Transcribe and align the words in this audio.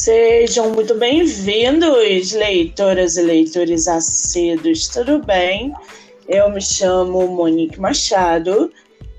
Sejam 0.00 0.70
muito 0.70 0.94
bem-vindos, 0.94 2.32
leitoras 2.32 3.18
e 3.18 3.22
leitores 3.22 3.86
acedos, 3.86 4.88
tudo 4.88 5.18
bem? 5.18 5.74
Eu 6.26 6.48
me 6.48 6.62
chamo 6.62 7.28
Monique 7.28 7.78
Machado 7.78 8.72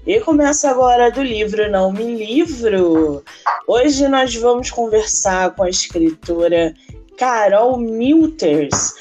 e 0.07 0.19
começo 0.21 0.65
agora 0.65 1.11
do 1.11 1.21
livro 1.21 1.69
Não 1.69 1.93
Me 1.93 2.15
Livro. 2.15 3.23
Hoje 3.67 4.07
nós 4.07 4.33
vamos 4.33 4.71
conversar 4.71 5.53
com 5.53 5.61
a 5.61 5.69
escritora 5.69 6.73
Carol 7.15 7.77
Milters, 7.77 8.95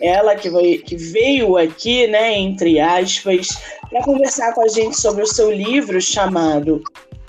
ela 0.00 0.36
que, 0.36 0.78
que 0.78 0.94
veio 0.94 1.56
aqui, 1.56 2.06
né, 2.06 2.38
entre 2.38 2.78
aspas, 2.78 3.48
para 3.90 4.04
conversar 4.04 4.54
com 4.54 4.62
a 4.62 4.68
gente 4.68 5.00
sobre 5.00 5.24
o 5.24 5.26
seu 5.26 5.50
livro 5.50 6.00
chamado 6.00 6.80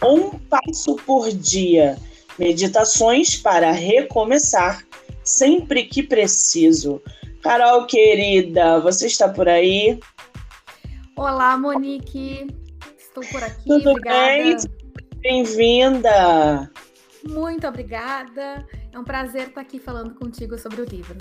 Um 0.03 0.29
Passo 0.47 0.95
por 1.07 1.31
Dia 1.31 1.97
Meditações 2.37 3.37
para 3.37 3.71
recomeçar 3.71 4.83
sempre 5.23 5.85
que 5.85 6.03
preciso. 6.03 7.01
Carol, 7.41 7.85
querida, 7.85 8.79
você 8.79 9.07
está 9.07 9.29
por 9.29 9.47
aí? 9.47 9.99
Olá, 11.15 11.57
Monique. 11.57 12.47
Estou 12.97 13.23
por 13.31 13.43
aqui. 13.43 13.63
Tudo 13.65 13.91
obrigada. 13.91 14.17
bem? 14.17 14.57
Bem-vinda. 15.17 16.71
Muito 17.23 17.65
obrigada. 17.67 18.65
É 18.91 18.99
um 18.99 19.03
prazer 19.03 19.47
estar 19.47 19.61
aqui 19.61 19.79
falando 19.79 20.13
contigo 20.15 20.57
sobre 20.57 20.81
o 20.81 20.85
livro. 20.85 21.17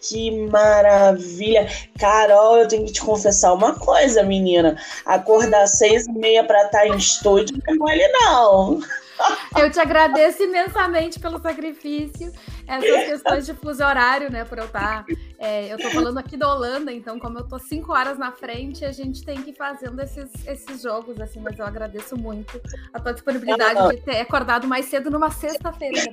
Que 0.00 0.30
maravilha! 0.48 1.66
Carol, 1.98 2.58
eu 2.58 2.68
tenho 2.68 2.86
que 2.86 2.92
te 2.92 3.00
confessar 3.00 3.52
uma 3.52 3.74
coisa, 3.74 4.22
menina. 4.22 4.80
Acordar 5.04 5.62
às 5.62 5.76
seis 5.76 6.06
e 6.06 6.12
meia 6.12 6.44
para 6.44 6.66
estar 6.66 6.86
em 6.86 6.96
estúdio 6.96 7.58
não 7.66 7.74
é 7.74 7.76
mole, 7.76 8.08
não. 8.12 8.80
Eu 9.58 9.70
te 9.70 9.80
agradeço 9.80 10.42
imensamente 10.42 11.18
pelo 11.18 11.40
sacrifício. 11.40 12.32
Essas 12.66 13.06
questões 13.06 13.46
de 13.46 13.54
fuso 13.54 13.82
horário, 13.82 14.30
né? 14.30 14.44
Por 14.44 14.58
eu 14.58 14.66
estar. 14.66 15.04
Tá, 15.04 15.14
é, 15.38 15.72
eu 15.72 15.76
estou 15.76 15.90
falando 15.90 16.18
aqui 16.18 16.36
da 16.36 16.52
Holanda, 16.52 16.92
então, 16.92 17.18
como 17.18 17.38
eu 17.38 17.44
estou 17.44 17.58
cinco 17.58 17.92
horas 17.92 18.18
na 18.18 18.30
frente, 18.30 18.84
a 18.84 18.92
gente 18.92 19.24
tem 19.24 19.40
que 19.42 19.50
ir 19.50 19.54
fazendo 19.54 20.00
esses, 20.02 20.28
esses 20.46 20.82
jogos, 20.82 21.18
assim, 21.20 21.40
mas 21.40 21.58
eu 21.58 21.64
agradeço 21.64 22.16
muito 22.16 22.60
a 22.92 23.00
tua 23.00 23.14
disponibilidade 23.14 23.96
de 23.96 24.02
ter 24.02 24.20
acordado 24.20 24.66
mais 24.66 24.84
cedo 24.86 25.10
numa 25.10 25.30
sexta-feira. 25.30 25.98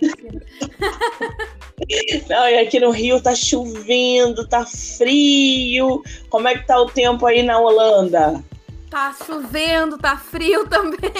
Não, 2.30 2.47
e 2.47 2.59
aqui 2.59 2.80
no 2.80 2.92
Rio 2.92 3.22
tá 3.22 3.36
chovendo, 3.36 4.47
tá 4.47 4.66
frio. 4.66 6.02
Como 6.30 6.47
é 6.47 6.58
que 6.58 6.66
tá 6.66 6.80
o 6.80 6.86
tempo 6.86 7.25
aí 7.25 7.44
na 7.44 7.59
Holanda? 7.59 8.42
Tá 8.89 9.16
chovendo, 9.25 9.97
tá 9.97 10.16
frio 10.17 10.67
também. 10.69 11.11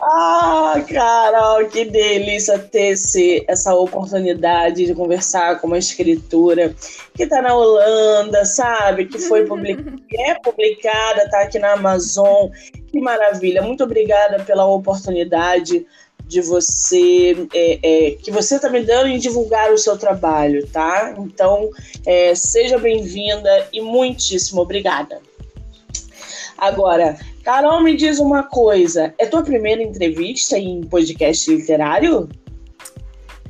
ah, 0.00 0.74
Carol, 0.88 1.66
que 1.68 1.84
delícia 1.84 2.58
ter 2.58 2.92
esse, 2.92 3.44
essa 3.48 3.74
oportunidade 3.74 4.86
de 4.86 4.94
conversar 4.94 5.60
com 5.60 5.66
uma 5.66 5.78
escritora 5.78 6.74
que 7.14 7.24
está 7.24 7.42
na 7.42 7.54
Holanda, 7.54 8.44
sabe? 8.44 9.06
Que 9.06 9.18
foi 9.18 9.44
publicada, 9.44 9.96
é 10.12 10.34
publicada, 10.40 11.24
está 11.24 11.42
aqui 11.42 11.58
na 11.58 11.72
Amazon. 11.72 12.50
Que 12.90 13.00
maravilha! 13.00 13.62
Muito 13.62 13.84
obrigada 13.84 14.42
pela 14.44 14.64
oportunidade 14.64 15.86
de 16.28 16.42
você 16.42 17.48
é, 17.54 17.78
é, 17.82 18.10
que 18.12 18.30
você 18.30 18.56
está 18.56 18.68
me 18.68 18.84
dando 18.84 19.08
em 19.08 19.18
divulgar 19.18 19.72
o 19.72 19.78
seu 19.78 19.96
trabalho, 19.96 20.66
tá? 20.68 21.14
Então, 21.18 21.70
é, 22.04 22.34
seja 22.34 22.78
bem-vinda 22.78 23.68
e 23.72 23.80
muitíssimo 23.80 24.60
obrigada. 24.60 25.20
Agora, 26.58 27.18
Carol, 27.42 27.80
me 27.82 27.96
diz 27.96 28.18
uma 28.18 28.42
coisa: 28.42 29.14
é 29.16 29.24
tua 29.24 29.42
primeira 29.42 29.82
entrevista 29.82 30.58
em 30.58 30.82
podcast 30.82 31.50
literário? 31.50 32.28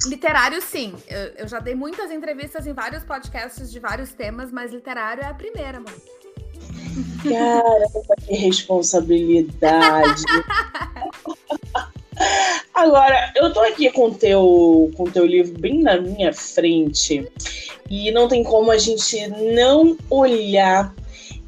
Literário, 0.06 0.62
sim. 0.62 0.94
Eu, 1.08 1.18
eu 1.38 1.48
já 1.48 1.58
dei 1.58 1.74
muitas 1.74 2.12
entrevistas 2.12 2.66
em 2.66 2.72
vários 2.72 3.02
podcasts 3.02 3.72
de 3.72 3.80
vários 3.80 4.12
temas, 4.12 4.52
mas 4.52 4.72
literário 4.72 5.24
é 5.24 5.26
a 5.26 5.34
primeira, 5.34 5.80
mano. 5.80 6.00
Caramba, 7.24 8.14
que 8.24 8.34
responsabilidade. 8.34 10.22
Agora, 12.74 13.32
eu 13.34 13.52
tô 13.52 13.60
aqui 13.60 13.90
com 13.90 14.12
teu, 14.12 14.90
com 14.96 15.04
teu 15.04 15.26
livro 15.26 15.58
bem 15.58 15.82
na 15.82 16.00
minha 16.00 16.32
frente 16.32 17.26
e 17.90 18.10
não 18.12 18.28
tem 18.28 18.44
como 18.44 18.70
a 18.70 18.78
gente 18.78 19.26
não 19.54 19.96
olhar 20.10 20.94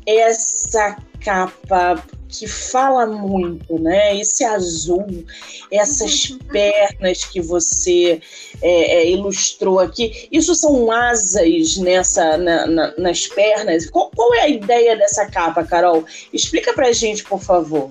essa 0.06 0.96
capa 1.20 2.02
que 2.28 2.46
fala 2.46 3.06
muito, 3.06 3.78
né? 3.78 4.16
Esse 4.16 4.44
azul, 4.44 5.24
essas 5.70 6.26
pernas 6.50 7.24
que 7.24 7.40
você 7.40 8.20
é, 8.62 9.02
é, 9.02 9.10
ilustrou 9.10 9.80
aqui, 9.80 10.28
isso 10.30 10.54
são 10.54 10.90
asas 10.90 11.76
nessa 11.76 12.36
na, 12.38 12.66
na, 12.66 12.94
nas 12.96 13.26
pernas. 13.26 13.90
Qual, 13.90 14.10
qual, 14.14 14.34
é 14.34 14.42
a 14.42 14.48
ideia 14.48 14.96
dessa 14.96 15.26
capa, 15.26 15.64
Carol? 15.64 16.04
Explica 16.32 16.72
pra 16.72 16.92
gente, 16.92 17.24
por 17.24 17.40
favor. 17.40 17.90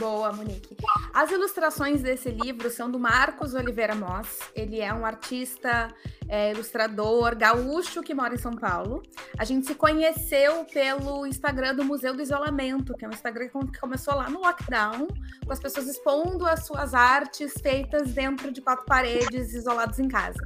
Boa, 0.00 0.32
Monique. 0.32 0.74
As 1.12 1.30
ilustrações 1.30 2.00
desse 2.00 2.30
livro 2.30 2.70
são 2.70 2.90
do 2.90 2.98
Marcos 2.98 3.52
Oliveira 3.52 3.94
Moss. 3.94 4.38
Ele 4.54 4.80
é 4.80 4.90
um 4.94 5.04
artista, 5.04 5.94
é, 6.26 6.52
ilustrador 6.52 7.36
gaúcho 7.36 8.02
que 8.02 8.14
mora 8.14 8.34
em 8.34 8.38
São 8.38 8.56
Paulo. 8.56 9.02
A 9.38 9.44
gente 9.44 9.66
se 9.66 9.74
conheceu 9.74 10.64
pelo 10.72 11.26
Instagram 11.26 11.74
do 11.74 11.84
Museu 11.84 12.14
do 12.14 12.22
Isolamento, 12.22 12.94
que 12.94 13.04
é 13.04 13.08
um 13.08 13.12
Instagram 13.12 13.50
que 13.50 13.78
começou 13.78 14.14
lá 14.14 14.30
no 14.30 14.40
lockdown, 14.40 15.06
com 15.44 15.52
as 15.52 15.60
pessoas 15.60 15.86
expondo 15.86 16.46
as 16.46 16.64
suas 16.64 16.94
artes 16.94 17.52
feitas 17.60 18.10
dentro 18.14 18.50
de 18.50 18.62
quatro 18.62 18.86
paredes, 18.86 19.52
isolados 19.52 19.98
em 19.98 20.08
casa. 20.08 20.40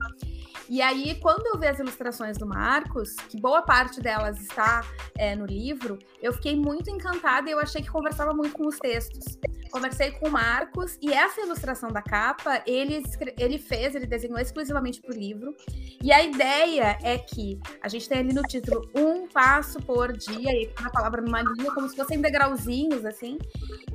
E 0.68 0.80
aí, 0.80 1.14
quando 1.20 1.46
eu 1.46 1.58
vi 1.58 1.66
as 1.66 1.78
ilustrações 1.78 2.38
do 2.38 2.46
Marcos, 2.46 3.14
que 3.28 3.38
boa 3.38 3.62
parte 3.62 4.00
delas 4.00 4.40
está 4.40 4.82
é, 5.16 5.36
no 5.36 5.44
livro, 5.44 5.98
eu 6.22 6.32
fiquei 6.32 6.56
muito 6.56 6.90
encantada 6.90 7.48
e 7.48 7.52
eu 7.52 7.58
achei 7.58 7.82
que 7.82 7.90
conversava 7.90 8.32
muito 8.32 8.54
com 8.54 8.66
os 8.66 8.78
textos. 8.78 9.38
Conversei 9.70 10.12
com 10.12 10.28
o 10.28 10.30
Marcos 10.30 10.96
e 11.02 11.12
essa 11.12 11.40
ilustração 11.40 11.90
da 11.90 12.00
capa 12.00 12.62
ele, 12.66 13.02
ele 13.36 13.58
fez, 13.58 13.94
ele 13.94 14.06
desenhou 14.06 14.38
exclusivamente 14.38 15.00
para 15.00 15.14
o 15.14 15.18
livro. 15.18 15.54
E 16.02 16.12
a 16.12 16.22
ideia 16.22 16.98
é 17.02 17.18
que 17.18 17.58
a 17.82 17.88
gente 17.88 18.08
tem 18.08 18.18
ali 18.18 18.32
no 18.32 18.42
título 18.42 18.88
um 18.94 19.23
passo 19.34 19.80
por 19.82 20.12
dia, 20.16 20.52
e 20.52 20.70
a 20.76 20.88
palavra 20.88 21.20
numa 21.20 21.42
linha, 21.42 21.72
como 21.72 21.88
se 21.88 21.96
fossem 21.96 22.20
degrauzinhos, 22.20 23.04
assim. 23.04 23.36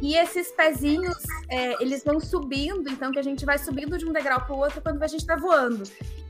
E 0.01 0.15
esses 0.15 0.51
pezinhos, 0.51 1.17
é, 1.49 1.81
eles 1.81 2.03
vão 2.03 2.19
subindo, 2.19 2.89
então 2.89 3.11
que 3.11 3.19
a 3.19 3.23
gente 3.23 3.45
vai 3.45 3.57
subindo 3.57 3.97
de 3.97 4.05
um 4.05 4.11
degrau 4.11 4.41
para 4.41 4.53
o 4.53 4.59
outro 4.59 4.81
quando 4.81 5.01
a 5.01 5.07
gente 5.07 5.21
está 5.21 5.37
voando. 5.37 5.83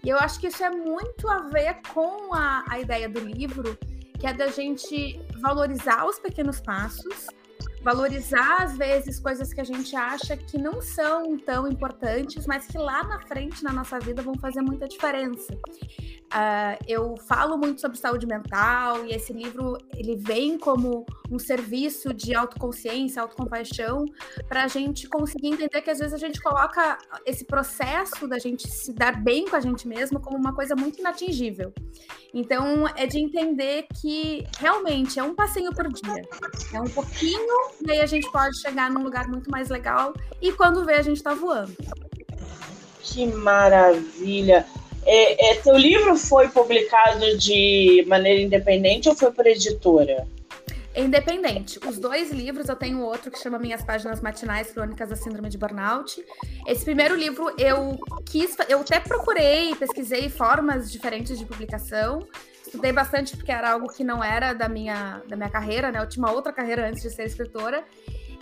E 0.03 0.09
eu 0.09 0.17
acho 0.19 0.39
que 0.39 0.47
isso 0.47 0.63
é 0.63 0.69
muito 0.69 1.27
a 1.27 1.39
ver 1.49 1.79
com 1.91 2.33
a, 2.33 2.63
a 2.69 2.79
ideia 2.79 3.09
do 3.09 3.19
livro, 3.19 3.75
que 4.19 4.27
é 4.27 4.33
da 4.33 4.47
gente 4.47 5.19
valorizar 5.41 6.05
os 6.05 6.19
pequenos 6.19 6.61
passos, 6.61 7.27
valorizar 7.81 8.63
às 8.63 8.77
vezes 8.77 9.19
coisas 9.19 9.53
que 9.53 9.61
a 9.61 9.63
gente 9.63 9.95
acha 9.95 10.35
que 10.35 10.57
não 10.57 10.81
são 10.81 11.37
tão 11.37 11.67
importantes, 11.67 12.45
mas 12.45 12.67
que 12.67 12.77
lá 12.77 13.03
na 13.03 13.21
frente 13.21 13.63
na 13.63 13.71
nossa 13.71 13.99
vida 13.99 14.21
vão 14.21 14.35
fazer 14.35 14.61
muita 14.61 14.87
diferença. 14.87 15.53
Uh, 15.53 16.77
eu 16.87 17.15
falo 17.27 17.57
muito 17.57 17.81
sobre 17.81 17.97
saúde 17.97 18.27
mental 18.27 19.03
e 19.05 19.13
esse 19.13 19.33
livro 19.33 19.77
ele 19.95 20.15
vem 20.15 20.59
como 20.59 21.03
um 21.31 21.39
serviço 21.39 22.13
de 22.13 22.35
autoconsciência, 22.35 23.21
autocompaixão, 23.21 24.05
para 24.47 24.65
a 24.65 24.67
gente 24.67 25.07
conseguir 25.07 25.47
entender 25.47 25.81
que 25.81 25.89
às 25.89 25.97
vezes 25.97 26.13
a 26.13 26.17
gente 26.17 26.39
coloca 26.39 26.99
esse 27.25 27.45
processo 27.45 28.27
da 28.27 28.37
gente 28.37 28.69
se 28.69 28.93
dar 28.93 29.23
bem 29.23 29.45
com 29.45 29.55
a 29.55 29.59
gente 29.59 29.87
mesmo 29.87 30.19
como 30.19 30.37
uma 30.37 30.53
coisa 30.53 30.75
muito 30.75 30.99
inatingível. 30.99 31.73
Então 32.31 32.87
é 32.95 33.07
de 33.07 33.19
entender 33.19 33.87
que 33.99 34.43
realmente 34.59 35.19
é 35.19 35.23
um 35.23 35.33
passeio 35.33 35.73
por 35.73 35.87
dia, 35.91 36.21
é 36.73 36.79
um 36.79 36.89
pouquinho 36.89 37.68
e 37.85 37.91
aí 37.91 38.01
a 38.01 38.05
gente 38.05 38.29
pode 38.31 38.59
chegar 38.61 38.89
num 38.91 39.03
lugar 39.03 39.27
muito 39.27 39.49
mais 39.49 39.69
legal 39.69 40.13
e 40.41 40.51
quando 40.51 40.85
vê 40.85 40.95
a 40.95 41.01
gente 41.01 41.17
está 41.17 41.33
voando. 41.33 41.75
Que 43.01 43.25
maravilha! 43.25 44.65
É, 45.05 45.51
é, 45.51 45.55
teu 45.55 45.77
livro 45.77 46.15
foi 46.15 46.49
publicado 46.49 47.37
de 47.37 48.05
maneira 48.07 48.41
independente 48.41 49.09
ou 49.09 49.15
foi 49.15 49.31
por 49.31 49.47
editora? 49.47 50.27
Independente. 50.95 51.79
Os 51.87 51.97
dois 51.97 52.31
livros, 52.31 52.67
eu 52.67 52.75
tenho 52.75 52.99
outro 53.01 53.31
que 53.31 53.39
chama 53.39 53.57
Minhas 53.57 53.83
Páginas 53.83 54.21
Matinais, 54.21 54.71
Crônicas 54.71 55.09
da 55.09 55.15
Síndrome 55.15 55.49
de 55.49 55.57
Burnout. 55.57 56.23
Esse 56.67 56.83
primeiro 56.83 57.15
livro 57.15 57.53
eu 57.57 57.97
quis, 58.25 58.55
eu 58.67 58.81
até 58.81 58.99
procurei, 58.99 59.73
pesquisei 59.75 60.29
formas 60.29 60.91
diferentes 60.91 61.39
de 61.39 61.45
publicação. 61.45 62.27
Estudei 62.69 62.93
bastante 62.93 63.35
porque 63.35 63.51
era 63.51 63.71
algo 63.71 63.87
que 63.87 64.03
não 64.03 64.23
era 64.23 64.53
da 64.53 64.69
minha, 64.69 65.23
da 65.27 65.35
minha 65.35 65.49
carreira, 65.49 65.91
né? 65.91 65.99
Eu 65.99 66.07
tinha 66.07 66.23
uma 66.23 66.31
outra 66.31 66.53
carreira 66.53 66.87
antes 66.87 67.01
de 67.01 67.09
ser 67.09 67.25
escritora. 67.25 67.83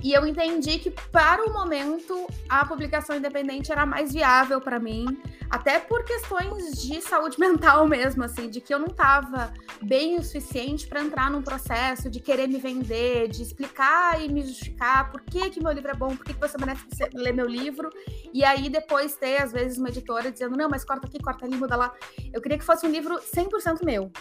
E 0.04 0.14
eu 0.14 0.28
entendi 0.28 0.78
que, 0.78 0.92
para 0.92 1.44
o 1.44 1.52
momento, 1.52 2.28
a 2.48 2.66
publicação 2.66 3.16
independente 3.16 3.72
era 3.72 3.86
mais 3.86 4.14
viável 4.14 4.62
para 4.62 4.80
mim, 4.80 5.06
até 5.50 5.80
por 5.80 6.04
questões 6.04 6.82
de 6.82 7.02
saúde 7.02 7.38
mental 7.40 7.88
mesmo, 7.88 8.24
assim, 8.24 8.50
de 8.50 8.62
que 8.62 8.74
eu 8.74 8.80
não 8.80 8.88
estava 8.88 9.52
bem 9.82 10.18
o 10.18 10.24
suficiente 10.24 10.88
para 10.88 11.02
entrar 11.02 11.32
num 11.32 11.42
processo 11.42 12.10
de 12.10 12.20
querer 12.20 12.48
me 12.48 12.60
vender, 12.60 13.28
de 13.28 13.42
explicar 13.42 14.22
e 14.22 14.32
me 14.32 14.42
justificar 14.42 15.10
por 15.12 15.22
que, 15.22 15.50
que 15.50 15.62
meu 15.62 15.72
livro 15.72 15.92
é 15.92 15.96
bom, 15.96 16.16
por 16.16 16.26
que, 16.26 16.34
que 16.34 16.40
você 16.40 16.58
merece 16.58 16.86
ler 17.14 17.34
meu 17.34 17.48
livro, 17.48 17.90
e 18.34 18.44
aí 18.44 18.70
depois 18.70 19.16
ter, 19.16 19.42
às 19.42 19.52
vezes, 19.52 19.78
uma 19.78 19.90
editora 19.90 20.32
dizendo, 20.32 20.56
não, 20.56 20.70
mas 20.70 20.86
corta 20.86 21.08
aqui, 21.08 21.20
corta 21.20 21.46
ali, 21.46 21.56
muda 21.56 21.76
lá. 21.76 21.94
Eu 22.32 22.42
queria 22.42 22.58
que 22.58 22.66
fosse 22.66 22.86
um 22.86 22.92
livro 22.92 23.20
100% 23.20 23.84
meu. 23.84 24.12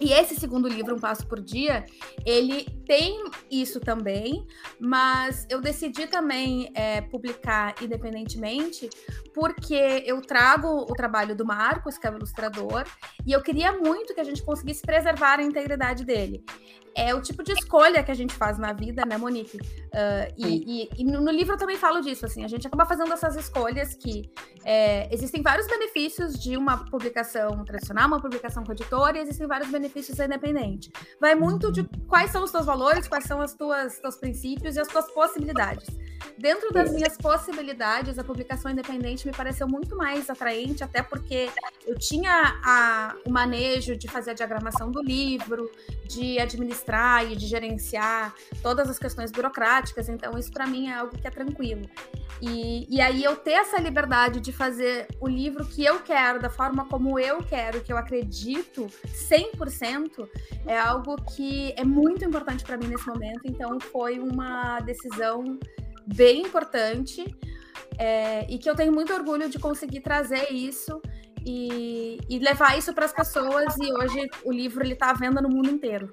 E 0.00 0.12
esse 0.12 0.34
segundo 0.34 0.68
livro, 0.68 0.94
Um 0.94 0.98
Passo 0.98 1.26
por 1.26 1.40
Dia, 1.40 1.84
ele 2.24 2.64
tem 2.86 3.24
isso 3.50 3.80
também, 3.80 4.46
mas 4.78 5.46
eu 5.48 5.60
decidi 5.60 6.06
também 6.06 6.70
é, 6.74 7.00
publicar 7.02 7.74
independentemente, 7.82 8.88
porque 9.34 10.02
eu 10.06 10.20
trago 10.20 10.68
o 10.68 10.94
trabalho 10.94 11.34
do 11.36 11.44
Marcos, 11.44 11.98
que 11.98 12.06
é 12.06 12.10
o 12.10 12.16
ilustrador, 12.16 12.84
e 13.26 13.32
eu 13.32 13.42
queria 13.42 13.72
muito 13.72 14.14
que 14.14 14.20
a 14.20 14.24
gente 14.24 14.42
conseguisse 14.42 14.82
preservar 14.82 15.38
a 15.38 15.42
integridade 15.42 16.04
dele 16.04 16.44
é 16.94 17.14
o 17.14 17.20
tipo 17.20 17.42
de 17.42 17.52
escolha 17.52 18.02
que 18.02 18.10
a 18.10 18.14
gente 18.14 18.34
faz 18.34 18.58
na 18.58 18.72
vida, 18.72 19.04
né, 19.06 19.16
Monique? 19.16 19.56
Uh, 19.56 20.34
e, 20.36 20.82
e, 20.82 20.88
e, 20.98 21.04
no 21.04 21.30
livro 21.30 21.54
eu 21.54 21.58
também 21.58 21.76
falo 21.76 22.00
disso, 22.00 22.26
assim, 22.26 22.44
a 22.44 22.48
gente 22.48 22.66
acaba 22.66 22.84
fazendo 22.84 23.12
essas 23.12 23.36
escolhas 23.36 23.94
que 23.94 24.30
é, 24.64 25.12
existem 25.12 25.42
vários 25.42 25.66
benefícios 25.66 26.38
de 26.38 26.56
uma 26.56 26.84
publicação 26.90 27.64
tradicional, 27.64 28.06
uma 28.06 28.20
publicação 28.20 28.64
com 28.64 28.72
editora, 28.72 29.18
e 29.18 29.20
existem 29.22 29.46
vários 29.46 29.69
benefícios 29.70 30.18
independente. 30.18 30.90
Vai 31.20 31.34
muito 31.34 31.72
de 31.72 31.84
quais 32.06 32.30
são 32.30 32.44
os 32.44 32.50
teus 32.50 32.66
valores, 32.66 33.08
quais 33.08 33.24
são 33.24 33.40
as 33.40 33.54
tuas 33.54 33.98
teus 33.98 34.16
princípios 34.16 34.76
e 34.76 34.80
as 34.80 34.88
tuas 34.88 35.10
possibilidades. 35.12 35.88
Dentro 36.36 36.72
das 36.72 36.90
minhas 36.92 37.16
possibilidades, 37.16 38.18
a 38.18 38.24
publicação 38.24 38.70
independente 38.70 39.26
me 39.26 39.32
pareceu 39.32 39.68
muito 39.68 39.96
mais 39.96 40.28
atraente, 40.30 40.82
até 40.82 41.02
porque 41.02 41.50
eu 41.86 41.98
tinha 41.98 42.58
a, 42.64 43.14
o 43.26 43.30
manejo 43.30 43.96
de 43.96 44.08
fazer 44.08 44.30
a 44.30 44.34
diagramação 44.34 44.90
do 44.90 45.02
livro, 45.02 45.70
de 46.04 46.38
administrar 46.38 47.30
e 47.30 47.36
de 47.36 47.46
gerenciar 47.46 48.34
todas 48.62 48.88
as 48.88 48.98
questões 48.98 49.30
burocráticas, 49.30 50.08
então 50.08 50.38
isso 50.38 50.50
para 50.50 50.66
mim 50.66 50.88
é 50.88 50.94
algo 50.94 51.16
que 51.16 51.26
é 51.26 51.30
tranquilo. 51.30 51.88
E, 52.40 52.86
e 52.88 53.00
aí 53.00 53.22
eu 53.22 53.36
ter 53.36 53.52
essa 53.52 53.78
liberdade 53.78 54.40
de 54.40 54.50
fazer 54.50 55.06
o 55.20 55.28
livro 55.28 55.64
que 55.66 55.84
eu 55.84 56.00
quero, 56.00 56.40
da 56.40 56.48
forma 56.48 56.86
como 56.86 57.18
eu 57.18 57.42
quero, 57.42 57.82
que 57.82 57.92
eu 57.92 57.98
acredito 57.98 58.86
100%, 59.68 60.28
é 60.66 60.78
algo 60.78 61.16
que 61.34 61.72
é 61.76 61.84
muito 61.84 62.24
importante 62.24 62.64
para 62.64 62.76
mim 62.76 62.86
nesse 62.88 63.06
momento, 63.06 63.40
então 63.44 63.78
foi 63.78 64.18
uma 64.18 64.80
decisão 64.80 65.58
bem 66.06 66.42
importante 66.42 67.24
é, 67.98 68.46
e 68.48 68.58
que 68.58 68.68
eu 68.68 68.74
tenho 68.74 68.92
muito 68.92 69.12
orgulho 69.12 69.48
de 69.48 69.58
conseguir 69.58 70.00
trazer 70.00 70.52
isso 70.52 71.00
e, 71.44 72.18
e 72.28 72.38
levar 72.38 72.78
isso 72.78 72.92
para 72.92 73.04
as 73.04 73.12
pessoas. 73.12 73.74
E 73.78 73.92
hoje 73.92 74.26
o 74.44 74.52
livro 74.52 74.86
está 74.86 75.10
à 75.10 75.14
venda 75.14 75.40
no 75.40 75.48
mundo 75.48 75.70
inteiro. 75.70 76.10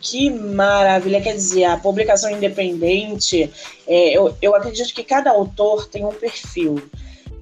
Que 0.00 0.28
maravilha! 0.30 1.20
Quer 1.20 1.34
dizer, 1.34 1.64
a 1.64 1.78
publicação 1.78 2.30
independente, 2.30 3.50
é, 3.86 4.12
eu, 4.12 4.36
eu 4.42 4.54
acredito 4.54 4.92
que 4.94 5.02
cada 5.02 5.30
autor 5.30 5.86
tem 5.86 6.04
um 6.04 6.12
perfil. 6.12 6.82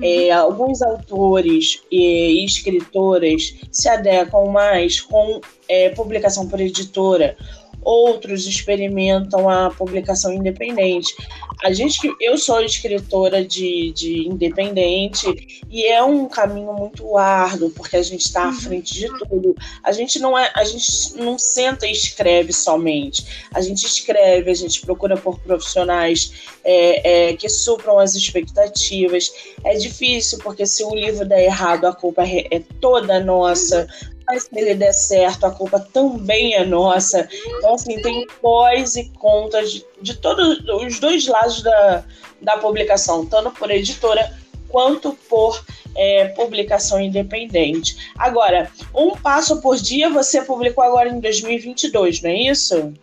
É, 0.01 0.31
alguns 0.31 0.83
autores 0.83 1.83
e 1.91 2.45
escritoras 2.45 3.55
se 3.71 3.89
adequam 3.89 4.47
mais 4.47 5.01
com 5.01 5.41
é, 5.69 5.91
publicação 5.91 6.49
por 6.49 6.61
editora 6.61 7.37
outros 7.83 8.47
experimentam 8.47 9.49
a 9.49 9.71
publicação 9.71 10.33
independente. 10.33 11.15
A 11.63 11.73
gente, 11.73 11.99
eu 12.21 12.37
sou 12.37 12.61
escritora 12.61 13.45
de, 13.45 13.93
de 13.93 14.27
independente 14.27 15.63
e 15.71 15.87
é 15.87 16.03
um 16.03 16.27
caminho 16.27 16.73
muito 16.73 17.17
árduo 17.17 17.71
porque 17.71 17.97
a 17.97 18.03
gente 18.03 18.23
está 18.23 18.45
à 18.45 18.49
uhum. 18.49 18.55
frente 18.55 18.95
de 18.95 19.09
tudo. 19.19 19.55
A 19.83 19.93
gente 19.93 20.19
não 20.19 20.37
é, 20.37 20.51
a 20.55 20.65
gente 20.65 21.17
não 21.17 21.39
senta 21.39 21.87
e 21.87 21.93
escreve 21.93 22.53
somente. 22.53 23.47
A 23.55 23.61
gente 23.61 23.87
escreve, 23.87 24.51
a 24.51 24.55
gente 24.55 24.81
procura 24.81 25.17
por 25.17 25.39
profissionais 25.41 26.51
é, 26.65 27.31
é, 27.31 27.37
que 27.37 27.49
supram 27.49 27.99
as 27.99 28.15
expectativas. 28.15 29.33
É 29.65 29.75
difícil 29.75 30.39
porque 30.39 30.67
se 30.67 30.85
o 30.85 30.95
livro 30.95 31.25
der 31.25 31.45
errado 31.45 31.85
a 31.85 31.95
culpa 31.95 32.23
é, 32.25 32.47
é 32.51 32.63
toda 32.81 33.21
nossa 33.21 33.87
mas 34.27 34.45
se 34.45 34.49
ele 34.53 34.75
der 34.75 34.93
certo, 34.93 35.45
a 35.45 35.51
culpa 35.51 35.81
também 35.81 36.55
é 36.55 36.65
nossa. 36.65 37.29
Então, 37.59 37.75
assim, 37.75 38.01
tem 38.03 38.27
pós 38.41 38.97
e 38.97 39.09
contras 39.19 39.73
de, 39.73 39.85
de 40.01 40.17
todos 40.17 40.61
os 40.83 41.01
dois 41.01 41.27
lados 41.27 41.63
da, 41.63 42.05
da 42.41 42.57
publicação, 42.59 43.27
tanto 43.27 43.51
por 43.53 43.71
editora 43.71 44.33
quanto 44.69 45.13
por 45.29 45.63
é, 45.95 46.29
publicação 46.29 47.01
independente. 47.01 48.11
Agora, 48.17 48.71
um 48.95 49.11
passo 49.11 49.61
por 49.61 49.77
dia 49.77 50.09
você 50.09 50.43
publicou 50.43 50.83
agora 50.83 51.09
em 51.09 51.21
2022, 51.21 52.23
não 52.23 52.31
é 52.31 52.35
isso? 52.35 52.95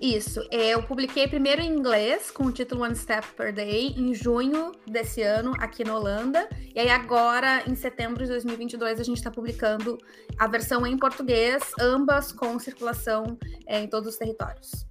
Isso. 0.00 0.40
Eu 0.50 0.82
publiquei 0.82 1.26
primeiro 1.26 1.62
em 1.62 1.68
inglês, 1.68 2.30
com 2.30 2.44
o 2.44 2.52
título 2.52 2.82
One 2.82 2.96
Step 2.96 3.26
Per 3.36 3.54
Day, 3.54 3.94
em 3.96 4.12
junho 4.12 4.72
desse 4.86 5.22
ano, 5.22 5.52
aqui 5.58 5.84
na 5.84 5.96
Holanda. 5.96 6.48
E 6.74 6.80
aí, 6.80 6.90
agora, 6.90 7.62
em 7.66 7.74
setembro 7.74 8.22
de 8.22 8.30
2022, 8.30 9.00
a 9.00 9.04
gente 9.04 9.16
está 9.16 9.30
publicando 9.30 9.98
a 10.38 10.46
versão 10.46 10.86
em 10.86 10.98
português, 10.98 11.62
ambas 11.80 12.32
com 12.32 12.58
circulação 12.58 13.38
é, 13.66 13.80
em 13.80 13.86
todos 13.86 14.08
os 14.10 14.16
territórios. 14.16 14.86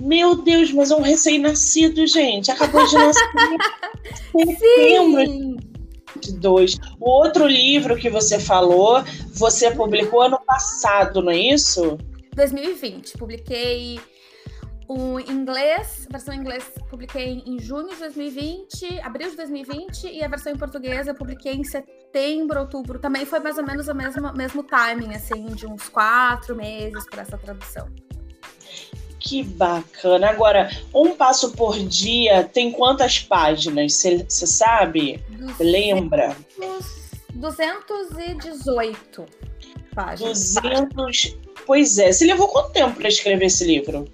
Meu 0.00 0.36
Deus, 0.36 0.72
mas 0.72 0.90
é 0.90 0.96
um 0.96 1.02
recém-nascido, 1.02 2.06
gente. 2.06 2.50
Acabou 2.50 2.86
de 2.86 2.94
nascer 2.94 3.28
em 4.36 4.54
setembro. 4.56 5.68
Dois. 6.38 6.78
O 7.00 7.10
outro 7.10 7.46
livro 7.46 7.96
que 7.96 8.08
você 8.08 8.38
falou, 8.38 9.02
você 9.34 9.70
publicou 9.70 10.22
ano 10.22 10.40
passado, 10.46 11.20
não 11.20 11.32
é 11.32 11.38
isso? 11.38 11.98
2020. 12.34 13.18
Publiquei 13.18 14.00
o 14.88 15.20
inglês, 15.20 16.06
a 16.08 16.12
versão 16.12 16.32
em 16.34 16.38
inglês 16.38 16.64
publiquei 16.88 17.42
em 17.44 17.60
junho 17.60 17.90
de 17.90 17.96
2020, 17.96 19.00
abril 19.00 19.28
de 19.28 19.36
2020, 19.36 20.08
e 20.08 20.24
a 20.24 20.28
versão 20.28 20.50
em 20.50 20.56
português 20.56 21.06
eu 21.06 21.14
publiquei 21.14 21.52
em 21.52 21.62
setembro, 21.62 22.60
outubro. 22.60 22.98
Também 22.98 23.26
foi 23.26 23.38
mais 23.38 23.58
ou 23.58 23.64
menos 23.64 23.86
o 23.86 23.94
mesmo, 23.94 24.32
mesmo 24.32 24.62
timing, 24.62 25.14
assim, 25.14 25.44
de 25.48 25.66
uns 25.66 25.90
quatro 25.90 26.56
meses 26.56 27.04
para 27.10 27.20
essa 27.20 27.36
tradução. 27.36 27.86
Que 29.20 29.42
bacana. 29.42 30.30
Agora, 30.30 30.70
um 30.94 31.14
passo 31.14 31.52
por 31.52 31.78
dia 31.78 32.44
tem 32.44 32.72
quantas 32.72 33.18
páginas? 33.18 33.92
Você 33.92 34.46
sabe? 34.46 35.22
Lembra? 35.60 36.34
218 37.34 39.26
páginas. 39.94 40.54
200. 40.54 41.36
Pois 41.66 41.98
é. 41.98 42.10
Você 42.10 42.24
levou 42.24 42.48
quanto 42.48 42.72
tempo 42.72 42.96
para 42.96 43.08
escrever 43.08 43.44
esse 43.44 43.66
livro? 43.66 44.08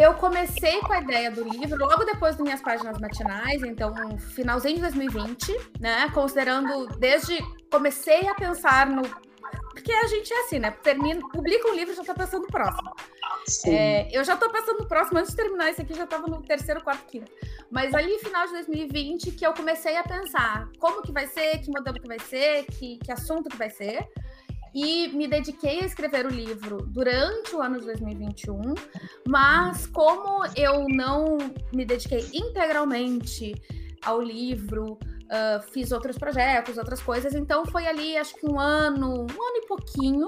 Eu 0.00 0.14
comecei 0.14 0.80
com 0.80 0.94
a 0.94 1.00
ideia 1.02 1.30
do 1.30 1.44
livro 1.46 1.76
logo 1.76 2.04
depois 2.04 2.34
das 2.34 2.42
minhas 2.42 2.62
páginas 2.62 2.98
matinais, 2.98 3.62
então 3.62 3.92
finalzinho 4.18 4.76
de 4.76 4.80
2020, 4.80 5.54
né? 5.78 6.10
Considerando 6.14 6.86
desde 6.98 7.38
comecei 7.70 8.26
a 8.26 8.34
pensar 8.34 8.86
no 8.86 9.02
porque 9.68 9.92
a 9.92 10.06
gente 10.06 10.32
é 10.32 10.40
assim, 10.40 10.58
né? 10.58 10.70
Termina, 10.70 11.20
publica 11.28 11.68
um 11.68 11.74
livro 11.74 11.92
e 11.92 11.96
já 11.96 12.02
tá 12.02 12.14
pensando 12.14 12.42
no 12.42 12.48
próximo. 12.48 12.94
É, 13.66 14.08
eu 14.10 14.24
já 14.24 14.36
tô 14.36 14.50
pensando 14.50 14.78
no 14.78 14.88
próximo, 14.88 15.18
antes 15.18 15.32
de 15.32 15.36
terminar 15.36 15.70
esse 15.70 15.82
aqui, 15.82 15.94
já 15.94 16.06
tava 16.06 16.26
no 16.26 16.40
terceiro, 16.42 16.82
quarto, 16.82 17.04
quinto. 17.06 17.30
Mas 17.70 17.94
ali, 17.94 18.18
final 18.20 18.46
de 18.46 18.52
2020, 18.52 19.32
que 19.32 19.46
eu 19.46 19.52
comecei 19.52 19.96
a 19.96 20.02
pensar 20.02 20.68
como 20.78 21.02
que 21.02 21.12
vai 21.12 21.26
ser, 21.26 21.58
que 21.58 21.70
modelo 21.70 22.00
que 22.00 22.08
vai 22.08 22.18
ser, 22.18 22.64
que, 22.66 22.98
que 22.98 23.12
assunto 23.12 23.50
que 23.50 23.56
vai 23.56 23.70
ser 23.70 24.08
e 24.74 25.08
me 25.08 25.26
dediquei 25.26 25.80
a 25.80 25.86
escrever 25.86 26.26
o 26.26 26.30
livro 26.30 26.86
durante 26.86 27.54
o 27.54 27.62
ano 27.62 27.78
de 27.78 27.86
2021, 27.86 28.74
mas 29.26 29.86
como 29.86 30.44
eu 30.56 30.86
não 30.88 31.38
me 31.72 31.84
dediquei 31.84 32.24
integralmente 32.32 33.54
ao 34.02 34.20
livro, 34.20 34.92
uh, 34.94 35.62
fiz 35.72 35.92
outros 35.92 36.16
projetos, 36.16 36.78
outras 36.78 37.02
coisas, 37.02 37.34
então 37.34 37.64
foi 37.66 37.86
ali, 37.86 38.16
acho 38.16 38.34
que 38.34 38.46
um 38.46 38.58
ano, 38.58 39.20
um 39.20 39.42
ano 39.42 39.56
e 39.56 39.66
pouquinho, 39.66 40.26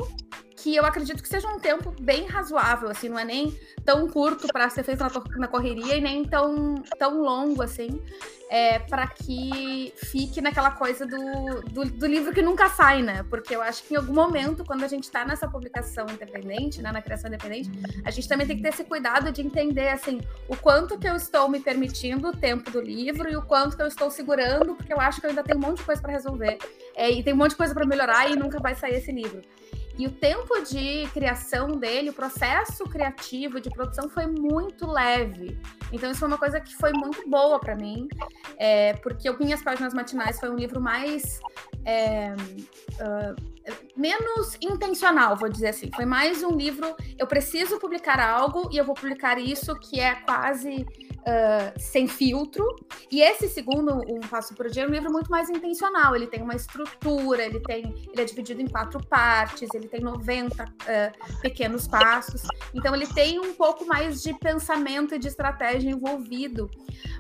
que 0.63 0.77
eu 0.77 0.87
acredito 0.87 1.21
que 1.21 1.29
seja 1.29 1.49
um 1.49 1.59
tempo 1.59 1.93
bem 2.01 2.25
razoável, 2.27 2.89
assim, 2.89 3.09
não 3.09 3.19
é 3.19 3.25
nem 3.25 3.59
tão 3.85 4.09
curto 4.09 4.47
para 4.47 4.71
ser 4.71 4.85
feito 4.85 5.01
na, 5.01 5.11
na, 5.37 5.49
correria 5.49 5.97
e 5.97 6.01
nem 6.01 6.25
tão, 6.25 6.77
tão 6.97 7.21
longo, 7.21 7.61
assim, 7.61 8.01
é, 8.49 8.79
para 8.79 9.09
que 9.09 9.93
fique 9.97 10.41
naquela 10.41 10.71
coisa 10.71 11.05
do, 11.05 11.63
do, 11.63 11.85
do, 11.87 12.07
livro 12.07 12.33
que 12.33 12.41
nunca 12.41 12.69
sai, 12.69 13.03
né? 13.03 13.25
Porque 13.29 13.57
eu 13.57 13.61
acho 13.61 13.83
que 13.83 13.95
em 13.95 13.97
algum 13.97 14.15
momento, 14.15 14.65
quando 14.65 14.85
a 14.85 14.87
gente 14.87 15.03
está 15.03 15.25
nessa 15.25 15.49
publicação 15.49 16.07
independente, 16.09 16.81
né, 16.81 16.93
na 16.93 17.03
criação 17.03 17.27
independente, 17.27 17.69
a 18.05 18.13
gente 18.13 18.29
também 18.29 18.47
tem 18.47 18.57
que 18.57 18.63
ter 18.63 18.69
esse 18.69 18.85
cuidado 18.85 19.33
de 19.33 19.43
entender, 19.43 19.89
assim, 19.89 20.21
o 20.47 20.57
quanto 20.57 20.97
que 20.97 21.09
eu 21.09 21.17
estou 21.17 21.49
me 21.49 21.59
permitindo 21.59 22.29
o 22.29 22.37
tempo 22.37 22.71
do 22.71 22.81
livro 22.81 23.29
e 23.29 23.37
o 23.37 23.43
quanto 23.43 23.77
que 23.77 23.83
eu 23.83 23.89
estou 23.89 24.13
segurando, 24.13 24.77
porque 24.77 24.93
eu 24.93 25.01
acho 25.01 25.21
que 25.21 25.27
eu 25.27 25.31
ainda 25.31 25.43
tenho 25.43 25.59
um 25.59 25.63
monte 25.63 25.79
de 25.79 25.85
coisa 25.85 26.01
para 26.01 26.13
resolver. 26.13 26.57
É, 26.95 27.11
e 27.11 27.21
tem 27.21 27.35
um 27.35 27.39
monte 27.39 27.51
de 27.51 27.57
coisa 27.57 27.75
para 27.75 27.85
melhorar 27.85 28.31
e 28.31 28.37
nunca 28.37 28.61
vai 28.61 28.77
sair 28.77 28.95
esse 28.95 29.11
livro. 29.11 29.43
E 29.99 30.07
o 30.07 30.11
tempo 30.11 30.63
de 30.65 31.07
criação 31.13 31.73
dele, 31.73 32.11
o 32.11 32.13
processo 32.13 32.85
criativo 32.85 33.61
de 33.61 33.69
produção 33.71 34.09
foi 34.09 34.27
muito 34.27 34.91
leve. 34.91 35.59
Então, 35.93 36.11
isso 36.11 36.21
foi 36.21 36.29
uma 36.29 36.39
coisa 36.39 36.61
que 36.61 36.75
foi 36.77 36.93
muito 36.93 37.29
boa 37.29 37.61
para 37.61 37.75
mim, 37.75 38.09
é, 38.57 38.95
porque 38.95 39.29
o 39.29 39.39
Minhas 39.39 39.63
Páginas 39.63 39.93
Matinais 39.93 40.41
foi 40.41 40.51
um 40.51 40.57
livro 40.57 40.81
mais. 40.81 41.41
É, 41.85 42.33
uh, 42.33 43.53
menos 43.97 44.57
intencional, 44.61 45.37
vou 45.37 45.49
dizer 45.49 45.69
assim. 45.69 45.91
Foi 45.95 46.05
mais 46.05 46.43
um 46.43 46.51
livro. 46.51 46.97
Eu 47.19 47.27
preciso 47.27 47.79
publicar 47.79 48.19
algo 48.19 48.69
e 48.73 48.77
eu 48.77 48.85
vou 48.85 48.95
publicar 48.95 49.39
isso 49.39 49.75
que 49.77 50.01
é 50.01 50.15
quase 50.15 50.87
uh, 51.23 51.81
sem 51.81 52.07
filtro. 52.07 52.65
E 53.11 53.21
esse 53.21 53.49
segundo, 53.49 54.03
Um 54.09 54.21
Passo 54.21 54.55
por 54.55 54.69
Dia, 54.69 54.85
é 54.85 54.87
um 54.87 54.91
livro 54.91 55.11
muito 55.11 55.31
mais 55.31 55.49
intencional. 55.49 56.15
Ele 56.15 56.27
tem 56.27 56.43
uma 56.43 56.55
estrutura, 56.55 57.45
ele 57.45 57.61
tem, 57.61 57.95
ele 58.13 58.21
é 58.21 58.25
dividido 58.25 58.61
em 58.61 58.67
quatro 58.67 59.05
partes, 59.07 59.69
ele 59.75 59.89
tem 59.89 60.01
90 60.01 60.65
uh, 60.65 61.41
pequenos 61.41 61.87
passos. 61.87 62.43
Então 62.75 62.95
ele 62.95 63.07
tem 63.07 63.39
um 63.39 63.55
pouco 63.55 63.87
mais 63.87 64.23
de 64.23 64.35
pensamento 64.35 65.15
e 65.15 65.19
de 65.19 65.29
estratégia 65.29 65.91
envolvido. 65.91 66.71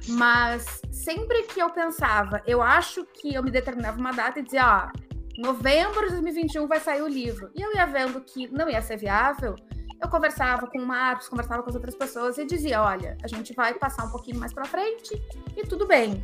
Mas 0.09 0.83
sempre 0.91 1.45
que 1.45 1.61
eu 1.61 1.71
pensava, 1.71 2.43
eu 2.47 2.61
acho 2.61 3.05
que 3.05 3.35
eu 3.35 3.43
me 3.43 3.51
determinava 3.51 3.99
uma 3.99 4.13
data 4.13 4.41
e 4.41 4.43
dizia, 4.43 4.91
ó, 4.91 5.13
novembro 5.39 6.07
de 6.07 6.13
2021 6.13 6.67
vai 6.67 6.81
sair 6.81 7.03
o 7.03 7.09
livro. 7.09 7.51
E 7.55 7.63
eu 7.63 7.75
ia 7.75 7.87
vendo 7.87 8.21
que 8.21 8.49
não 8.49 8.69
ia 8.69 8.83
ser 8.83 8.97
viável, 8.97 9.55
eu 10.03 10.09
conversava 10.09 10.67
com 10.67 10.79
o 10.79 10.87
Marcos, 10.87 11.29
conversava 11.29 11.63
com 11.63 11.71
as 11.71 11.77
outras 11.77 11.95
pessoas 11.95 12.37
e 12.37 12.45
dizia: 12.45 12.83
olha, 12.83 13.17
a 13.23 13.29
gente 13.29 13.55
vai 13.55 13.73
passar 13.75 14.05
um 14.05 14.11
pouquinho 14.11 14.39
mais 14.39 14.53
para 14.53 14.65
frente 14.65 15.23
e 15.57 15.65
tudo 15.65 15.87
bem. 15.87 16.23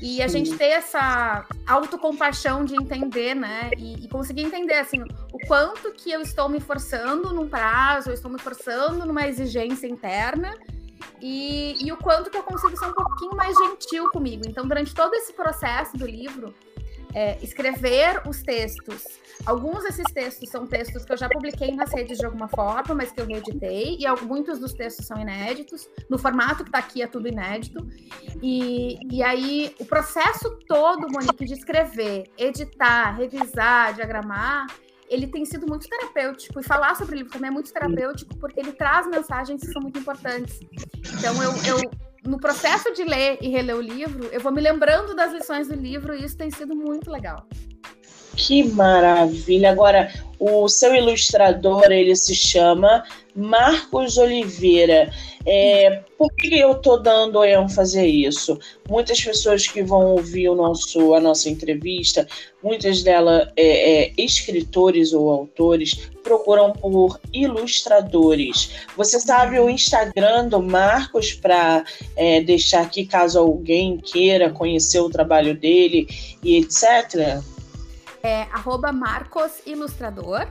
E 0.00 0.22
a 0.22 0.28
gente 0.28 0.56
ter 0.56 0.66
essa 0.66 1.44
autocompaixão 1.66 2.64
de 2.64 2.76
entender, 2.76 3.34
né? 3.34 3.70
E, 3.78 4.04
e, 4.04 4.08
conseguir 4.08 4.42
entender, 4.42 4.74
assim, 4.74 5.02
o 5.32 5.38
quanto 5.46 5.90
que 5.92 6.12
eu 6.12 6.20
estou 6.20 6.48
me 6.48 6.60
forçando 6.60 7.32
num 7.32 7.48
prazo, 7.48 8.10
eu 8.10 8.14
estou 8.14 8.30
me 8.30 8.38
forçando 8.38 9.06
numa 9.06 9.26
exigência 9.26 9.86
interna 9.86 10.54
e, 11.20 11.76
e 11.82 11.90
o 11.90 11.96
quanto 11.96 12.30
que 12.30 12.36
eu 12.36 12.42
consigo 12.42 12.76
ser 12.76 12.86
um 12.86 12.92
pouquinho 12.92 13.34
mais 13.34 13.56
gentil 13.56 14.10
comigo. 14.10 14.42
Então, 14.46 14.68
durante 14.68 14.94
todo 14.94 15.14
esse 15.14 15.32
processo 15.32 15.96
do 15.96 16.06
livro, 16.06 16.54
é, 17.16 17.38
escrever 17.42 18.20
os 18.28 18.42
textos. 18.42 19.02
Alguns 19.46 19.84
desses 19.84 20.04
textos 20.12 20.50
são 20.50 20.66
textos 20.66 21.02
que 21.02 21.12
eu 21.12 21.16
já 21.16 21.30
publiquei 21.30 21.74
nas 21.74 21.90
redes 21.90 22.18
de 22.18 22.26
alguma 22.26 22.46
forma, 22.46 22.94
mas 22.94 23.10
que 23.10 23.18
eu 23.18 23.26
reeditei, 23.26 23.96
e 23.98 24.24
muitos 24.26 24.58
dos 24.58 24.74
textos 24.74 25.06
são 25.06 25.18
inéditos. 25.18 25.88
No 26.10 26.18
formato 26.18 26.62
que 26.62 26.68
está 26.68 26.78
aqui 26.78 27.00
é 27.00 27.06
tudo 27.06 27.26
inédito. 27.26 27.86
E, 28.42 28.98
e 29.10 29.22
aí, 29.22 29.74
o 29.80 29.86
processo 29.86 30.58
todo, 30.68 31.08
Monique, 31.10 31.46
de 31.46 31.54
escrever, 31.54 32.30
editar, 32.36 33.12
revisar, 33.12 33.94
diagramar, 33.94 34.66
ele 35.08 35.26
tem 35.26 35.44
sido 35.46 35.66
muito 35.66 35.88
terapêutico. 35.88 36.60
E 36.60 36.62
falar 36.62 36.96
sobre 36.96 37.14
o 37.14 37.18
livro 37.18 37.32
também 37.32 37.48
é 37.48 37.52
muito 37.52 37.72
terapêutico, 37.72 38.36
porque 38.36 38.60
ele 38.60 38.72
traz 38.72 39.06
mensagens 39.06 39.62
que 39.62 39.72
são 39.72 39.80
muito 39.80 39.98
importantes. 39.98 40.60
Então, 41.18 41.42
eu, 41.42 41.52
eu 41.64 41.90
no 42.26 42.38
processo 42.38 42.92
de 42.92 43.04
ler 43.04 43.38
e 43.40 43.48
reler 43.48 43.76
o 43.76 43.80
livro, 43.80 44.26
eu 44.26 44.40
vou 44.40 44.52
me 44.52 44.60
lembrando 44.60 45.14
das 45.14 45.32
lições 45.32 45.68
do 45.68 45.74
livro 45.74 46.14
e 46.14 46.24
isso 46.24 46.36
tem 46.36 46.50
sido 46.50 46.74
muito 46.74 47.10
legal. 47.10 47.46
Que 48.36 48.62
maravilha! 48.62 49.70
Agora, 49.70 50.12
o 50.38 50.68
seu 50.68 50.94
ilustrador, 50.94 51.90
ele 51.90 52.14
se 52.14 52.34
chama 52.34 53.02
Marcos 53.34 54.18
Oliveira. 54.18 55.10
É, 55.46 56.02
por 56.18 56.30
que 56.34 56.58
eu 56.58 56.72
estou 56.72 57.00
dando 57.00 57.42
ênfase 57.42 57.98
a 57.98 58.04
isso? 58.04 58.58
Muitas 58.88 59.22
pessoas 59.22 59.66
que 59.66 59.82
vão 59.82 60.06
ouvir 60.06 60.48
o 60.50 60.54
nosso, 60.54 61.14
a 61.14 61.20
nossa 61.20 61.48
entrevista, 61.48 62.26
muitas 62.62 63.02
delas 63.02 63.48
é, 63.56 64.06
é, 64.06 64.12
escritores 64.18 65.12
ou 65.12 65.30
autores, 65.30 66.10
procuram 66.22 66.72
por 66.72 67.18
ilustradores. 67.32 68.72
Você 68.96 69.18
sabe 69.20 69.58
o 69.58 69.70
Instagram 69.70 70.48
do 70.48 70.60
Marcos 70.60 71.32
para 71.32 71.84
é, 72.16 72.40
deixar 72.40 72.82
aqui 72.82 73.06
caso 73.06 73.38
alguém 73.38 73.96
queira 73.98 74.50
conhecer 74.50 75.00
o 75.00 75.08
trabalho 75.08 75.56
dele 75.56 76.08
e 76.42 76.56
etc? 76.56 77.40
É 78.26 78.42
arroba 78.52 78.90
Marcos 78.90 79.62
Ilustrador. 79.64 80.48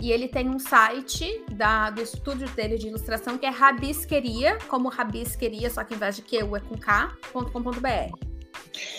E 0.00 0.10
ele 0.10 0.26
tem 0.26 0.48
um 0.48 0.58
site 0.58 1.40
da, 1.52 1.88
do 1.88 2.02
estúdio 2.02 2.48
dele 2.48 2.76
de 2.76 2.88
ilustração 2.88 3.38
que 3.38 3.46
é 3.46 3.48
Rabisqueria, 3.48 4.58
como 4.66 4.88
Rabisqueria, 4.88 5.70
só 5.70 5.84
que 5.84 5.94
em 5.94 5.96
vez 5.96 6.16
de 6.16 6.22
que 6.22 6.34
eu 6.34 6.56
é 6.56 6.58
com 6.58 6.76
K.com.br. 6.76 8.16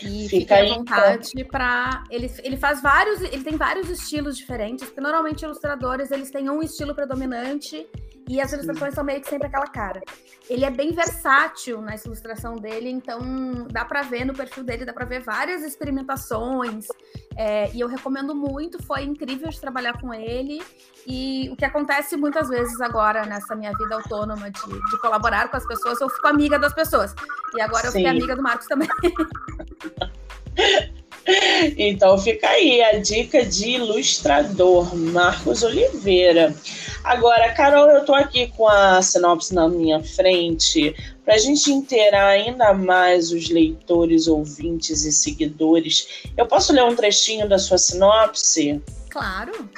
E 0.03 0.29
fica 0.29 0.59
à 0.59 0.65
vontade 0.65 1.31
então. 1.35 1.47
para 1.51 2.05
ele, 2.09 2.31
ele 2.43 2.55
faz 2.55 2.81
vários, 2.81 3.21
ele 3.23 3.43
tem 3.43 3.57
vários 3.57 3.89
estilos 3.89 4.37
diferentes, 4.37 4.85
porque 4.85 5.01
normalmente 5.01 5.43
ilustradores 5.43 6.11
eles 6.11 6.31
têm 6.31 6.49
um 6.49 6.63
estilo 6.63 6.95
predominante 6.95 7.85
e 8.27 8.39
as 8.39 8.53
ilustrações 8.53 8.93
são 8.93 9.03
meio 9.03 9.19
que 9.21 9.29
sempre 9.29 9.47
aquela 9.47 9.67
cara. 9.67 10.01
Ele 10.49 10.65
é 10.65 10.69
bem 10.69 10.93
versátil 10.93 11.81
na 11.81 11.95
ilustração 11.95 12.55
dele, 12.55 12.89
então 12.89 13.19
dá 13.71 13.85
para 13.85 14.01
ver 14.03 14.25
no 14.25 14.33
perfil 14.33 14.63
dele, 14.63 14.85
dá 14.85 14.93
para 14.93 15.05
ver 15.05 15.21
várias 15.21 15.63
experimentações. 15.63 16.85
É, 17.35 17.71
e 17.73 17.79
eu 17.79 17.87
recomendo 17.87 18.35
muito, 18.35 18.83
foi 18.83 19.03
incrível 19.03 19.49
de 19.49 19.59
trabalhar 19.59 19.99
com 19.99 20.13
ele. 20.13 20.61
E 21.07 21.49
o 21.51 21.55
que 21.55 21.65
acontece 21.65 22.15
muitas 22.17 22.49
vezes 22.49 22.79
agora 22.81 23.25
nessa 23.25 23.55
minha 23.55 23.71
vida 23.77 23.95
autônoma 23.95 24.51
de, 24.51 24.61
de 24.61 25.01
colaborar 25.01 25.49
com 25.49 25.57
as 25.57 25.65
pessoas, 25.65 25.99
eu 26.01 26.09
fico 26.09 26.27
amiga 26.27 26.59
das 26.59 26.73
pessoas. 26.73 27.15
E 27.55 27.61
agora 27.61 27.87
eu 27.87 27.91
Sim. 27.91 27.99
fiquei 27.99 28.11
amiga 28.11 28.35
do 28.35 28.43
Marcos 28.43 28.67
também. 28.67 28.89
Então 31.77 32.17
fica 32.17 32.47
aí 32.49 32.81
a 32.81 32.99
dica 32.99 33.45
de 33.45 33.71
ilustrador, 33.71 34.95
Marcos 34.95 35.63
Oliveira. 35.63 36.55
Agora, 37.03 37.51
Carol, 37.53 37.89
eu 37.89 37.99
estou 37.99 38.15
aqui 38.15 38.47
com 38.47 38.67
a 38.67 39.01
sinopse 39.01 39.53
na 39.53 39.67
minha 39.67 40.03
frente 40.03 40.95
para 41.25 41.35
a 41.35 41.37
gente 41.37 41.71
inteirar 41.71 42.27
ainda 42.27 42.73
mais 42.73 43.31
os 43.31 43.49
leitores, 43.49 44.27
ouvintes 44.27 45.03
e 45.05 45.11
seguidores. 45.11 46.25
Eu 46.37 46.45
posso 46.45 46.73
ler 46.73 46.83
um 46.83 46.95
trechinho 46.95 47.47
da 47.47 47.57
sua 47.57 47.77
sinopse? 47.77 48.81
Claro. 49.09 49.69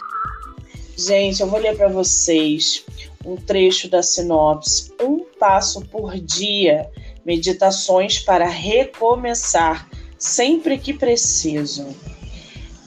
Gente, 0.98 1.42
eu 1.42 1.48
vou 1.48 1.60
ler 1.60 1.76
para 1.76 1.88
vocês 1.88 2.86
um 3.26 3.36
trecho 3.36 3.90
da 3.90 4.04
sinopse. 4.04 4.94
Um 5.02 5.26
passo 5.40 5.82
por 5.86 6.20
dia. 6.20 6.90
Meditações 7.26 8.20
para 8.20 8.46
recomeçar 8.48 9.90
sempre 10.24 10.78
que 10.78 10.94
preciso. 10.94 11.86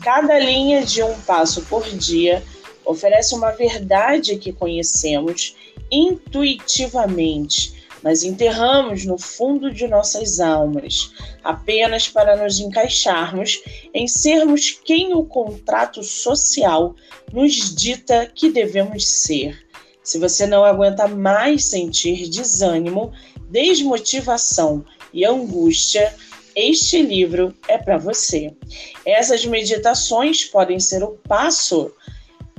Cada 0.02 0.38
linha 0.38 0.86
de 0.86 1.02
um 1.02 1.14
passo 1.20 1.62
por 1.66 1.86
dia 1.86 2.42
oferece 2.82 3.34
uma 3.34 3.50
verdade 3.50 4.38
que 4.38 4.52
conhecemos 4.52 5.54
intuitivamente, 5.90 7.74
mas 8.02 8.22
enterramos 8.22 9.04
no 9.04 9.18
fundo 9.18 9.70
de 9.70 9.86
nossas 9.86 10.40
almas, 10.40 11.12
apenas 11.44 12.08
para 12.08 12.42
nos 12.42 12.58
encaixarmos 12.58 13.62
em 13.92 14.08
sermos 14.08 14.70
quem 14.70 15.12
o 15.12 15.22
contrato 15.22 16.02
social 16.02 16.94
nos 17.32 17.74
dita 17.74 18.30
que 18.34 18.50
devemos 18.50 19.06
ser. 19.06 19.62
Se 20.02 20.18
você 20.18 20.46
não 20.46 20.64
aguenta 20.64 21.06
mais 21.06 21.66
sentir 21.66 22.30
desânimo, 22.30 23.12
desmotivação 23.50 24.84
e 25.12 25.24
angústia, 25.24 26.14
este 26.56 27.02
livro 27.02 27.54
é 27.68 27.76
para 27.76 27.98
você. 27.98 28.50
Essas 29.04 29.44
meditações 29.44 30.42
podem 30.44 30.80
ser 30.80 31.04
o 31.04 31.18
passo 31.28 31.92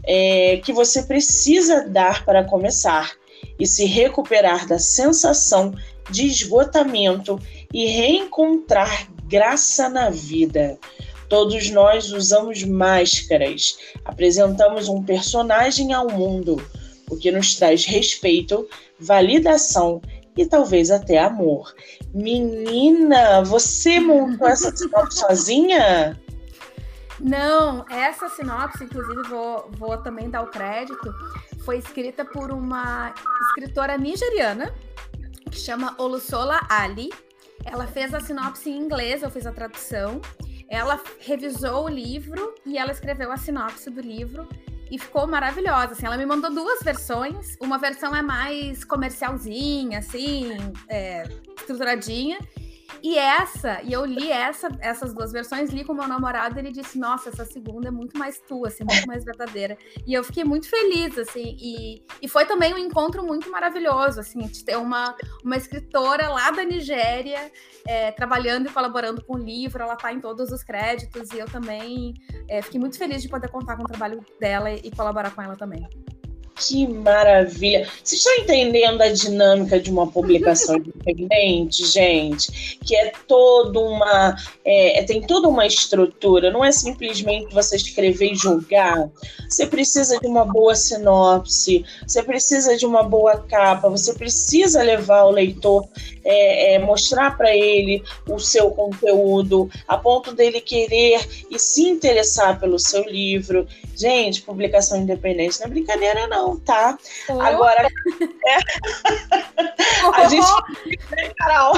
é, 0.03 0.57
que 0.63 0.71
você 0.71 1.01
precisa 1.01 1.87
dar 1.89 2.23
para 2.23 2.43
começar 2.43 3.11
e 3.59 3.65
se 3.65 3.85
recuperar 3.85 4.67
da 4.67 4.77
sensação 4.77 5.73
de 6.11 6.27
esgotamento 6.27 7.39
e 7.73 7.87
reencontrar 7.87 9.09
graça 9.25 9.89
na 9.89 10.11
vida. 10.11 10.77
Todos 11.27 11.69
nós 11.71 12.13
usamos 12.13 12.63
máscaras, 12.63 13.77
apresentamos 14.05 14.87
um 14.87 15.03
personagem 15.03 15.91
ao 15.91 16.07
mundo, 16.09 16.65
o 17.09 17.17
que 17.17 17.31
nos 17.31 17.55
traz 17.55 17.83
respeito, 17.83 18.67
validação 18.99 20.01
e 20.37 20.45
talvez 20.45 20.91
até 20.91 21.17
amor. 21.17 21.73
Menina, 22.13 23.43
você 23.43 23.99
montou 23.99 24.47
essa 24.47 24.75
sinopse 24.75 25.19
sozinha? 25.25 26.19
Não, 27.19 27.83
essa 27.89 28.29
sinopse, 28.29 28.83
inclusive, 28.83 29.23
vou, 29.27 29.69
vou 29.71 29.97
também 29.97 30.29
dar 30.29 30.43
o 30.43 30.47
crédito, 30.47 31.13
foi 31.65 31.77
escrita 31.77 32.23
por 32.23 32.51
uma 32.51 33.13
escritora 33.47 33.97
nigeriana 33.97 34.73
que 35.49 35.57
chama 35.57 35.95
Olusola 35.97 36.59
Ali. 36.69 37.09
Ela 37.65 37.87
fez 37.87 38.13
a 38.13 38.19
sinopse 38.19 38.69
em 38.69 38.77
inglês, 38.77 39.23
eu 39.23 39.31
fiz 39.31 39.45
a 39.47 39.51
tradução. 39.51 40.21
Ela 40.69 41.01
revisou 41.19 41.85
o 41.85 41.89
livro 41.89 42.53
e 42.65 42.77
ela 42.77 42.91
escreveu 42.91 43.31
a 43.31 43.37
sinopse 43.37 43.89
do 43.89 44.01
livro 44.01 44.47
e 44.89 44.97
ficou 44.97 45.27
maravilhosa. 45.27 45.93
Assim, 45.93 46.05
ela 46.05 46.17
me 46.17 46.25
mandou 46.25 46.53
duas 46.53 46.79
versões. 46.81 47.57
Uma 47.61 47.77
versão 47.77 48.15
é 48.15 48.21
mais 48.21 48.83
comercialzinha, 48.83 49.99
assim, 49.99 50.49
é, 50.89 51.23
estruturadinha. 51.57 52.39
E 53.01 53.17
essa, 53.17 53.81
e 53.83 53.93
eu 53.93 54.05
li 54.05 54.31
essa, 54.31 54.69
essas 54.79 55.13
duas 55.13 55.31
versões, 55.31 55.69
li 55.69 55.83
com 55.83 55.93
meu 55.93 56.07
namorado, 56.07 56.57
ele 56.59 56.71
disse: 56.71 56.97
Nossa, 56.97 57.29
essa 57.29 57.45
segunda 57.45 57.89
é 57.89 57.91
muito 57.91 58.17
mais 58.17 58.39
tua, 58.39 58.67
assim, 58.67 58.83
muito 58.83 59.05
mais 59.07 59.23
verdadeira. 59.23 59.77
E 60.05 60.13
eu 60.13 60.23
fiquei 60.23 60.43
muito 60.43 60.69
feliz, 60.69 61.17
assim, 61.17 61.57
e, 61.59 62.03
e 62.21 62.27
foi 62.27 62.45
também 62.45 62.73
um 62.73 62.77
encontro 62.77 63.23
muito 63.23 63.49
maravilhoso, 63.51 64.19
assim, 64.19 64.39
de 64.39 64.63
ter 64.63 64.77
uma, 64.77 65.15
uma 65.43 65.55
escritora 65.55 66.29
lá 66.29 66.51
da 66.51 66.63
Nigéria 66.63 67.51
é, 67.87 68.11
trabalhando 68.11 68.67
e 68.67 68.71
colaborando 68.71 69.23
com 69.23 69.35
o 69.35 69.37
livro, 69.37 69.81
ela 69.81 69.95
tá 69.95 70.11
em 70.11 70.19
todos 70.19 70.51
os 70.51 70.63
créditos, 70.63 71.31
e 71.31 71.39
eu 71.39 71.45
também 71.45 72.13
é, 72.49 72.61
fiquei 72.61 72.79
muito 72.79 72.97
feliz 72.97 73.21
de 73.21 73.29
poder 73.29 73.49
contar 73.49 73.77
com 73.77 73.83
o 73.83 73.87
trabalho 73.87 74.25
dela 74.39 74.71
e, 74.71 74.81
e 74.83 74.91
colaborar 74.91 75.31
com 75.31 75.41
ela 75.41 75.55
também. 75.55 75.87
Que 76.59 76.87
maravilha! 76.87 77.87
Vocês 78.03 78.19
estão 78.19 78.33
entendendo 78.37 78.99
a 79.01 79.09
dinâmica 79.09 79.79
de 79.79 79.91
uma 79.91 80.07
publicação 80.07 80.77
independente, 80.77 81.85
gente? 81.85 82.77
Que 82.83 82.95
é 82.95 83.11
toda 83.27 83.79
uma. 83.79 84.35
É, 84.65 84.99
é, 84.99 85.03
tem 85.03 85.21
toda 85.21 85.47
uma 85.47 85.67
estrutura, 85.67 86.49
não 86.49 86.65
é 86.65 86.71
simplesmente 86.71 87.53
você 87.53 87.75
escrever 87.75 88.31
e 88.31 88.35
julgar. 88.35 89.07
Você 89.47 89.67
precisa 89.67 90.19
de 90.19 90.27
uma 90.27 90.45
boa 90.45 90.73
sinopse, 90.75 91.85
você 92.05 92.23
precisa 92.23 92.75
de 92.75 92.85
uma 92.85 93.03
boa 93.03 93.37
capa, 93.37 93.87
você 93.87 94.13
precisa 94.15 94.81
levar 94.81 95.25
o 95.25 95.31
leitor, 95.31 95.87
é, 96.23 96.73
é, 96.73 96.79
mostrar 96.79 97.37
para 97.37 97.55
ele 97.55 98.03
o 98.27 98.39
seu 98.39 98.71
conteúdo, 98.71 99.69
a 99.87 99.95
ponto 99.97 100.33
dele 100.33 100.59
querer 100.59 101.25
e 101.51 101.59
se 101.59 101.83
interessar 101.83 102.59
pelo 102.59 102.79
seu 102.79 103.03
livro. 103.03 103.67
Gente, 103.95 104.41
publicação 104.41 104.97
independente 104.97 105.59
não 105.59 105.67
é 105.67 105.69
brincadeira, 105.69 106.27
não, 106.27 106.46
tá? 106.55 106.97
Oh. 107.27 107.41
Agora. 107.41 107.87
É... 108.45 108.57
A 110.13 110.27
gente. 110.29 110.47
Carol. 111.37 111.73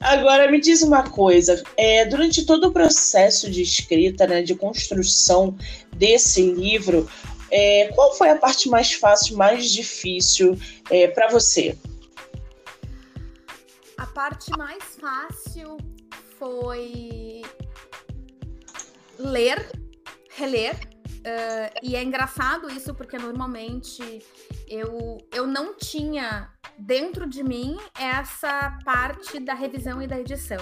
Agora 0.00 0.50
me 0.50 0.60
diz 0.60 0.82
uma 0.82 1.08
coisa, 1.08 1.62
é, 1.76 2.04
durante 2.06 2.44
todo 2.46 2.68
o 2.68 2.72
processo 2.72 3.50
de 3.50 3.62
escrita, 3.62 4.26
né, 4.26 4.42
de 4.42 4.54
construção 4.54 5.56
desse 5.94 6.50
livro, 6.52 7.08
é, 7.50 7.88
qual 7.94 8.14
foi 8.14 8.30
a 8.30 8.36
parte 8.36 8.68
mais 8.68 8.92
fácil, 8.94 9.36
mais 9.36 9.70
difícil 9.70 10.58
é, 10.90 11.08
para 11.08 11.28
você? 11.28 11.76
A 13.98 14.06
parte 14.06 14.50
mais 14.56 14.82
fácil 15.00 15.76
foi 16.38 17.42
ler, 19.18 19.70
reler. 20.30 20.91
Uh, 21.22 21.78
e 21.82 21.94
é 21.94 22.02
engraçado 22.02 22.68
isso 22.68 22.92
porque 22.94 23.16
normalmente 23.16 24.24
eu, 24.66 25.18
eu 25.32 25.46
não 25.46 25.74
tinha 25.74 26.50
dentro 26.76 27.28
de 27.28 27.44
mim 27.44 27.76
essa 27.96 28.76
parte 28.84 29.38
da 29.38 29.54
revisão 29.54 30.02
e 30.02 30.06
da 30.08 30.18
edição. 30.18 30.58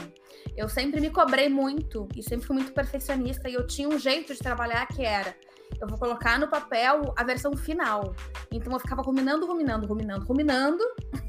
Eu 0.55 0.69
sempre 0.69 1.01
me 1.01 1.09
cobrei 1.09 1.49
muito 1.49 2.07
e 2.15 2.23
sempre 2.23 2.47
fui 2.47 2.57
muito 2.57 2.73
perfeccionista 2.73 3.49
e 3.49 3.55
eu 3.55 3.67
tinha 3.67 3.89
um 3.89 3.99
jeito 3.99 4.35
de 4.35 4.41
trabalhar 4.41 4.87
que 4.87 5.03
era 5.03 5.35
eu 5.81 5.89
vou 5.89 5.99
colocar 5.99 6.39
no 6.39 6.49
papel 6.49 7.15
a 7.17 7.25
versão 7.25 7.57
final. 7.57 8.15
Então 8.51 8.73
eu 8.73 8.79
ficava 8.79 9.03
ruminando, 9.03 9.47
ruminando, 9.47 9.87
ruminando, 9.87 10.27
ruminando. 10.27 10.85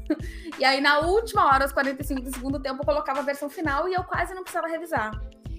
e 0.58 0.64
aí 0.64 0.80
na 0.80 1.00
última 1.00 1.46
hora, 1.46 1.64
aos 1.64 1.72
45 1.72 2.22
do 2.22 2.34
segundo 2.34 2.60
tempo, 2.60 2.82
eu 2.82 2.84
colocava 2.84 3.20
a 3.20 3.22
versão 3.22 3.48
final 3.48 3.88
e 3.88 3.94
eu 3.94 4.04
quase 4.04 4.34
não 4.34 4.42
precisava 4.42 4.68
revisar. 4.68 5.10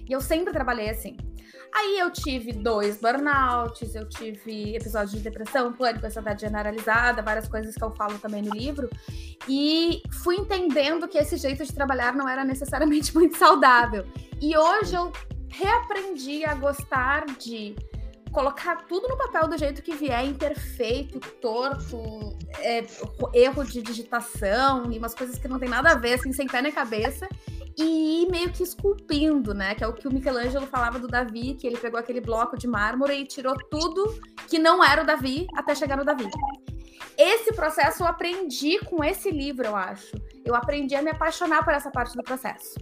E 0.08 0.12
eu 0.12 0.20
sempre 0.20 0.52
trabalhei 0.52 0.90
assim. 0.90 1.16
Aí 1.74 1.98
eu 1.98 2.08
tive 2.12 2.52
dois 2.52 2.96
burnouts, 2.98 3.96
eu 3.96 4.08
tive 4.08 4.76
episódios 4.76 5.10
de 5.10 5.18
depressão, 5.18 5.72
pânico, 5.72 6.06
ansiedade 6.06 6.42
generalizada, 6.42 7.20
várias 7.20 7.48
coisas 7.48 7.74
que 7.74 7.82
eu 7.82 7.90
falo 7.90 8.16
também 8.20 8.42
no 8.42 8.54
livro. 8.54 8.88
E 9.48 10.00
fui 10.22 10.36
entendendo 10.36 11.08
que 11.08 11.18
esse 11.18 11.36
jeito 11.36 11.64
de 11.64 11.74
trabalhar 11.74 12.14
não 12.14 12.28
era 12.28 12.44
necessariamente 12.44 13.12
muito 13.18 13.36
saudável. 13.36 14.06
E 14.40 14.56
hoje 14.56 14.94
eu 14.94 15.12
reaprendi 15.48 16.44
a 16.44 16.54
gostar 16.54 17.26
de 17.40 17.74
colocar 18.30 18.84
tudo 18.86 19.08
no 19.08 19.16
papel 19.16 19.48
do 19.48 19.58
jeito 19.58 19.82
que 19.82 19.94
vier, 19.94 20.24
imperfeito, 20.24 21.18
torto, 21.40 22.36
é, 22.58 22.84
erro 23.32 23.64
de 23.64 23.82
digitação 23.82 24.92
e 24.92 24.98
umas 24.98 25.14
coisas 25.14 25.38
que 25.38 25.48
não 25.48 25.58
tem 25.58 25.68
nada 25.68 25.90
a 25.90 25.94
ver, 25.94 26.14
assim, 26.14 26.32
sem 26.32 26.46
pé 26.46 26.62
nem 26.62 26.72
cabeça 26.72 27.28
e 27.76 28.22
ir 28.22 28.30
meio 28.30 28.52
que 28.52 28.62
esculpindo, 28.62 29.52
né? 29.52 29.74
Que 29.74 29.82
é 29.82 29.86
o 29.86 29.92
que 29.92 30.06
o 30.06 30.12
Michelangelo 30.12 30.66
falava 30.66 30.98
do 30.98 31.08
Davi, 31.08 31.54
que 31.54 31.66
ele 31.66 31.76
pegou 31.76 31.98
aquele 31.98 32.20
bloco 32.20 32.56
de 32.56 32.66
mármore 32.66 33.14
e 33.14 33.26
tirou 33.26 33.54
tudo 33.70 34.18
que 34.48 34.58
não 34.58 34.84
era 34.84 35.02
o 35.02 35.06
Davi 35.06 35.46
até 35.54 35.74
chegar 35.74 35.96
no 35.96 36.04
Davi. 36.04 36.28
Esse 37.16 37.52
processo 37.52 38.02
eu 38.02 38.06
aprendi 38.06 38.78
com 38.80 39.02
esse 39.02 39.30
livro, 39.30 39.66
eu 39.66 39.76
acho. 39.76 40.16
Eu 40.44 40.54
aprendi 40.54 40.94
a 40.94 41.02
me 41.02 41.10
apaixonar 41.10 41.64
por 41.64 41.72
essa 41.72 41.90
parte 41.90 42.16
do 42.16 42.22
processo. 42.22 42.74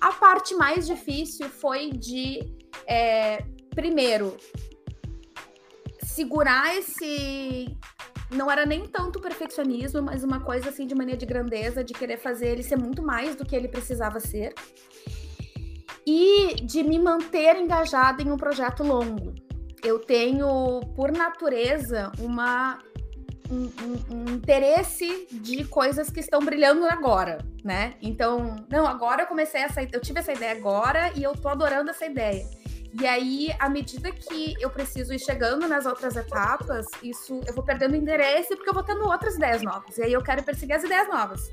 A 0.00 0.12
parte 0.12 0.54
mais 0.54 0.86
difícil 0.86 1.48
foi 1.48 1.90
de, 1.90 2.40
é, 2.86 3.44
primeiro, 3.74 4.36
segurar 6.02 6.76
esse 6.76 7.76
não 8.30 8.50
era 8.50 8.66
nem 8.66 8.86
tanto 8.86 9.20
perfeccionismo, 9.20 10.02
mas 10.02 10.24
uma 10.24 10.40
coisa 10.40 10.70
assim 10.70 10.86
de 10.86 10.94
mania 10.94 11.16
de 11.16 11.26
grandeza, 11.26 11.84
de 11.84 11.92
querer 11.92 12.16
fazer 12.16 12.48
ele 12.48 12.62
ser 12.62 12.76
muito 12.76 13.02
mais 13.02 13.36
do 13.36 13.44
que 13.44 13.54
ele 13.54 13.68
precisava 13.68 14.18
ser. 14.20 14.52
E 16.06 16.54
de 16.62 16.82
me 16.82 16.98
manter 16.98 17.56
engajada 17.56 18.22
em 18.22 18.30
um 18.30 18.36
projeto 18.36 18.82
longo. 18.82 19.34
Eu 19.82 19.98
tenho, 19.98 20.80
por 20.94 21.12
natureza, 21.12 22.10
uma 22.18 22.78
um, 23.50 23.64
um, 23.64 24.16
um, 24.16 24.34
interesse 24.34 25.28
de 25.30 25.64
coisas 25.64 26.10
que 26.10 26.20
estão 26.20 26.40
brilhando 26.40 26.84
agora, 26.86 27.38
né? 27.62 27.94
Então, 28.02 28.56
não, 28.68 28.86
agora 28.86 29.22
eu 29.22 29.26
comecei 29.26 29.60
essa, 29.60 29.82
eu 29.82 30.00
tive 30.00 30.20
essa 30.20 30.32
ideia 30.32 30.52
agora 30.52 31.12
e 31.14 31.22
eu 31.22 31.32
tô 31.32 31.48
adorando 31.48 31.90
essa 31.90 32.06
ideia. 32.06 32.44
E 32.98 33.06
aí, 33.06 33.54
à 33.58 33.68
medida 33.68 34.10
que 34.10 34.54
eu 34.58 34.70
preciso 34.70 35.12
ir 35.12 35.18
chegando 35.18 35.68
nas 35.68 35.84
outras 35.84 36.16
etapas, 36.16 36.86
isso 37.02 37.40
eu 37.46 37.52
vou 37.52 37.62
perdendo 37.62 37.94
interesse 37.94 38.56
porque 38.56 38.70
eu 38.70 38.74
vou 38.74 38.82
tendo 38.82 39.04
outras 39.04 39.34
ideias 39.36 39.62
novas. 39.62 39.98
E 39.98 40.02
aí 40.02 40.12
eu 40.12 40.22
quero 40.22 40.42
perseguir 40.42 40.76
as 40.76 40.84
ideias 40.84 41.08
novas. 41.08 41.50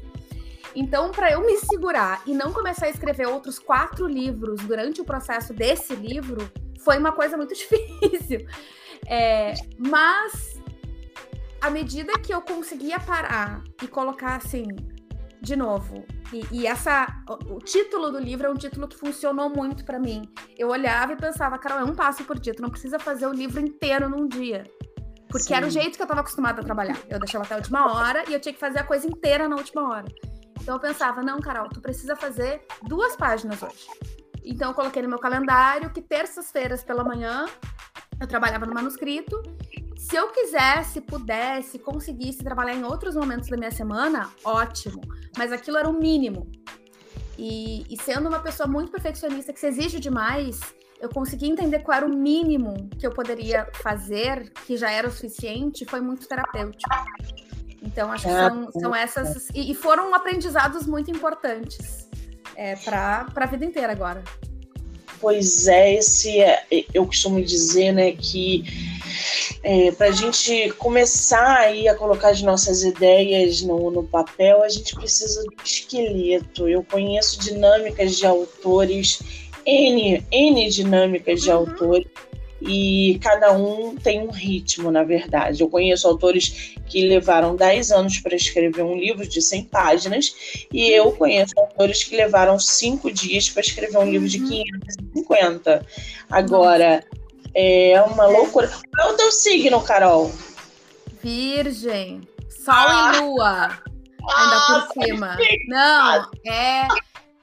Então, 0.75 1.11
para 1.11 1.31
eu 1.31 1.41
me 1.41 1.57
segurar 1.57 2.21
e 2.25 2.33
não 2.33 2.53
começar 2.53 2.85
a 2.85 2.89
escrever 2.89 3.27
outros 3.27 3.59
quatro 3.59 4.07
livros 4.07 4.61
durante 4.61 5.01
o 5.01 5.05
processo 5.05 5.53
desse 5.53 5.93
livro, 5.95 6.49
foi 6.79 6.97
uma 6.97 7.11
coisa 7.11 7.35
muito 7.35 7.53
difícil. 7.55 8.47
É, 9.05 9.53
mas, 9.77 10.61
à 11.59 11.69
medida 11.69 12.13
que 12.19 12.33
eu 12.33 12.41
conseguia 12.41 12.99
parar 12.99 13.63
e 13.81 13.87
colocar 13.87 14.37
assim, 14.37 14.65
de 15.43 15.57
novo, 15.57 16.05
e, 16.31 16.61
e, 16.61 16.65
essa, 16.65 17.05
o, 17.27 17.55
o, 17.55 17.59
título 17.59 18.09
do 18.09 18.17
livro 18.17 18.47
é 18.47 18.49
um 18.49 18.55
título 18.55 18.87
que 18.87 18.95
funcionou 18.95 19.49
muito 19.49 19.83
para 19.83 19.99
mim. 19.99 20.21
Eu 20.57 20.69
olhava 20.69 21.11
e 21.11 21.15
pensava, 21.17 21.59
Carol, 21.59 21.79
é 21.79 21.83
um 21.83 21.93
passo 21.93 22.23
por 22.23 22.39
dia, 22.39 22.55
tu 22.55 22.61
não 22.61 22.69
precisa 22.69 22.97
fazer 22.97 23.27
o 23.27 23.33
livro 23.33 23.59
inteiro 23.59 24.07
num 24.07 24.25
dia. 24.25 24.63
Porque 25.27 25.47
Sim. 25.47 25.55
era 25.55 25.67
o 25.67 25.69
jeito 25.69 25.97
que 25.97 26.01
eu 26.01 26.05
estava 26.05 26.21
acostumada 26.21 26.61
a 26.61 26.63
trabalhar. 26.63 26.97
Eu 27.09 27.19
deixava 27.19 27.43
até 27.43 27.55
a 27.55 27.57
última 27.57 27.93
hora 27.93 28.23
e 28.29 28.33
eu 28.33 28.39
tinha 28.39 28.53
que 28.53 28.59
fazer 28.59 28.79
a 28.79 28.83
coisa 28.85 29.05
inteira 29.05 29.49
na 29.49 29.57
última 29.57 29.89
hora. 29.89 30.05
Então 30.61 30.75
eu 30.75 30.79
pensava, 30.79 31.21
não, 31.21 31.41
Carol, 31.41 31.67
tu 31.67 31.81
precisa 31.81 32.15
fazer 32.15 32.65
duas 32.83 33.17
páginas 33.17 33.61
hoje. 33.61 33.85
Então 34.45 34.69
eu 34.69 34.73
coloquei 34.73 35.01
no 35.01 35.09
meu 35.09 35.19
calendário 35.19 35.89
que 35.89 36.01
terças-feiras 36.01 36.85
pela 36.85 37.03
manhã 37.03 37.45
eu 38.21 38.27
trabalhava 38.27 38.65
no 38.65 38.73
manuscrito 38.73 39.43
se 40.03 40.17
eu 40.17 40.27
quisesse, 40.27 40.99
pudesse, 40.99 41.79
conseguisse 41.79 42.43
trabalhar 42.43 42.75
em 42.75 42.83
outros 42.83 43.15
momentos 43.15 43.47
da 43.47 43.55
minha 43.55 43.71
semana, 43.71 44.29
ótimo. 44.43 44.99
Mas 45.37 45.49
aquilo 45.49 45.77
era 45.77 45.89
o 45.89 45.93
mínimo. 45.93 46.51
E, 47.37 47.85
e, 47.89 47.97
sendo 48.03 48.27
uma 48.27 48.39
pessoa 48.39 48.67
muito 48.67 48.91
perfeccionista 48.91 49.53
que 49.53 49.59
se 49.61 49.67
exige 49.67 50.01
demais, 50.01 50.59
eu 50.99 51.07
consegui 51.07 51.49
entender 51.49 51.79
qual 51.79 51.97
era 51.97 52.05
o 52.05 52.13
mínimo 52.13 52.89
que 52.99 53.07
eu 53.07 53.11
poderia 53.11 53.65
fazer, 53.75 54.51
que 54.65 54.75
já 54.75 54.91
era 54.91 55.07
o 55.07 55.11
suficiente, 55.11 55.85
foi 55.85 56.01
muito 56.01 56.27
terapêutico. 56.27 56.95
Então, 57.81 58.11
acho 58.11 58.25
que 58.25 58.29
é, 58.29 58.49
são, 58.49 58.71
são 58.73 58.95
essas. 58.95 59.49
E, 59.55 59.71
e 59.71 59.73
foram 59.73 60.13
aprendizados 60.13 60.85
muito 60.85 61.11
importantes 61.11 62.09
é, 62.57 62.75
para 62.75 63.25
a 63.33 63.45
vida 63.45 63.63
inteira 63.63 63.93
agora. 63.93 64.21
Pois 65.21 65.65
é, 65.67 65.93
esse 65.95 66.41
é, 66.41 66.65
eu 66.93 67.05
costumo 67.05 67.41
dizer, 67.41 67.93
né, 67.93 68.11
que 68.11 68.92
é, 69.63 69.91
para 69.91 70.07
a 70.07 70.11
gente 70.11 70.71
começar 70.77 71.59
aí 71.59 71.87
a 71.87 71.95
colocar 71.95 72.29
as 72.29 72.41
nossas 72.41 72.83
ideias 72.83 73.61
no, 73.61 73.91
no 73.91 74.03
papel, 74.03 74.63
a 74.63 74.69
gente 74.69 74.95
precisa 74.95 75.43
do 75.43 75.53
esqueleto. 75.63 76.67
Eu 76.67 76.83
conheço 76.83 77.39
dinâmicas 77.39 78.17
de 78.17 78.25
autores, 78.25 79.19
N, 79.65 80.23
N 80.31 80.69
dinâmicas 80.69 81.41
de 81.41 81.49
uhum. 81.49 81.57
autores, 81.57 82.07
e 82.65 83.19
cada 83.21 83.51
um 83.51 83.95
tem 83.95 84.21
um 84.21 84.31
ritmo, 84.31 84.89
na 84.89 85.03
verdade. 85.03 85.61
Eu 85.61 85.69
conheço 85.69 86.07
autores 86.07 86.75
que 86.87 87.05
levaram 87.05 87.55
10 87.55 87.91
anos 87.91 88.19
para 88.19 88.35
escrever 88.35 88.83
um 88.83 88.95
livro 88.95 89.27
de 89.27 89.41
100 89.41 89.65
páginas, 89.65 90.65
e 90.71 90.89
eu 90.89 91.11
conheço 91.11 91.53
autores 91.57 92.03
que 92.03 92.15
levaram 92.15 92.57
5 92.57 93.11
dias 93.11 93.49
para 93.49 93.61
escrever 93.61 93.97
um 93.97 94.09
livro 94.09 94.27
de 94.27 94.39
550. 94.39 95.73
Uhum. 95.73 95.81
Agora. 96.29 97.03
É 97.55 98.01
uma 98.01 98.25
loucura. 98.25 98.69
Qual 98.95 99.09
é 99.09 99.11
o 99.13 99.17
teu 99.17 99.31
signo, 99.31 99.81
Carol? 99.81 100.31
Virgem. 101.21 102.27
Sol 102.49 102.73
ah. 102.73 103.11
e 103.15 103.19
lua. 103.19 103.79
ainda 104.27 104.85
por 104.85 105.03
cima. 105.03 105.37
Não, 105.67 106.29
é 106.45 106.87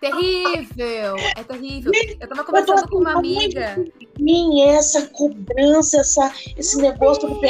terrível, 0.00 1.16
é 1.36 1.44
terrível. 1.44 1.92
Eu 2.20 2.28
tava 2.28 2.44
conversando 2.44 2.88
com 2.88 2.96
uma 2.98 3.18
amiga. 3.18 3.84
Mim, 4.18 4.62
essa 4.62 5.06
cobrança, 5.08 6.00
essa, 6.00 6.32
esse 6.56 6.80
negócio 6.80 7.28
do 7.28 7.40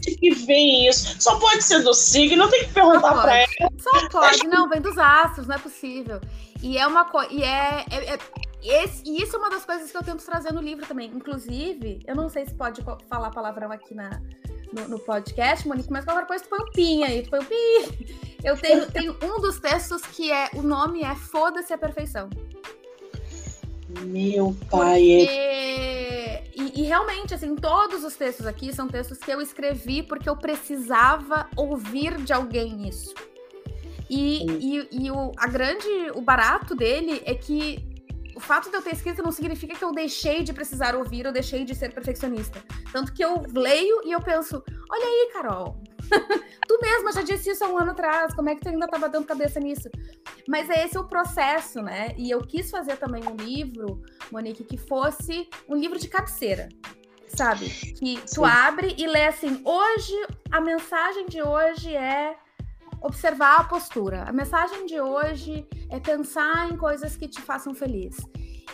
que 0.00 0.30
vem 0.30 0.88
isso? 0.88 1.16
Só 1.20 1.38
pode 1.38 1.62
ser 1.62 1.82
do 1.82 1.94
signo, 1.94 2.48
tem 2.48 2.64
que 2.64 2.72
perguntar 2.72 3.14
para 3.20 3.38
ela. 3.38 3.72
Só 3.78 4.08
pode, 4.08 4.46
não, 4.46 4.68
vem 4.68 4.80
dos 4.80 4.98
astros, 4.98 5.46
não 5.46 5.56
é 5.56 5.58
possível. 5.58 6.20
E 6.62 6.76
é 6.76 6.86
uma 6.86 7.04
coisa. 7.04 7.32
E 7.32 7.42
é, 7.42 7.84
é, 7.90 8.14
é 8.14 8.18
esse, 8.62 9.02
e 9.06 9.22
isso 9.22 9.36
é 9.36 9.38
uma 9.38 9.50
das 9.50 9.64
coisas 9.64 9.90
que 9.90 9.96
eu 9.96 10.02
tento 10.02 10.24
trazer 10.24 10.52
no 10.52 10.60
livro 10.60 10.84
também. 10.86 11.10
Inclusive, 11.14 12.00
eu 12.06 12.16
não 12.16 12.28
sei 12.28 12.44
se 12.46 12.54
pode 12.54 12.82
falar 13.08 13.30
palavrão 13.30 13.70
aqui 13.70 13.94
na, 13.94 14.20
no, 14.72 14.88
no 14.88 14.98
podcast, 14.98 15.66
Monique, 15.66 15.90
mas 15.90 16.04
qualquer 16.04 16.26
coisa 16.26 16.44
tu 16.44 16.50
põe 16.50 16.60
o 16.60 16.70
pin 16.72 17.04
aí, 17.04 17.22
tu 17.22 17.30
põe 17.30 17.40
o 17.40 17.44
pin. 17.44 18.16
Eu 18.42 18.56
tenho, 18.56 18.86
tenho 18.90 19.16
um 19.22 19.40
dos 19.40 19.60
textos 19.60 20.02
que 20.02 20.32
é, 20.32 20.50
o 20.54 20.62
nome 20.62 21.02
é 21.02 21.14
Foda-se 21.14 21.72
a 21.72 21.78
Perfeição. 21.78 22.28
Meu 24.04 24.54
pai. 24.70 25.00
Porque... 25.00 26.48
E, 26.56 26.80
e, 26.80 26.82
realmente, 26.82 27.32
assim, 27.32 27.54
todos 27.54 28.04
os 28.04 28.16
textos 28.16 28.44
aqui 28.44 28.74
são 28.74 28.88
textos 28.88 29.18
que 29.18 29.30
eu 29.30 29.40
escrevi 29.40 30.02
porque 30.02 30.28
eu 30.28 30.36
precisava 30.36 31.48
ouvir 31.56 32.16
de 32.18 32.32
alguém 32.32 32.88
isso. 32.88 33.14
E, 34.10 34.44
e, 34.44 34.88
e, 34.90 35.10
o, 35.10 35.32
a 35.36 35.46
grande, 35.46 35.86
o 36.14 36.20
barato 36.20 36.74
dele 36.74 37.22
é 37.24 37.34
que 37.34 37.87
o 38.38 38.40
fato 38.40 38.70
de 38.70 38.76
eu 38.76 38.82
ter 38.82 38.94
escrito 38.94 39.20
não 39.20 39.32
significa 39.32 39.74
que 39.74 39.84
eu 39.84 39.90
deixei 39.90 40.44
de 40.44 40.52
precisar 40.52 40.94
ouvir 40.94 41.26
ou 41.26 41.32
deixei 41.32 41.64
de 41.64 41.74
ser 41.74 41.92
perfeccionista. 41.92 42.62
Tanto 42.92 43.12
que 43.12 43.20
eu 43.20 43.42
leio 43.52 44.00
e 44.04 44.12
eu 44.12 44.20
penso: 44.20 44.62
olha 44.88 45.04
aí, 45.04 45.30
Carol, 45.32 45.82
tu 46.68 46.78
mesma 46.80 47.10
já 47.10 47.22
disse 47.22 47.50
isso 47.50 47.64
há 47.64 47.68
um 47.68 47.76
ano 47.76 47.90
atrás, 47.90 48.32
como 48.32 48.48
é 48.48 48.54
que 48.54 48.60
tu 48.60 48.68
ainda 48.68 48.84
estava 48.84 49.08
dando 49.08 49.26
cabeça 49.26 49.58
nisso? 49.58 49.90
Mas 50.46 50.70
é 50.70 50.84
esse 50.84 50.96
o 50.96 51.02
processo, 51.02 51.82
né? 51.82 52.14
E 52.16 52.30
eu 52.30 52.40
quis 52.40 52.70
fazer 52.70 52.96
também 52.96 53.24
um 53.26 53.34
livro, 53.34 54.00
Monique, 54.30 54.62
que 54.62 54.76
fosse 54.76 55.48
um 55.68 55.74
livro 55.74 55.98
de 55.98 56.06
cabeceira. 56.06 56.68
Sabe? 57.26 57.68
Que 57.68 58.20
tu 58.20 58.42
Sim. 58.42 58.44
abre 58.44 58.94
e 58.96 59.04
lê 59.08 59.26
assim: 59.26 59.60
hoje, 59.64 60.14
a 60.52 60.60
mensagem 60.60 61.26
de 61.26 61.42
hoje 61.42 61.92
é 61.96 62.36
observar 63.00 63.60
a 63.60 63.64
postura. 63.64 64.24
A 64.24 64.32
mensagem 64.32 64.86
de 64.86 65.00
hoje 65.00 65.66
é 65.90 65.98
pensar 66.00 66.70
em 66.70 66.76
coisas 66.76 67.16
que 67.16 67.28
te 67.28 67.40
façam 67.40 67.74
feliz. 67.74 68.16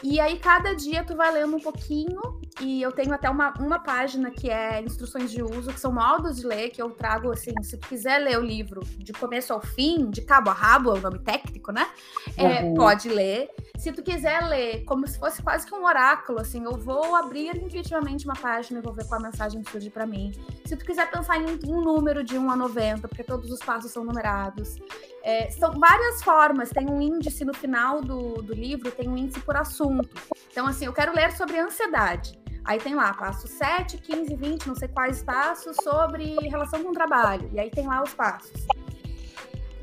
E 0.03 0.21
aí, 0.21 0.39
cada 0.39 0.75
dia 0.75 1.05
tu 1.05 1.17
vai 1.17 1.33
lendo 1.33 1.57
um 1.57 1.61
pouquinho, 1.61 2.21
e 2.61 2.81
eu 2.81 2.93
tenho 2.93 3.13
até 3.13 3.29
uma, 3.29 3.53
uma 3.59 3.79
página 3.79 4.31
que 4.31 4.49
é 4.49 4.81
instruções 4.81 5.31
de 5.31 5.43
uso, 5.43 5.73
que 5.73 5.81
são 5.81 5.93
modos 5.93 6.37
de 6.37 6.47
ler, 6.47 6.71
que 6.71 6.81
eu 6.81 6.91
trago 6.91 7.33
assim, 7.33 7.53
se 7.63 7.77
tu 7.77 7.89
quiser 7.89 8.19
ler 8.19 8.39
o 8.39 8.43
livro 8.43 8.81
de 8.99 9.13
começo 9.13 9.53
ao 9.53 9.61
fim, 9.61 10.09
de 10.11 10.23
cabo 10.23 10.51
a 10.51 10.53
rabo, 10.53 10.91
é 10.91 10.99
o 10.99 11.01
nome 11.01 11.19
técnico, 11.19 11.73
né? 11.73 11.89
É, 12.37 12.63
uhum. 12.63 12.75
Pode 12.75 13.09
ler. 13.09 13.51
Se 13.77 13.93
tu 13.93 14.03
quiser 14.03 14.47
ler 14.47 14.85
como 14.85 15.07
se 15.07 15.19
fosse 15.19 15.43
quase 15.43 15.67
que 15.67 15.75
um 15.75 15.85
oráculo, 15.85 16.41
assim, 16.41 16.65
eu 16.65 16.77
vou 16.77 17.17
abrir 17.17 17.57
intuitivamente 17.57 18.25
uma 18.25 18.37
página 18.37 18.79
e 18.79 18.83
vou 18.83 18.93
ver 18.93 19.07
qual 19.09 19.21
a 19.21 19.25
mensagem 19.25 19.63
surge 19.65 19.91
para 19.91 20.07
mim. 20.07 20.33
Se 20.65 20.77
tu 20.77 20.85
quiser 20.85 21.11
pensar 21.11 21.39
em 21.39 21.59
um 21.67 21.81
número 21.81 22.23
de 22.23 22.39
1 22.39 22.51
a 22.51 22.57
90, 22.57 23.09
porque 23.09 23.25
todos 23.25 23.51
os 23.51 23.59
passos 23.59 23.91
são 23.91 24.05
numerados. 24.05 24.77
É, 25.25 25.51
são 25.51 25.73
várias 25.73 26.23
formas, 26.23 26.69
tem 26.69 26.87
um 26.87 27.01
índice 27.01 27.47
no 27.47 27.55
final 27.55 28.03
do, 28.03 28.43
do 28.43 28.53
livro, 28.53 28.91
tem 28.91 29.09
um 29.09 29.17
índice 29.17 29.41
por 29.41 29.57
assunto. 29.57 30.11
Então, 30.53 30.67
assim, 30.67 30.85
eu 30.85 30.93
quero 30.93 31.15
ler 31.15 31.33
sobre 31.33 31.59
ansiedade. 31.59 32.39
Aí 32.63 32.79
tem 32.79 32.95
lá, 32.95 33.13
passo 33.15 33.49
7, 33.49 33.97
15, 33.97 34.37
20, 34.37 34.67
não 34.67 34.75
sei 34.75 34.87
quais 34.87 35.23
passos 35.23 35.77
sobre 35.83 36.37
relação 36.47 36.83
com 36.85 36.91
o 36.91 36.93
trabalho. 36.93 37.49
E 37.55 37.59
aí 37.59 37.71
tem 37.71 37.87
lá 37.87 38.03
os 38.03 38.13
passos. 38.13 38.53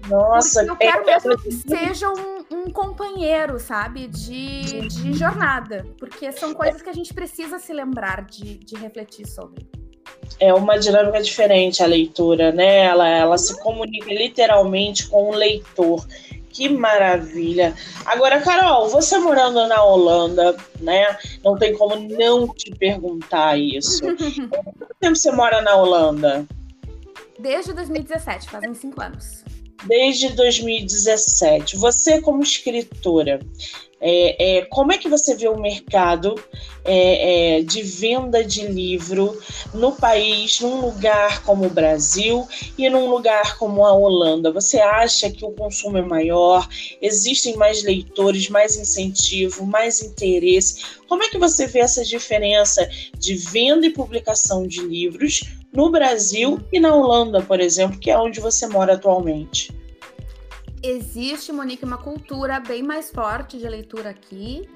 Nossa, 0.08 0.64
Porque 0.64 0.72
eu 0.72 0.92
quero 0.92 1.06
mesmo 1.06 1.38
que 1.40 1.52
seja 1.52 2.08
um, 2.10 2.46
um 2.52 2.70
companheiro, 2.70 3.60
sabe, 3.60 4.08
de, 4.08 4.88
de 4.90 5.14
jornada. 5.14 5.88
Porque 5.98 6.32
são 6.32 6.54
coisas 6.54 6.84
que 6.84 6.90
a 6.90 6.94
gente 6.94 7.16
precisa 7.16 7.58
se 7.58 7.74
lembrar 7.74 8.26
de, 8.26 8.60
de 8.60 8.76
refletir 8.76 9.28
sobre 9.28 9.68
é 10.40 10.54
uma 10.54 10.78
dinâmica 10.78 11.22
diferente 11.22 11.84
a 11.84 11.88
leitura, 11.88 12.52
né? 12.52 12.86
Ela, 12.86 13.08
ela 13.08 13.38
se 13.38 13.60
comunica 13.62 14.14
literalmente 14.14 15.08
com 15.08 15.30
o 15.30 15.36
leitor. 15.36 16.06
Que 16.50 16.68
maravilha! 16.68 17.74
Agora, 18.06 18.42
Carol, 18.42 18.90
você 18.90 19.18
morando 19.18 19.66
na 19.68 19.84
Holanda, 19.84 20.56
né? 20.82 21.18
Não 21.44 21.58
tem 21.58 21.74
como 21.78 21.96
não 21.96 22.54
te 22.54 22.72
perguntar 22.72 23.58
isso. 23.58 24.02
Quanto 24.50 24.96
tempo 25.00 25.16
você 25.16 25.32
mora 25.32 25.62
na 25.62 25.76
Holanda? 25.76 26.46
Desde 27.40 27.74
2017, 27.74 28.50
fazem 28.50 28.74
cinco 28.74 29.02
anos. 29.02 29.44
Desde 29.86 30.30
2017. 30.34 31.78
Você, 31.78 32.22
como 32.22 32.44
escritora, 32.44 33.40
é, 34.02 34.58
é, 34.58 34.66
como 34.66 34.92
é 34.92 34.98
que 34.98 35.08
você 35.08 35.36
vê 35.36 35.48
o 35.48 35.62
mercado 35.62 36.34
é, 36.84 37.60
é, 37.60 37.62
de 37.62 37.84
venda 37.84 38.44
de 38.44 38.66
livro 38.66 39.40
no 39.74 39.92
país, 39.92 40.60
num 40.60 40.82
lugar 40.82 41.44
como 41.44 41.68
o 41.68 41.70
Brasil 41.70 42.48
e 42.76 42.90
num 42.90 43.08
lugar 43.08 43.60
como 43.60 43.86
a 43.86 43.94
Holanda? 43.94 44.52
Você 44.52 44.80
acha 44.80 45.30
que 45.30 45.46
o 45.46 45.52
consumo 45.52 46.00
é 46.00 46.02
maior? 46.02 46.68
Existem 47.00 47.56
mais 47.56 47.84
leitores, 47.84 48.50
mais 48.50 48.76
incentivo, 48.76 49.68
mais 49.68 50.02
interesse? 50.02 50.82
Como 51.08 51.24
é 51.24 51.30
que 51.30 51.38
você 51.38 51.68
vê 51.68 51.80
essa 51.80 52.04
diferença 52.04 52.90
de 53.20 53.36
venda 53.36 53.86
e 53.86 53.92
publicação 53.92 54.66
de 54.66 54.82
livros 54.82 55.44
no 55.72 55.92
Brasil 55.92 56.60
e 56.72 56.80
na 56.80 56.96
Holanda, 56.96 57.42
por 57.42 57.60
exemplo, 57.60 58.00
que 58.00 58.10
é 58.10 58.18
onde 58.18 58.40
você 58.40 58.66
mora 58.66 58.94
atualmente? 58.94 59.81
Existe, 60.84 61.52
Monique, 61.52 61.86
uma 61.86 61.98
cultura 61.98 62.60
bem 62.60 62.84
mais 62.84 63.12
forte 63.12 63.58
de 63.58 63.68
leitura 63.68 64.10
aqui. 64.10 64.70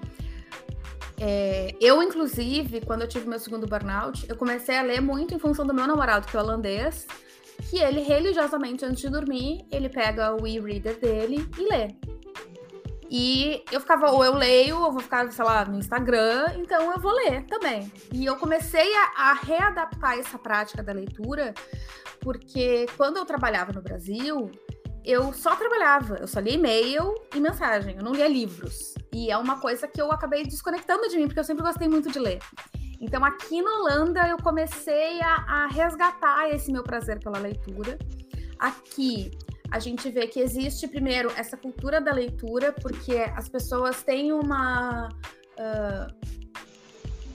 É, 1.20 1.74
eu, 1.80 2.04
inclusive, 2.04 2.82
quando 2.82 3.02
eu 3.02 3.08
tive 3.08 3.28
meu 3.28 3.40
segundo 3.40 3.66
burnout, 3.66 4.26
eu 4.28 4.36
comecei 4.36 4.78
a 4.78 4.82
ler 4.82 5.02
muito 5.02 5.34
em 5.34 5.40
função 5.40 5.66
do 5.66 5.74
meu 5.74 5.88
namorado, 5.88 6.28
que 6.28 6.36
é 6.36 6.40
holandês, 6.40 7.08
que 7.70 7.78
ele 7.80 8.02
religiosamente, 8.02 8.86
antes 8.86 9.02
de 9.02 9.10
dormir, 9.10 9.66
ele 9.72 9.90
pega 9.90 10.36
o 10.36 10.46
e-reader 10.46 11.00
dele 11.00 11.48
e 11.58 11.70
lê. 11.70 11.96
E 13.10 13.64
eu 13.72 13.80
ficava, 13.80 14.12
ou 14.12 14.26
eu 14.26 14.36
leio, 14.36 14.80
ou 14.80 14.92
vou 14.92 15.00
ficar, 15.00 15.32
sei 15.32 15.46
lá, 15.46 15.64
no 15.64 15.78
Instagram, 15.78 16.48
então 16.58 16.92
eu 16.92 17.00
vou 17.00 17.14
ler 17.14 17.46
também. 17.46 17.92
E 18.12 18.26
eu 18.26 18.36
comecei 18.36 18.94
a, 18.96 19.30
a 19.30 19.34
readaptar 19.34 20.18
essa 20.18 20.38
prática 20.38 20.84
da 20.84 20.92
leitura, 20.92 21.54
porque 22.20 22.88
quando 22.98 23.18
eu 23.18 23.26
trabalhava 23.26 23.72
no 23.72 23.82
Brasil, 23.82 24.52
eu 25.06 25.32
só 25.34 25.56
trabalhava, 25.56 26.18
eu 26.18 26.28
só 26.28 26.40
lia 26.40 26.54
e-mail 26.56 27.14
e 27.36 27.40
mensagem, 27.40 27.96
eu 27.96 28.04
não 28.04 28.12
lia 28.12 28.28
livros. 28.28 28.96
E 29.14 29.30
é 29.30 29.38
uma 29.38 29.60
coisa 29.60 29.88
que 29.88 30.02
eu 30.02 30.12
acabei 30.12 30.44
desconectando 30.44 31.08
de 31.08 31.16
mim, 31.16 31.28
porque 31.28 31.40
eu 31.40 31.44
sempre 31.44 31.64
gostei 31.64 31.88
muito 31.88 32.12
de 32.12 32.20
ler. 32.20 32.40
Então, 33.00 33.24
aqui 33.24 33.62
na 33.62 33.72
Holanda, 33.78 34.28
eu 34.28 34.38
comecei 34.38 35.22
a, 35.22 35.36
a 35.48 35.68
resgatar 35.68 36.50
esse 36.50 36.72
meu 36.72 36.84
prazer 36.84 37.20
pela 37.20 37.38
leitura. 37.38 38.00
Aqui, 38.58 39.32
a 39.72 39.80
gente 39.80 40.10
vê 40.10 40.28
que 40.28 40.40
existe, 40.40 40.88
primeiro, 40.88 41.32
essa 41.36 41.56
cultura 41.56 42.02
da 42.02 42.12
leitura, 42.12 42.72
porque 42.74 43.18
as 43.36 43.48
pessoas 43.48 44.02
têm 44.02 44.32
uma. 44.32 45.10
Uh, 45.60 46.25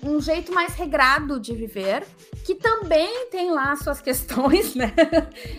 um 0.03 0.21
jeito 0.21 0.53
mais 0.53 0.75
regrado 0.75 1.39
de 1.39 1.55
viver, 1.55 2.07
que 2.45 2.55
também 2.55 3.27
tem 3.27 3.51
lá 3.51 3.77
suas 3.77 4.01
questões, 4.01 4.75
né? 4.77 4.93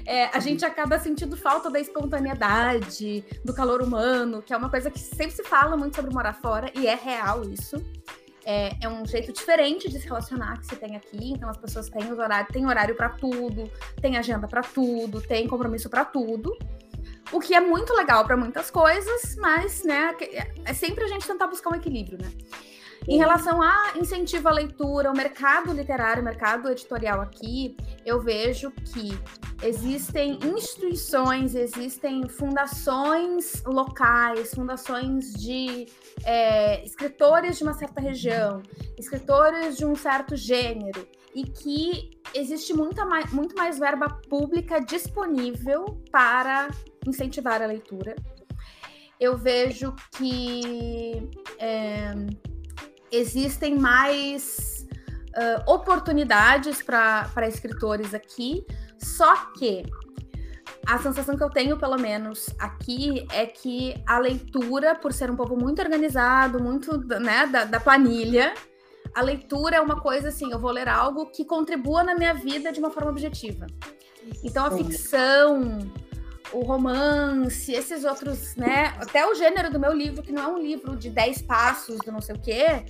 É, 0.05 0.25
a 0.25 0.39
gente 0.39 0.65
acaba 0.65 0.97
sentindo 0.99 1.37
falta 1.37 1.69
da 1.69 1.79
espontaneidade, 1.79 3.23
do 3.45 3.53
calor 3.53 3.81
humano, 3.81 4.41
que 4.41 4.53
é 4.53 4.57
uma 4.57 4.69
coisa 4.69 4.89
que 4.89 4.99
sempre 4.99 5.31
se 5.31 5.43
fala 5.43 5.77
muito 5.77 5.95
sobre 5.95 6.13
morar 6.13 6.33
fora, 6.33 6.71
e 6.75 6.87
é 6.87 6.95
real 6.95 7.43
isso. 7.43 7.83
É, 8.43 8.71
é 8.81 8.89
um 8.89 9.05
jeito 9.05 9.31
diferente 9.31 9.87
de 9.87 9.99
se 9.99 10.07
relacionar 10.07 10.57
que 10.59 10.65
se 10.65 10.75
tem 10.75 10.95
aqui, 10.95 11.31
então 11.31 11.47
as 11.47 11.57
pessoas 11.57 11.87
têm, 11.89 12.11
os 12.11 12.17
horários, 12.17 12.51
têm 12.51 12.65
horário 12.65 12.95
para 12.95 13.09
tudo, 13.09 13.69
tem 14.01 14.17
agenda 14.17 14.47
para 14.47 14.61
tudo, 14.61 15.21
tem 15.21 15.47
compromisso 15.47 15.89
para 15.89 16.03
tudo. 16.03 16.57
O 17.31 17.39
que 17.39 17.53
é 17.53 17.61
muito 17.61 17.93
legal 17.93 18.25
para 18.25 18.35
muitas 18.35 18.71
coisas, 18.71 19.35
mas 19.37 19.83
né, 19.83 20.15
é 20.65 20.73
sempre 20.73 21.03
a 21.03 21.07
gente 21.07 21.25
tentar 21.25 21.47
buscar 21.47 21.69
um 21.69 21.75
equilíbrio, 21.75 22.17
né? 22.17 22.31
Em 23.07 23.17
relação 23.17 23.61
a 23.61 23.93
incentivo 23.95 24.47
à 24.47 24.51
leitura, 24.51 25.11
o 25.11 25.15
mercado 25.15 25.73
literário, 25.73 26.21
o 26.21 26.25
mercado 26.25 26.69
editorial 26.69 27.19
aqui, 27.19 27.75
eu 28.05 28.21
vejo 28.21 28.71
que 28.71 29.19
existem 29.63 30.37
instituições, 30.43 31.55
existem 31.55 32.29
fundações 32.29 33.63
locais, 33.65 34.53
fundações 34.53 35.33
de 35.33 35.87
é, 36.23 36.83
escritores 36.85 37.57
de 37.57 37.63
uma 37.63 37.73
certa 37.73 37.99
região, 37.99 38.61
escritores 38.97 39.77
de 39.77 39.85
um 39.85 39.95
certo 39.95 40.35
gênero, 40.35 41.07
e 41.33 41.43
que 41.43 42.11
existe 42.35 42.73
muita 42.73 43.03
mais, 43.03 43.31
muito 43.33 43.55
mais 43.55 43.79
verba 43.79 44.09
pública 44.29 44.79
disponível 44.79 46.01
para 46.11 46.69
incentivar 47.07 47.61
a 47.63 47.65
leitura. 47.65 48.15
Eu 49.19 49.37
vejo 49.37 49.93
que. 50.17 51.29
É, 51.59 52.11
existem 53.11 53.77
mais 53.77 54.87
uh, 55.35 55.71
oportunidades 55.71 56.81
para 56.81 57.47
escritores 57.47 58.13
aqui, 58.13 58.65
só 58.97 59.51
que 59.53 59.83
a 60.85 60.97
sensação 60.97 61.37
que 61.37 61.43
eu 61.43 61.49
tenho, 61.49 61.77
pelo 61.77 61.97
menos 61.97 62.49
aqui, 62.57 63.25
é 63.31 63.45
que 63.45 64.01
a 64.07 64.17
leitura, 64.17 64.95
por 64.95 65.13
ser 65.13 65.29
um 65.29 65.35
povo 65.35 65.55
muito 65.55 65.81
organizado, 65.81 66.61
muito 66.61 66.97
né, 67.19 67.45
da, 67.45 67.65
da 67.65 67.79
planilha, 67.79 68.53
a 69.13 69.21
leitura 69.21 69.75
é 69.75 69.81
uma 69.81 69.99
coisa 69.99 70.29
assim, 70.29 70.51
eu 70.51 70.59
vou 70.59 70.71
ler 70.71 70.87
algo 70.87 71.27
que 71.27 71.45
contribua 71.45 72.03
na 72.03 72.15
minha 72.15 72.33
vida 72.33 72.71
de 72.71 72.79
uma 72.79 72.89
forma 72.89 73.11
objetiva. 73.11 73.67
Então 74.43 74.65
a 74.65 74.71
ficção, 74.71 75.79
o 76.53 76.61
romance, 76.61 77.71
esses 77.71 78.03
outros, 78.03 78.55
né? 78.55 78.93
Até 78.99 79.25
o 79.25 79.33
gênero 79.35 79.71
do 79.71 79.79
meu 79.79 79.93
livro, 79.93 80.21
que 80.21 80.31
não 80.31 80.43
é 80.43 80.47
um 80.47 80.57
livro 80.57 80.95
de 80.95 81.09
10 81.09 81.41
passos, 81.43 81.97
do 81.99 82.11
não 82.11 82.21
sei 82.21 82.35
o 82.35 82.39
quê, 82.39 82.83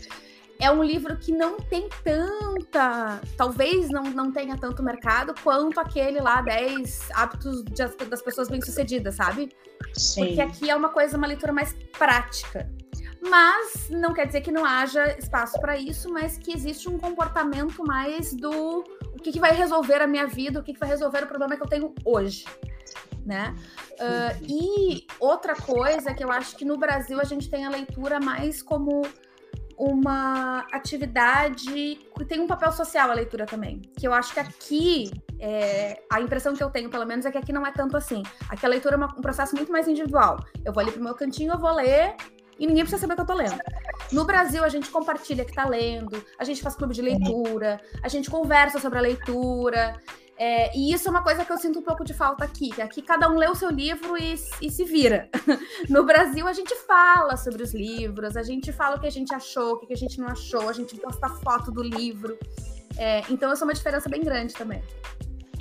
é 0.59 0.69
um 0.69 0.83
livro 0.83 1.17
que 1.17 1.31
não 1.31 1.57
tem 1.57 1.89
tanta. 2.03 3.19
Talvez 3.35 3.89
não, 3.89 4.03
não 4.03 4.31
tenha 4.31 4.55
tanto 4.57 4.83
mercado 4.83 5.33
quanto 5.43 5.79
aquele 5.79 6.19
lá, 6.19 6.41
10 6.41 7.09
hábitos 7.13 7.63
de, 7.63 8.05
das 8.05 8.21
pessoas 8.21 8.47
bem-sucedidas, 8.47 9.15
sabe? 9.15 9.51
Sim. 9.93 10.27
Porque 10.27 10.41
aqui 10.41 10.69
é 10.69 10.75
uma 10.75 10.89
coisa, 10.89 11.17
uma 11.17 11.27
leitura 11.27 11.51
mais 11.51 11.75
prática. 11.97 12.69
Mas 13.21 13.89
não 13.89 14.13
quer 14.13 14.27
dizer 14.27 14.41
que 14.41 14.51
não 14.51 14.65
haja 14.65 15.17
espaço 15.17 15.59
para 15.59 15.77
isso, 15.77 16.11
mas 16.11 16.37
que 16.37 16.53
existe 16.53 16.89
um 16.89 16.97
comportamento 16.97 17.83
mais 17.83 18.33
do 18.33 18.83
o 19.13 19.17
que, 19.21 19.31
que 19.31 19.39
vai 19.39 19.55
resolver 19.55 20.01
a 20.01 20.07
minha 20.07 20.25
vida, 20.27 20.59
o 20.59 20.63
que, 20.63 20.73
que 20.73 20.79
vai 20.79 20.89
resolver 20.89 21.23
o 21.23 21.27
problema 21.27 21.55
que 21.55 21.61
eu 21.61 21.67
tenho 21.67 21.93
hoje. 22.03 22.45
Né? 23.25 23.55
Uh, 23.93 24.45
e 24.47 25.05
outra 25.19 25.55
coisa 25.55 26.13
que 26.13 26.23
eu 26.23 26.31
acho 26.31 26.55
que 26.55 26.65
no 26.65 26.77
Brasil 26.77 27.19
a 27.19 27.23
gente 27.23 27.49
tem 27.49 27.65
a 27.65 27.69
leitura 27.69 28.19
mais 28.19 28.61
como 28.63 29.03
uma 29.77 30.59
atividade 30.71 31.99
que 32.15 32.25
tem 32.25 32.39
um 32.39 32.45
papel 32.45 32.71
social 32.71 33.09
a 33.09 33.13
leitura 33.13 33.45
também. 33.45 33.81
Que 33.97 34.07
eu 34.07 34.13
acho 34.13 34.33
que 34.33 34.39
aqui, 34.39 35.11
é, 35.39 36.01
a 36.11 36.21
impressão 36.21 36.53
que 36.53 36.63
eu 36.63 36.69
tenho, 36.69 36.89
pelo 36.89 37.05
menos, 37.05 37.25
é 37.25 37.31
que 37.31 37.37
aqui 37.37 37.51
não 37.51 37.65
é 37.65 37.71
tanto 37.71 37.97
assim. 37.97 38.21
Aqui 38.47 38.65
a 38.65 38.69
leitura 38.69 38.95
é 38.95 38.97
uma, 38.97 39.07
um 39.17 39.21
processo 39.21 39.55
muito 39.55 39.71
mais 39.71 39.87
individual. 39.87 40.37
Eu 40.63 40.71
vou 40.71 40.81
ali 40.81 40.91
pro 40.91 41.03
meu 41.03 41.15
cantinho, 41.15 41.53
eu 41.53 41.59
vou 41.59 41.73
ler 41.73 42.15
e 42.59 42.67
ninguém 42.67 42.83
precisa 42.83 43.01
saber 43.01 43.15
que 43.15 43.21
eu 43.21 43.25
tô 43.25 43.33
lendo. 43.33 43.59
No 44.11 44.23
Brasil, 44.23 44.63
a 44.63 44.69
gente 44.69 44.89
compartilha 44.91 45.43
que 45.43 45.53
tá 45.53 45.65
lendo, 45.67 46.23
a 46.37 46.43
gente 46.43 46.61
faz 46.61 46.75
clube 46.75 46.93
de 46.93 47.01
leitura, 47.01 47.81
a 48.03 48.07
gente 48.07 48.29
conversa 48.29 48.77
sobre 48.79 48.99
a 48.99 49.01
leitura. 49.01 49.99
É, 50.43 50.75
e 50.75 50.91
isso 50.91 51.07
é 51.07 51.11
uma 51.11 51.21
coisa 51.21 51.45
que 51.45 51.51
eu 51.51 51.57
sinto 51.59 51.77
um 51.77 51.83
pouco 51.83 52.03
de 52.03 52.15
falta 52.15 52.43
aqui, 52.43 52.71
que 52.71 52.81
aqui 52.81 52.99
cada 52.99 53.29
um 53.29 53.37
lê 53.37 53.47
o 53.47 53.53
seu 53.53 53.69
livro 53.69 54.17
e, 54.17 54.33
e, 54.59 54.71
se 54.71 54.83
vira. 54.83 55.29
No 55.87 56.03
Brasil, 56.03 56.47
a 56.47 56.53
gente 56.53 56.73
fala 56.87 57.37
sobre 57.37 57.61
os 57.61 57.75
livros, 57.75 58.35
a 58.35 58.41
gente 58.41 58.71
fala 58.71 58.95
o 58.95 58.99
que 58.99 59.05
a 59.05 59.11
gente 59.11 59.31
achou, 59.35 59.73
o 59.73 59.77
que 59.77 59.93
a 59.93 59.95
gente 59.95 60.19
não 60.19 60.29
achou, 60.29 60.67
a 60.67 60.73
gente 60.73 60.97
posta 60.97 61.29
foto 61.29 61.71
do 61.71 61.83
livro. 61.83 62.39
É, 62.97 63.21
então, 63.29 63.53
isso 63.53 63.63
é 63.63 63.67
uma 63.67 63.73
diferença 63.75 64.09
bem 64.09 64.23
grande 64.23 64.55
também. 64.55 64.81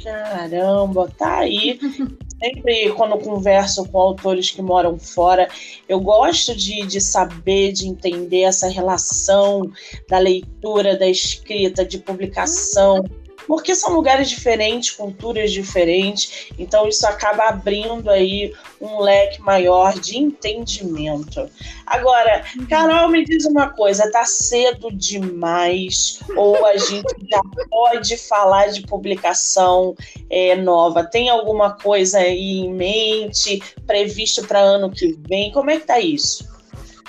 Caramba, 0.02 1.12
tá 1.18 1.40
aí. 1.40 1.78
Sempre 2.42 2.90
quando 2.94 3.18
converso 3.18 3.86
com 3.86 3.98
autores 3.98 4.50
que 4.50 4.62
moram 4.62 4.98
fora, 4.98 5.46
eu 5.86 6.00
gosto 6.00 6.56
de, 6.56 6.86
de 6.86 7.02
saber, 7.02 7.72
de 7.72 7.86
entender 7.86 8.44
essa 8.44 8.66
relação 8.66 9.70
da 10.08 10.18
leitura, 10.18 10.96
da 10.96 11.06
escrita, 11.06 11.84
de 11.84 11.98
publicação 11.98 13.04
porque 13.46 13.74
são 13.74 13.92
lugares 13.94 14.29
diferentes, 14.29 14.90
culturas 14.90 15.53
diferentes, 15.53 16.48
então 16.59 16.88
isso 16.88 17.07
acaba 17.07 17.48
abrindo 17.48 18.11
aí 18.11 18.53
um 18.81 19.00
leque 19.00 19.40
maior 19.40 19.98
de 19.98 20.18
entendimento. 20.18 21.48
Agora, 21.87 22.44
Carol, 22.68 23.09
me 23.09 23.24
diz 23.24 23.44
uma 23.44 23.70
coisa, 23.70 24.11
tá 24.11 24.24
cedo 24.24 24.90
demais 24.92 26.20
ou 26.37 26.64
a 26.64 26.76
gente 26.76 27.14
já 27.31 27.40
pode 27.68 28.16
falar 28.16 28.68
de 28.68 28.83
publicação 28.83 29.94
é, 30.29 30.57
nova? 30.57 31.05
Tem 31.05 31.29
alguma 31.29 31.72
coisa 31.72 32.18
aí 32.18 32.59
em 32.59 32.72
mente, 32.72 33.62
previsto 33.87 34.46
para 34.46 34.61
ano 34.61 34.90
que 34.90 35.16
vem? 35.29 35.53
Como 35.53 35.70
é 35.70 35.79
que 35.79 35.87
tá 35.87 35.98
isso? 35.98 36.49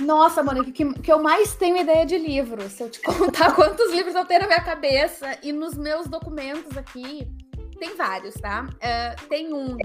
Nossa, 0.01 0.43
Monique, 0.43 0.71
que, 0.71 0.93
que 1.01 1.11
eu 1.11 1.21
mais 1.21 1.55
tenho 1.55 1.77
ideia 1.77 2.05
de 2.05 2.17
livros. 2.17 2.73
Se 2.73 2.83
eu 2.83 2.89
te 2.89 2.99
contar 3.03 3.55
quantos 3.55 3.91
livros 3.91 4.15
eu 4.15 4.25
tenho 4.25 4.41
na 4.41 4.47
minha 4.47 4.61
cabeça 4.61 5.37
e 5.43 5.51
nos 5.51 5.75
meus 5.75 6.07
documentos 6.07 6.75
aqui, 6.77 7.27
tem 7.79 7.95
vários, 7.95 8.33
tá? 8.35 8.67
Uh, 8.67 9.27
tem 9.27 9.53
um, 9.53 9.77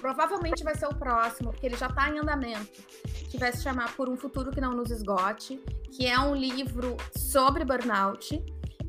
provavelmente 0.00 0.62
vai 0.62 0.74
ser 0.74 0.86
o 0.86 0.94
próximo, 0.94 1.50
porque 1.50 1.66
ele 1.66 1.76
já 1.76 1.86
está 1.86 2.10
em 2.10 2.18
andamento, 2.18 2.82
que 3.30 3.38
vai 3.38 3.52
se 3.52 3.62
chamar 3.62 3.94
Por 3.96 4.08
um 4.08 4.16
Futuro 4.16 4.50
que 4.50 4.60
Não 4.60 4.72
Nos 4.72 4.90
Esgote, 4.90 5.58
que 5.90 6.06
é 6.06 6.18
um 6.18 6.34
livro 6.34 6.96
sobre 7.16 7.64
burnout, 7.64 8.44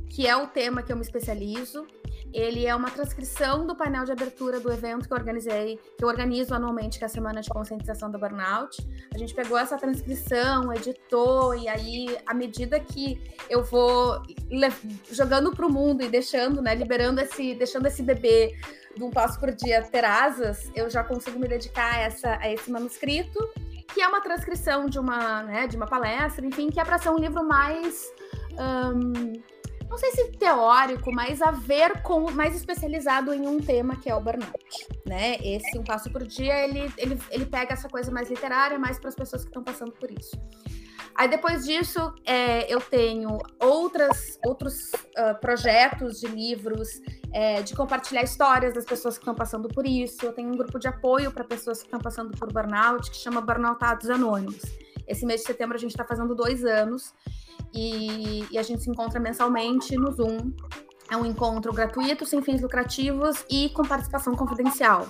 que 0.10 0.28
é 0.28 0.36
o 0.36 0.48
tema 0.48 0.84
que 0.84 0.92
eu 0.92 0.96
me 0.98 1.02
especializo. 1.02 1.88
Ele 2.36 2.66
é 2.66 2.76
uma 2.76 2.92
transcrição 2.92 3.66
do 3.66 3.74
painel 3.74 4.04
de 4.04 4.12
abertura 4.12 4.60
do 4.60 4.70
evento 4.70 5.08
que 5.08 5.14
eu 5.14 5.18
organizei, 5.18 5.80
que 5.98 6.04
eu 6.04 6.10
organizo 6.10 6.54
anualmente, 6.54 6.98
que 6.98 7.06
é 7.06 7.08
a 7.08 7.10
Semana 7.10 7.40
de 7.40 7.50
Conscientização 7.50 8.12
do 8.12 8.20
Burnout. 8.20 8.86
A 9.14 9.18
gente 9.18 9.34
pegou 9.34 9.58
essa 9.58 9.78
transcrição, 9.78 10.74
editou, 10.74 11.56
e 11.56 11.70
aí, 11.70 12.18
à 12.26 12.34
medida 12.34 12.78
que 12.78 13.22
eu 13.50 13.64
vou 13.64 14.22
jogando 15.10 15.56
para 15.56 15.66
o 15.66 15.72
mundo 15.72 16.04
e 16.04 16.10
deixando, 16.10 16.62
né, 16.62 16.76
liberando 16.76 17.22
esse, 17.22 17.56
deixando 17.56 17.86
esse 17.86 18.04
bebê 18.04 18.54
de 18.94 19.02
um 19.02 19.10
passo 19.10 19.40
por 19.40 19.54
dia 19.54 19.82
ter 19.84 20.04
asas, 20.04 20.70
eu 20.76 20.90
já 20.90 21.06
consigo 21.06 21.40
me 21.40 21.48
dedicar 21.48 21.94
a, 21.94 22.00
essa, 22.00 22.38
a 22.38 22.52
esse 22.52 22.70
manuscrito, 22.70 23.40
que 23.94 24.02
é 24.02 24.08
uma 24.10 24.20
transcrição 24.20 24.88
de 24.88 25.00
uma, 25.00 25.44
né, 25.44 25.68
de 25.68 25.78
uma 25.78 25.88
palestra, 25.88 26.46
enfim, 26.46 26.70
que 26.70 26.82
é 26.82 26.84
para 26.84 26.98
ser 26.98 27.12
um 27.12 27.18
livro 27.18 27.46
mais. 27.48 28.12
Um, 28.60 29.55
não 29.90 29.98
sei 29.98 30.12
se 30.12 30.32
teórico, 30.32 31.12
mas 31.12 31.42
a 31.42 31.52
ver 31.52 32.02
com 32.02 32.32
mais 32.32 32.56
especializado 32.56 33.34
em 33.34 33.48
um 33.48 33.60
tema 33.60 33.96
que 33.96 34.10
é 34.10 34.16
o 34.16 34.22
burnout, 34.22 34.88
né? 35.06 35.38
Esse 35.42 35.78
um 35.78 35.84
passo 35.84 36.12
por 36.12 36.26
dia, 36.26 36.64
ele, 36.64 36.92
ele, 36.98 37.20
ele 37.30 37.46
pega 37.46 37.74
essa 37.74 37.88
coisa 37.88 38.12
mais 38.12 38.30
literária, 38.30 38.78
mais 38.80 39.00
para 39.00 39.10
as 39.10 39.16
pessoas 39.16 39.44
que 39.44 39.50
estão 39.50 39.64
passando 39.64 39.92
por 39.94 40.10
isso. 40.12 40.38
Aí 41.16 41.30
depois 41.30 41.64
disso, 41.64 42.14
é, 42.26 42.72
eu 42.72 42.82
tenho 42.82 43.38
outras, 43.62 44.38
outros 44.46 44.92
uh, 44.94 45.40
projetos 45.40 46.20
de 46.20 46.28
livros, 46.28 46.90
é, 47.32 47.62
de 47.62 47.74
compartilhar 47.74 48.22
histórias 48.22 48.74
das 48.74 48.84
pessoas 48.84 49.18
que 49.18 49.22
estão 49.22 49.34
passando 49.34 49.70
por 49.70 49.88
isso. 49.88 50.26
Eu 50.26 50.34
tenho 50.34 50.50
um 50.50 50.58
grupo 50.58 50.78
de 50.78 50.90
apoio 50.90 51.32
para 51.32 51.46
pessoas 51.46 51.80
que 51.80 51.86
estão 51.86 52.02
passando 52.02 52.38
por 52.38 52.52
burnout, 52.52 53.10
que 53.10 53.16
chama 53.16 53.40
Burnoutados 53.40 54.10
Anônimos. 54.10 54.62
Esse 55.08 55.26
mês 55.26 55.42
de 55.42 55.48
setembro 55.48 55.78
a 55.78 55.80
gente 55.80 55.92
está 55.92 56.04
fazendo 56.04 56.36
dois 56.36 56.66
anos 56.66 57.14
e, 57.74 58.46
e 58.52 58.58
a 58.58 58.64
gente 58.64 58.84
se 58.84 58.90
encontra 58.90 59.20
mensalmente 59.20 59.96
no 59.96 60.12
Zoom. 60.12 60.52
É 61.10 61.16
um 61.16 61.26
encontro 61.26 61.72
gratuito, 61.72 62.26
sem 62.26 62.42
fins 62.42 62.62
lucrativos 62.62 63.46
e 63.50 63.70
com 63.70 63.84
participação 63.84 64.34
confidencial. 64.34 65.08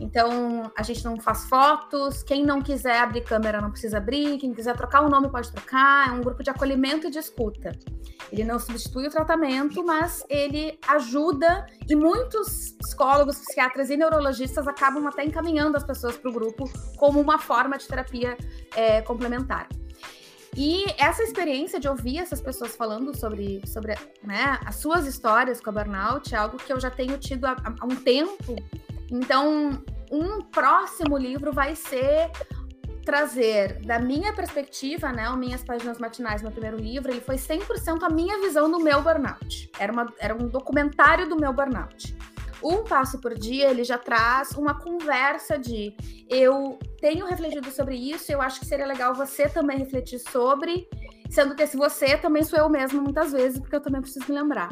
Então, 0.00 0.70
a 0.76 0.82
gente 0.82 1.04
não 1.04 1.20
faz 1.20 1.44
fotos. 1.44 2.24
Quem 2.24 2.44
não 2.44 2.60
quiser 2.60 2.98
abrir 2.98 3.22
câmera 3.22 3.60
não 3.60 3.70
precisa 3.70 3.98
abrir. 3.98 4.38
Quem 4.38 4.52
quiser 4.52 4.76
trocar 4.76 5.02
o 5.02 5.08
nome 5.08 5.30
pode 5.30 5.50
trocar. 5.52 6.08
É 6.08 6.12
um 6.12 6.20
grupo 6.20 6.42
de 6.42 6.50
acolhimento 6.50 7.06
e 7.06 7.10
de 7.10 7.18
escuta. 7.18 7.72
Ele 8.32 8.42
não 8.44 8.58
substitui 8.58 9.06
o 9.06 9.10
tratamento, 9.10 9.84
mas 9.84 10.24
ele 10.28 10.76
ajuda. 10.88 11.66
E 11.88 11.94
muitos 11.94 12.72
psicólogos, 12.72 13.38
psiquiatras 13.38 13.90
e 13.90 13.96
neurologistas 13.96 14.66
acabam 14.66 15.06
até 15.06 15.24
encaminhando 15.24 15.76
as 15.76 15.84
pessoas 15.84 16.16
para 16.16 16.30
o 16.30 16.34
grupo 16.34 16.68
como 16.96 17.20
uma 17.20 17.38
forma 17.38 17.78
de 17.78 17.86
terapia 17.86 18.36
é, 18.74 19.02
complementar. 19.02 19.68
E 20.60 20.86
essa 20.98 21.22
experiência 21.22 21.78
de 21.78 21.88
ouvir 21.88 22.18
essas 22.18 22.40
pessoas 22.40 22.74
falando 22.74 23.16
sobre, 23.16 23.62
sobre 23.64 23.94
né, 24.24 24.58
as 24.66 24.74
suas 24.74 25.06
histórias 25.06 25.60
com 25.60 25.70
a 25.70 25.72
burnout 25.72 26.34
é 26.34 26.36
algo 26.36 26.56
que 26.56 26.72
eu 26.72 26.80
já 26.80 26.90
tenho 26.90 27.16
tido 27.16 27.44
há, 27.44 27.54
há 27.80 27.86
um 27.86 27.94
tempo. 27.94 28.56
Então, 29.08 29.80
um 30.10 30.42
próximo 30.42 31.16
livro 31.16 31.52
vai 31.52 31.76
ser 31.76 32.32
trazer 33.04 33.80
da 33.86 34.00
minha 34.00 34.32
perspectiva, 34.32 35.12
né, 35.12 35.28
as 35.28 35.36
minhas 35.36 35.62
páginas 35.62 35.96
matinais, 35.96 36.42
meu 36.42 36.50
primeiro 36.50 36.76
livro, 36.76 37.12
ele 37.12 37.20
foi 37.20 37.36
100% 37.36 38.02
a 38.02 38.10
minha 38.10 38.40
visão 38.40 38.68
do 38.68 38.80
meu 38.80 39.00
burnout. 39.00 39.70
Era, 39.78 39.92
uma, 39.92 40.12
era 40.18 40.34
um 40.34 40.48
documentário 40.48 41.28
do 41.28 41.36
meu 41.36 41.52
burnout. 41.52 42.16
Um 42.62 42.82
passo 42.84 43.20
por 43.20 43.34
dia, 43.34 43.70
ele 43.70 43.84
já 43.84 43.98
traz 43.98 44.50
uma 44.52 44.74
conversa 44.78 45.58
de 45.58 45.94
eu 46.28 46.78
tenho 47.00 47.26
refletido 47.26 47.70
sobre 47.70 47.96
isso, 47.96 48.32
eu 48.32 48.40
acho 48.40 48.60
que 48.60 48.66
seria 48.66 48.86
legal 48.86 49.14
você 49.14 49.48
também 49.48 49.78
refletir 49.78 50.18
sobre, 50.18 50.88
sendo 51.30 51.54
que 51.54 51.66
se 51.66 51.76
você 51.76 52.16
também 52.16 52.42
sou 52.42 52.58
eu 52.58 52.68
mesma 52.68 53.00
muitas 53.00 53.32
vezes, 53.32 53.60
porque 53.60 53.76
eu 53.76 53.80
também 53.80 54.00
preciso 54.00 54.26
me 54.28 54.34
lembrar. 54.34 54.70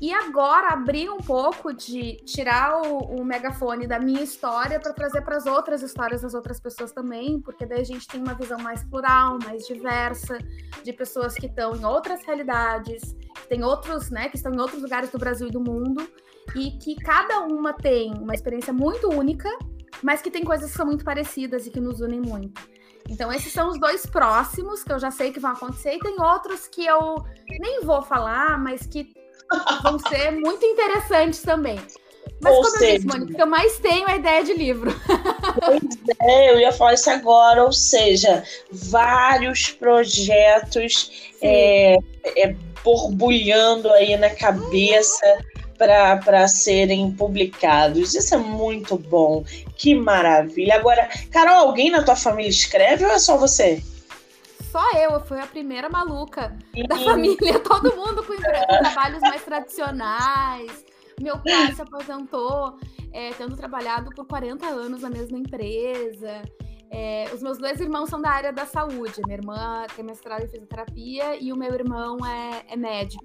E 0.00 0.12
agora 0.12 0.68
abrir 0.68 1.08
um 1.08 1.16
pouco 1.16 1.72
de 1.72 2.16
tirar 2.16 2.82
o, 2.82 2.98
o 2.98 3.24
megafone 3.24 3.86
da 3.86 3.98
minha 3.98 4.22
história 4.22 4.78
para 4.78 4.92
trazer 4.92 5.22
para 5.22 5.38
as 5.38 5.46
outras 5.46 5.82
histórias 5.82 6.20
das 6.20 6.34
outras 6.34 6.60
pessoas 6.60 6.92
também, 6.92 7.40
porque 7.40 7.64
daí 7.64 7.80
a 7.80 7.84
gente 7.84 8.06
tem 8.06 8.20
uma 8.20 8.34
visão 8.34 8.58
mais 8.58 8.84
plural, 8.84 9.38
mais 9.42 9.66
diversa, 9.66 10.36
de 10.84 10.92
pessoas 10.92 11.34
que 11.34 11.46
estão 11.46 11.74
em 11.74 11.84
outras 11.84 12.22
realidades, 12.24 13.16
que 13.36 13.48
tem 13.48 13.64
outros, 13.64 14.10
né, 14.10 14.28
que 14.28 14.36
estão 14.36 14.52
em 14.52 14.60
outros 14.60 14.82
lugares 14.82 15.10
do 15.10 15.18
Brasil 15.18 15.48
e 15.48 15.50
do 15.50 15.60
mundo, 15.60 16.06
e 16.54 16.72
que 16.72 16.94
cada 16.96 17.40
uma 17.40 17.72
tem 17.72 18.12
uma 18.14 18.34
experiência 18.34 18.72
muito 18.72 19.08
única, 19.08 19.48
mas 20.02 20.22
que 20.22 20.30
tem 20.30 20.44
coisas 20.44 20.70
que 20.70 20.76
são 20.76 20.86
muito 20.86 21.04
parecidas 21.04 21.66
e 21.66 21.70
que 21.70 21.80
nos 21.80 22.00
unem 22.00 22.20
muito. 22.20 22.60
Então, 23.08 23.32
esses 23.32 23.52
são 23.52 23.68
os 23.68 23.78
dois 23.78 24.04
próximos 24.04 24.82
que 24.82 24.92
eu 24.92 24.98
já 24.98 25.10
sei 25.10 25.32
que 25.32 25.40
vão 25.40 25.52
acontecer, 25.52 25.94
e 25.94 25.98
tem 26.00 26.20
outros 26.20 26.66
que 26.66 26.84
eu 26.84 27.24
nem 27.60 27.80
vou 27.82 28.02
falar, 28.02 28.58
mas 28.58 28.86
que 28.86 29.12
vão 29.82 29.98
ser 29.98 30.32
muito 30.32 30.64
interessantes 30.64 31.40
também. 31.40 31.80
Mas 32.40 32.52
ou 32.52 32.62
como 32.62 32.78
seja, 32.78 32.86
eu 32.86 32.94
disse, 32.96 33.06
Mônica, 33.06 33.32
o 33.32 33.36
que 33.36 33.42
eu 33.42 33.46
mais 33.46 33.78
tenho 33.78 34.08
é 34.08 34.12
a 34.12 34.16
ideia 34.16 34.44
de 34.44 34.52
livro. 34.54 34.90
Pois 35.64 35.82
é, 36.20 36.52
eu 36.52 36.60
ia 36.60 36.72
falar 36.72 36.94
isso 36.94 37.08
agora, 37.08 37.64
ou 37.64 37.72
seja, 37.72 38.42
vários 38.70 39.70
projetos 39.70 41.32
é, 41.40 41.96
é, 42.36 42.54
borbulhando 42.84 43.90
aí 43.92 44.16
na 44.16 44.30
cabeça 44.30 45.38
para 45.76 46.48
serem 46.48 47.10
publicados. 47.12 48.14
Isso 48.14 48.34
é 48.34 48.38
muito 48.38 48.96
bom. 48.96 49.44
Que 49.76 49.94
maravilha. 49.94 50.76
Agora, 50.76 51.08
Carol, 51.30 51.68
alguém 51.68 51.90
na 51.90 52.02
tua 52.02 52.16
família 52.16 52.50
escreve 52.50 53.04
ou 53.04 53.10
é 53.10 53.18
só 53.18 53.36
você? 53.36 53.82
Só 54.70 54.84
eu, 54.92 55.12
eu 55.12 55.20
fui 55.20 55.38
a 55.38 55.46
primeira 55.46 55.88
maluca 55.88 56.56
da 56.88 56.96
família. 56.96 57.58
Todo 57.64 57.96
mundo 57.96 58.22
com, 58.22 58.34
com 58.34 58.78
trabalhos 58.82 59.20
mais 59.20 59.42
tradicionais. 59.42 60.84
Meu 61.20 61.38
pai 61.38 61.74
se 61.74 61.80
aposentou 61.80 62.78
é, 63.12 63.30
tendo 63.32 63.56
trabalhado 63.56 64.10
por 64.14 64.26
40 64.26 64.66
anos 64.66 65.00
na 65.00 65.08
mesma 65.08 65.38
empresa. 65.38 66.42
É, 66.90 67.30
os 67.32 67.42
meus 67.42 67.58
dois 67.58 67.80
irmãos 67.80 68.08
são 68.08 68.20
da 68.20 68.30
área 68.30 68.52
da 68.52 68.66
saúde. 68.66 69.22
Minha 69.24 69.38
irmã 69.38 69.86
tem 69.94 70.04
mestrado 70.04 70.44
em 70.44 70.48
fisioterapia 70.48 71.36
e 71.42 71.52
o 71.52 71.56
meu 71.56 71.72
irmão 71.72 72.18
é, 72.26 72.64
é 72.68 72.76
médico. 72.76 73.24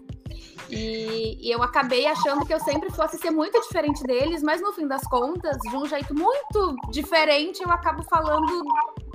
E, 0.70 1.38
e, 1.40 1.52
eu 1.52 1.62
acabei 1.62 2.06
achando 2.08 2.46
que 2.46 2.54
eu 2.54 2.60
sempre 2.60 2.90
fosse 2.92 3.18
ser 3.18 3.32
muito 3.32 3.60
diferente 3.62 4.04
deles, 4.04 4.42
mas 4.42 4.62
no 4.62 4.72
fim 4.72 4.88
das 4.88 5.04
contas, 5.04 5.58
de 5.70 5.76
um 5.76 5.86
jeito 5.86 6.14
muito 6.14 6.76
diferente, 6.92 7.62
eu 7.62 7.70
acabo 7.70 8.04
falando 8.04 8.64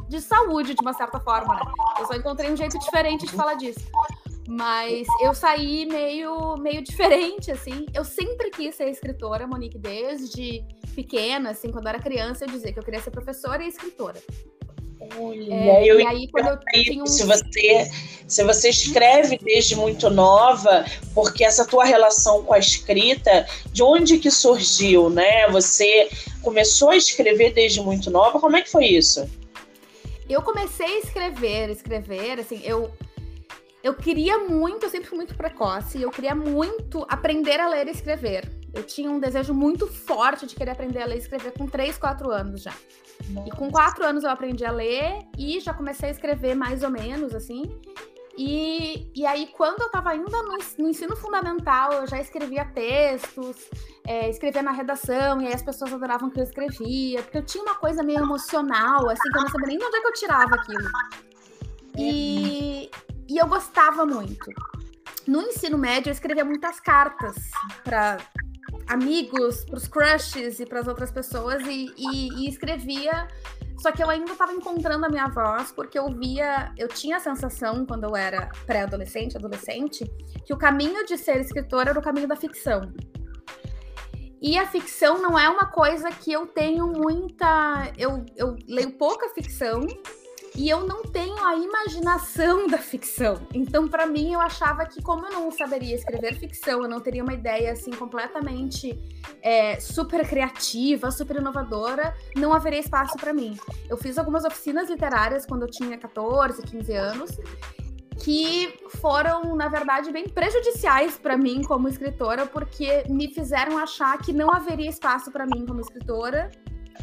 de 0.09 0.21
saúde 0.21 0.75
de 0.75 0.83
uma 0.83 0.93
certa 0.93 1.19
forma, 1.21 1.55
né? 1.55 1.62
Eu 1.99 2.07
só 2.07 2.15
encontrei 2.15 2.51
um 2.51 2.57
jeito 2.57 2.79
diferente 2.79 3.27
de 3.27 3.33
falar 3.33 3.55
disso. 3.55 3.81
Mas 4.49 5.09
eu 5.21 5.35
saí 5.35 5.87
meio, 5.87 6.57
meio 6.57 6.81
diferente, 6.83 7.51
assim. 7.51 7.87
Eu 7.93 8.05
sempre 8.05 8.51
quis 8.51 8.75
ser 8.77 8.89
escritora, 8.89 9.47
Monique, 9.47 9.79
desde 9.79 10.65
pequena, 10.95 11.51
assim, 11.51 11.73
quando 11.73 11.87
eu 11.87 11.91
era 11.91 11.99
criança, 11.99 12.45
eu 12.45 12.49
dizia 12.49 12.73
que 12.73 12.79
eu 12.79 12.85
queria 12.85 13.01
ser 13.01 13.11
professora 13.11 13.65
e 13.65 13.69
escritora. 13.69 14.21
Olha, 15.19 15.55
é, 15.55 15.85
eu 15.85 16.01
e 16.01 16.07
aí, 16.07 16.29
quando 16.29 16.49
eu 16.49 17.03
um... 17.03 17.07
se 17.07 17.25
você 17.25 17.90
se 18.27 18.42
você 18.42 18.71
escreve 18.71 19.38
desde 19.38 19.77
muito 19.77 20.11
nova, 20.11 20.85
porque 21.14 21.45
essa 21.45 21.64
tua 21.64 21.85
relação 21.85 22.42
com 22.42 22.53
a 22.53 22.59
escrita, 22.59 23.47
de 23.73 23.83
onde 23.83 24.19
que 24.19 24.31
surgiu, 24.31 25.09
né? 25.09 25.49
Você 25.51 26.09
começou 26.42 26.90
a 26.90 26.97
escrever 26.97 27.53
desde 27.53 27.81
muito 27.81 28.11
nova, 28.11 28.40
como 28.40 28.57
é 28.57 28.62
que 28.62 28.71
foi 28.71 28.87
isso? 28.87 29.29
Eu 30.29 30.42
comecei 30.42 30.87
a 30.87 30.99
escrever, 30.99 31.71
escrever, 31.71 32.40
assim, 32.40 32.61
eu 32.64 32.90
eu 33.83 33.95
queria 33.95 34.38
muito, 34.38 34.87
eu 34.87 34.90
sempre 34.90 35.09
fui 35.09 35.16
muito 35.16 35.37
precoce, 35.37 36.03
eu 36.03 36.11
queria 36.11 36.35
muito 36.35 37.07
aprender 37.09 37.61
a 37.61 37.69
ler 37.69 37.87
e 37.87 37.92
escrever. 37.92 38.51
Eu 38.75 38.83
tinha 38.83 39.09
um 39.09 39.21
desejo 39.21 39.55
muito 39.55 39.87
forte 39.87 40.45
de 40.45 40.57
querer 40.57 40.73
aprender 40.73 41.01
a 41.01 41.07
ler 41.07 41.14
e 41.14 41.19
escrever 41.19 41.53
com 41.53 41.69
3, 41.69 41.97
4 41.97 42.33
anos 42.33 42.62
já. 42.62 42.75
E 43.47 43.51
com 43.51 43.71
4 43.71 44.05
anos 44.05 44.25
eu 44.25 44.31
aprendi 44.31 44.65
a 44.65 44.71
ler 44.71 45.19
e 45.37 45.61
já 45.61 45.75
comecei 45.75 46.09
a 46.09 46.12
escrever 46.12 46.55
mais 46.55 46.83
ou 46.83 46.91
menos, 46.91 47.35
assim. 47.35 47.81
E, 48.39 49.11
e 49.15 49.25
aí, 49.25 49.49
quando 49.57 49.81
eu 49.81 49.87
estava 49.87 50.11
ainda 50.11 50.43
no, 50.43 50.59
no, 50.79 50.89
ensino 50.89 51.17
fundamental, 51.17 51.93
eu 51.95 52.07
já 52.07 52.21
escrevia 52.21 52.67
textos, 52.67 53.57
é, 54.07 54.29
escrevia 54.29 54.62
na 54.62 54.73
redação, 54.73 55.41
e 55.41 55.47
aí 55.47 55.55
as 55.55 55.62
pessoas 55.62 55.93
adoravam 55.93 56.29
que 56.29 56.39
eu 56.39 56.45
escrevia, 56.45 57.23
porque 57.23 57.39
eu 57.39 57.45
tinha 57.45 57.65
uma 57.65 57.77
coisa 57.77 58.03
meio 58.03 58.19
emocional, 58.19 59.09
assim, 59.09 59.31
que 59.31 59.39
eu 59.39 59.43
não 59.43 59.49
sabia 59.49 59.69
nem 59.69 59.79
de 59.79 59.85
onde 59.85 59.97
é 59.97 60.01
que 60.03 60.07
eu 60.07 60.12
tirava 60.12 60.55
aquilo. 60.55 60.89
E, 61.97 62.91
e 63.27 63.39
eu 63.39 63.47
gostava 63.47 64.05
muito. 64.05 64.51
No 65.27 65.41
ensino 65.41 65.79
médio, 65.79 66.11
eu 66.11 66.12
escrevia 66.12 66.45
muitas 66.45 66.79
cartas 66.79 67.35
para 67.83 68.19
amigos, 68.87 69.64
para 69.64 69.77
os 69.77 69.88
crushes 69.88 70.61
e 70.61 70.66
para 70.66 70.81
as 70.81 70.88
outras 70.88 71.11
pessoas 71.11 71.62
e, 71.66 71.92
e, 71.96 72.44
e, 72.44 72.49
escrevia. 72.49 73.29
Só 73.79 73.92
que 73.92 74.03
eu 74.03 74.09
ainda 74.09 74.33
estava 74.33 74.53
encontrando 74.53 75.05
a 75.05 75.09
minha 75.09 75.29
voz 75.29 75.70
porque 75.72 75.99
eu 75.99 76.09
via, 76.11 76.72
eu 76.79 76.88
tinha 76.88 77.18
a 77.18 77.20
sensação 77.20 77.85
quando 77.85 78.05
eu 78.05 78.16
era 78.16 78.51
pré-adolescente, 78.64 79.37
adolescente, 79.37 80.11
que 80.44 80.53
o 80.53 80.57
caminho 80.57 81.05
de 81.05 81.18
ser 81.18 81.40
escritora 81.40 81.90
era 81.90 81.99
o 81.99 82.03
caminho 82.03 82.27
da 82.27 82.37
ficção. 82.37 82.92
E 84.40 84.59
a 84.59 84.66
ficção 84.66 85.20
não 85.20 85.38
é 85.38 85.49
uma 85.49 85.66
coisa 85.66 86.11
que 86.11 86.33
eu 86.33 86.46
tenho 86.46 86.87
muita. 86.87 87.90
Eu, 87.96 88.25
eu 88.37 88.57
leio 88.68 88.92
pouca 88.92 89.29
ficção 89.31 89.81
e 90.57 90.71
eu 90.71 90.87
não 90.87 91.03
tenho 91.03 91.37
a 91.45 91.55
imaginação 91.55 92.66
da 92.66 92.79
ficção. 92.79 93.47
Então, 93.53 93.87
para 93.87 94.07
mim, 94.07 94.33
eu 94.33 94.40
achava 94.40 94.87
que, 94.87 95.03
como 95.03 95.27
eu 95.27 95.33
não 95.33 95.51
saberia 95.51 95.95
escrever 95.95 96.35
ficção, 96.35 96.83
eu 96.83 96.88
não 96.88 96.99
teria 96.99 97.23
uma 97.23 97.35
ideia 97.35 97.73
assim 97.73 97.90
completamente 97.90 98.99
é, 99.42 99.79
super 99.79 100.27
criativa, 100.27 101.11
super 101.11 101.37
inovadora, 101.37 102.14
não 102.35 102.55
haveria 102.55 102.81
espaço 102.81 103.16
para 103.19 103.35
mim. 103.35 103.59
Eu 103.88 103.99
fiz 103.99 104.16
algumas 104.16 104.45
oficinas 104.45 104.88
literárias 104.88 105.45
quando 105.45 105.62
eu 105.62 105.71
tinha 105.71 105.99
14, 105.99 106.62
15 106.62 106.92
anos 106.95 107.38
que 108.19 108.75
foram, 108.99 109.55
na 109.55 109.69
verdade, 109.69 110.11
bem 110.11 110.27
prejudiciais 110.27 111.19
para 111.19 111.37
mim 111.37 111.61
como 111.62 111.87
escritora, 111.87 112.47
porque 112.47 113.05
me 113.11 113.29
fizeram 113.29 113.77
achar 113.77 114.16
que 114.16 114.33
não 114.33 114.51
haveria 114.51 114.88
espaço 114.88 115.31
para 115.31 115.45
mim 115.45 115.66
como 115.66 115.83
escritora 115.83 116.51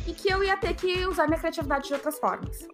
e 0.07 0.11
que 0.11 0.27
eu 0.33 0.43
ia 0.43 0.57
ter 0.57 0.73
que 0.73 1.05
usar 1.05 1.27
minha 1.27 1.39
criatividade 1.39 1.87
de 1.87 1.93
outras 1.93 2.17
formas 2.17 2.67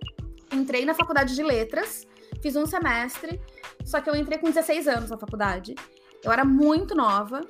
entrei 0.51 0.85
na 0.85 0.93
faculdade 0.93 1.35
de 1.35 1.43
letras, 1.43 2.07
fiz 2.41 2.55
um 2.55 2.65
semestre, 2.65 3.39
só 3.85 4.01
que 4.01 4.09
eu 4.09 4.15
entrei 4.15 4.37
com 4.37 4.47
16 4.47 4.87
anos 4.87 5.09
na 5.09 5.17
faculdade. 5.17 5.75
Eu 6.23 6.31
era 6.31 6.43
muito 6.43 6.95
nova. 6.95 7.41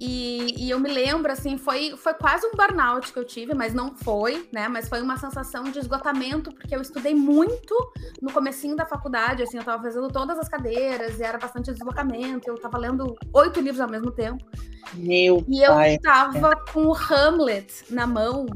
E, 0.00 0.54
e, 0.56 0.70
eu 0.70 0.78
me 0.78 0.88
lembro, 0.88 1.32
assim, 1.32 1.58
foi, 1.58 1.96
foi 1.96 2.14
quase 2.14 2.46
um 2.46 2.52
burnout 2.54 3.12
que 3.12 3.18
eu 3.18 3.24
tive, 3.24 3.52
mas 3.52 3.74
não 3.74 3.96
foi, 3.96 4.48
né? 4.52 4.68
Mas 4.68 4.88
foi 4.88 5.02
uma 5.02 5.16
sensação 5.16 5.64
de 5.64 5.78
esgotamento, 5.80 6.52
porque 6.54 6.74
eu 6.74 6.80
estudei 6.80 7.16
muito 7.16 7.74
no 8.22 8.32
comecinho 8.32 8.76
da 8.76 8.86
faculdade, 8.86 9.42
assim, 9.42 9.58
eu 9.58 9.64
tava 9.64 9.82
fazendo 9.82 10.06
todas 10.06 10.38
as 10.38 10.48
cadeiras, 10.48 11.18
e 11.18 11.24
era 11.24 11.36
bastante 11.36 11.72
deslocamento, 11.72 12.48
eu 12.48 12.54
tava 12.60 12.78
lendo 12.78 13.16
oito 13.32 13.60
livros 13.60 13.80
ao 13.80 13.90
mesmo 13.90 14.12
tempo. 14.12 14.44
Meu 14.94 15.44
E 15.48 15.62
eu 15.62 15.74
pai. 15.74 15.98
tava 15.98 16.54
com 16.72 16.86
o 16.86 16.94
Hamlet 16.94 17.84
na 17.90 18.06
mão, 18.06 18.46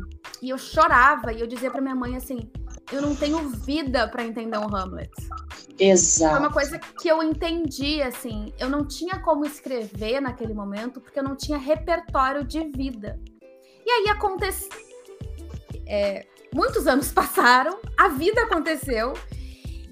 e 0.41 0.51
eu 0.51 0.59
chorava, 0.59 1.33
e 1.33 1.41
eu 1.41 1.47
dizia 1.49 1.73
pra 1.73 1.81
minha 1.81 1.97
mãe, 1.97 2.17
assim, 2.17 2.49
eu 2.93 3.01
não 3.01 3.17
tenho 3.17 3.49
vida 3.49 4.07
para 4.07 4.25
entender 4.25 4.59
um 4.59 4.75
Hamlet. 4.75 5.11
Exato. 5.79 6.31
Foi 6.31 6.39
uma 6.39 6.53
coisa 6.53 6.79
que 6.79 7.09
eu 7.09 7.23
entendi, 7.23 8.03
assim, 8.03 8.53
eu 8.59 8.69
não 8.69 8.87
tinha 8.87 9.19
como 9.21 9.45
escrever 9.45 10.21
naquele 10.21 10.53
momento 10.53 11.01
porque 11.01 11.19
eu 11.19 11.25
não 11.25 11.35
tinha 11.35 11.59
repertório 11.59 12.45
de 12.45 12.61
vida. 12.69 13.19
E 13.85 13.91
aí 13.91 14.09
aconteceu. 14.09 14.69
É, 15.87 16.27
muitos 16.55 16.87
anos 16.87 17.11
passaram, 17.11 17.79
a 17.97 18.09
vida 18.09 18.43
aconteceu. 18.43 19.15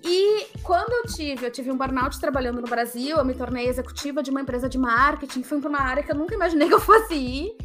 E 0.02 0.46
quando 0.62 0.92
eu 0.92 1.12
tive, 1.12 1.46
eu 1.46 1.50
tive 1.50 1.70
um 1.70 1.76
burnout 1.76 2.18
trabalhando 2.20 2.60
no 2.60 2.68
Brasil, 2.68 3.16
eu 3.16 3.24
me 3.24 3.34
tornei 3.34 3.68
executiva 3.68 4.22
de 4.22 4.30
uma 4.30 4.40
empresa 4.40 4.68
de 4.68 4.78
marketing, 4.78 5.42
fui 5.42 5.60
para 5.60 5.68
uma 5.68 5.80
área 5.80 6.02
que 6.02 6.10
eu 6.10 6.16
nunca 6.16 6.34
imaginei 6.34 6.68
que 6.68 6.74
eu 6.74 6.80
fosse 6.80 7.14
ir. 7.14 7.56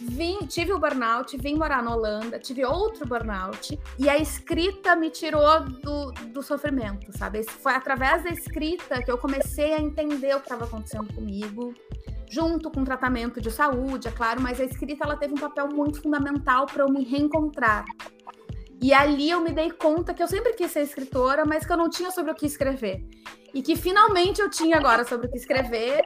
Vim, 0.00 0.40
tive 0.46 0.72
o 0.72 0.78
burnout, 0.78 1.36
vim 1.38 1.54
morar 1.54 1.82
na 1.82 1.94
Holanda, 1.94 2.38
tive 2.38 2.64
outro 2.64 3.06
burnout, 3.06 3.78
e 3.98 4.08
a 4.08 4.18
escrita 4.18 4.94
me 4.94 5.08
tirou 5.08 5.60
do, 5.60 6.12
do 6.32 6.42
sofrimento, 6.42 7.16
sabe? 7.16 7.42
Foi 7.44 7.72
através 7.72 8.22
da 8.22 8.30
escrita 8.30 9.02
que 9.02 9.10
eu 9.10 9.16
comecei 9.16 9.72
a 9.72 9.80
entender 9.80 10.34
o 10.34 10.40
que 10.40 10.46
estava 10.46 10.66
acontecendo 10.66 11.12
comigo, 11.14 11.74
junto 12.28 12.70
com 12.70 12.82
o 12.82 12.84
tratamento 12.84 13.40
de 13.40 13.50
saúde, 13.50 14.08
é 14.08 14.10
claro, 14.10 14.42
mas 14.42 14.60
a 14.60 14.64
escrita 14.64 15.04
ela 15.04 15.16
teve 15.16 15.32
um 15.32 15.38
papel 15.38 15.68
muito 15.68 16.02
fundamental 16.02 16.66
para 16.66 16.82
eu 16.82 16.90
me 16.90 17.02
reencontrar. 17.02 17.84
E 18.80 18.92
ali 18.92 19.30
eu 19.30 19.40
me 19.40 19.52
dei 19.52 19.70
conta 19.70 20.12
que 20.12 20.22
eu 20.22 20.28
sempre 20.28 20.52
quis 20.52 20.70
ser 20.70 20.82
escritora, 20.82 21.44
mas 21.46 21.64
que 21.64 21.72
eu 21.72 21.76
não 21.76 21.88
tinha 21.88 22.10
sobre 22.10 22.32
o 22.32 22.34
que 22.34 22.44
escrever. 22.44 23.02
E 23.54 23.62
que 23.62 23.74
finalmente 23.74 24.40
eu 24.40 24.50
tinha 24.50 24.76
agora 24.76 25.04
sobre 25.04 25.26
o 25.26 25.30
que 25.30 25.38
escrever, 25.38 26.04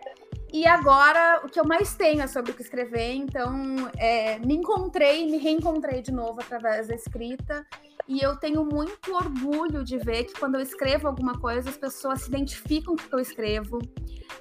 e 0.52 0.66
agora 0.66 1.42
o 1.44 1.48
que 1.48 1.60
eu 1.60 1.64
mais 1.64 1.94
tenho 1.94 2.22
é 2.22 2.26
sobre 2.26 2.50
o 2.50 2.54
que 2.54 2.62
escrever, 2.62 3.12
então 3.12 3.76
é, 3.96 4.38
me 4.40 4.54
encontrei, 4.54 5.26
me 5.26 5.38
reencontrei 5.38 6.02
de 6.02 6.12
novo 6.12 6.40
através 6.40 6.88
da 6.88 6.94
escrita. 6.94 7.66
E 8.08 8.20
eu 8.20 8.36
tenho 8.36 8.64
muito 8.64 9.14
orgulho 9.14 9.84
de 9.84 9.96
ver 9.98 10.24
que 10.24 10.38
quando 10.38 10.56
eu 10.56 10.60
escrevo 10.60 11.06
alguma 11.06 11.38
coisa, 11.38 11.70
as 11.70 11.76
pessoas 11.76 12.22
se 12.22 12.28
identificam 12.28 12.96
com 12.96 13.02
o 13.02 13.08
que 13.08 13.14
eu 13.14 13.20
escrevo. 13.20 13.78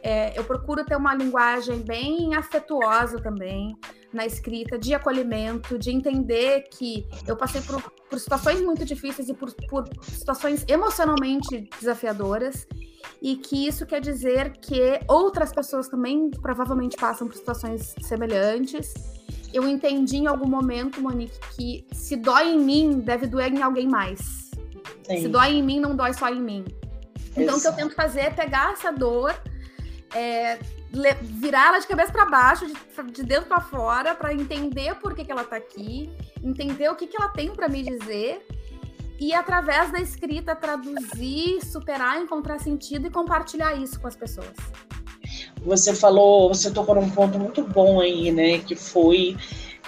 É, 0.02 0.38
eu 0.38 0.44
procuro 0.44 0.84
ter 0.84 0.96
uma 0.96 1.14
linguagem 1.14 1.80
bem 1.82 2.34
afetuosa 2.34 3.22
também 3.22 3.78
na 4.12 4.26
escrita, 4.26 4.78
de 4.78 4.94
acolhimento, 4.94 5.78
de 5.78 5.92
entender 5.92 6.68
que 6.72 7.06
eu 7.28 7.36
passei 7.36 7.62
por, 7.62 7.82
por 8.10 8.20
situações 8.20 8.62
muito 8.62 8.84
difíceis 8.84 9.30
e 9.30 9.34
por, 9.34 9.54
por 9.68 9.88
situações 10.04 10.66
emocionalmente 10.68 11.70
desafiadoras 11.80 12.68
e 13.22 13.36
que 13.36 13.68
isso 13.68 13.86
quer 13.86 14.02
dizer 14.02 14.54
que 14.58 15.00
outras 15.08 15.52
pessoas 15.52 15.88
também 15.88 16.30
provavelmente 16.32 16.96
passam 16.98 17.28
por 17.28 17.36
situações 17.36 17.96
semelhantes. 18.02 18.94
Eu 19.54 19.68
entendi 19.68 20.18
em 20.18 20.28
algum 20.28 20.48
momento, 20.48 21.02
Monique, 21.02 21.38
que 21.56 21.86
se 21.92 22.16
dói 22.16 22.50
em 22.50 22.60
mim, 22.60 23.00
deve 23.00 23.28
doer 23.28 23.52
em 23.54 23.62
alguém 23.62 23.88
mais. 23.88 24.52
Sim. 25.04 25.22
Se 25.22 25.28
dói 25.28 25.54
em 25.54 25.64
mim, 25.64 25.80
não 25.80 25.96
dói 25.96 26.14
só 26.14 26.30
em 26.30 26.42
mim. 26.42 26.66
Então, 27.32 27.56
Exato. 27.56 27.58
o 27.58 27.62
que 27.62 27.68
eu 27.68 27.74
tento 27.74 27.96
fazer 27.96 28.22
é 28.22 28.30
pegar 28.30 28.74
essa 28.74 28.92
dor, 28.92 29.34
é, 30.14 30.60
virar 31.22 31.68
ela 31.68 31.80
de 31.80 31.88
cabeça 31.88 32.12
para 32.12 32.26
baixo, 32.26 32.66
de, 32.66 33.12
de 33.12 33.24
dentro 33.24 33.48
para 33.48 33.62
fora, 33.62 34.16
para 34.16 34.34
entender 34.34 34.96
por 34.96 35.16
que, 35.16 35.24
que 35.24 35.32
ela 35.32 35.44
está 35.44 35.56
aqui, 35.56 36.10
entender 36.44 36.90
o 36.90 36.96
que, 36.96 37.08
que 37.08 37.16
ela 37.16 37.30
tem 37.30 37.54
para 37.54 37.68
me 37.70 37.84
dizer 37.84 38.46
e 39.20 39.34
através 39.34 39.92
da 39.92 40.00
escrita 40.00 40.56
traduzir, 40.56 41.64
superar, 41.66 42.22
encontrar 42.22 42.60
sentido 42.60 43.08
e 43.08 43.10
compartilhar 43.10 43.76
isso 43.76 44.00
com 44.00 44.08
as 44.08 44.16
pessoas. 44.16 44.54
Você 45.62 45.94
falou, 45.94 46.48
você 46.48 46.72
tocou 46.72 46.96
num 46.96 47.10
ponto 47.10 47.38
muito 47.38 47.62
bom 47.64 48.00
aí, 48.00 48.32
né? 48.32 48.60
Que 48.60 48.76
foi 48.76 49.36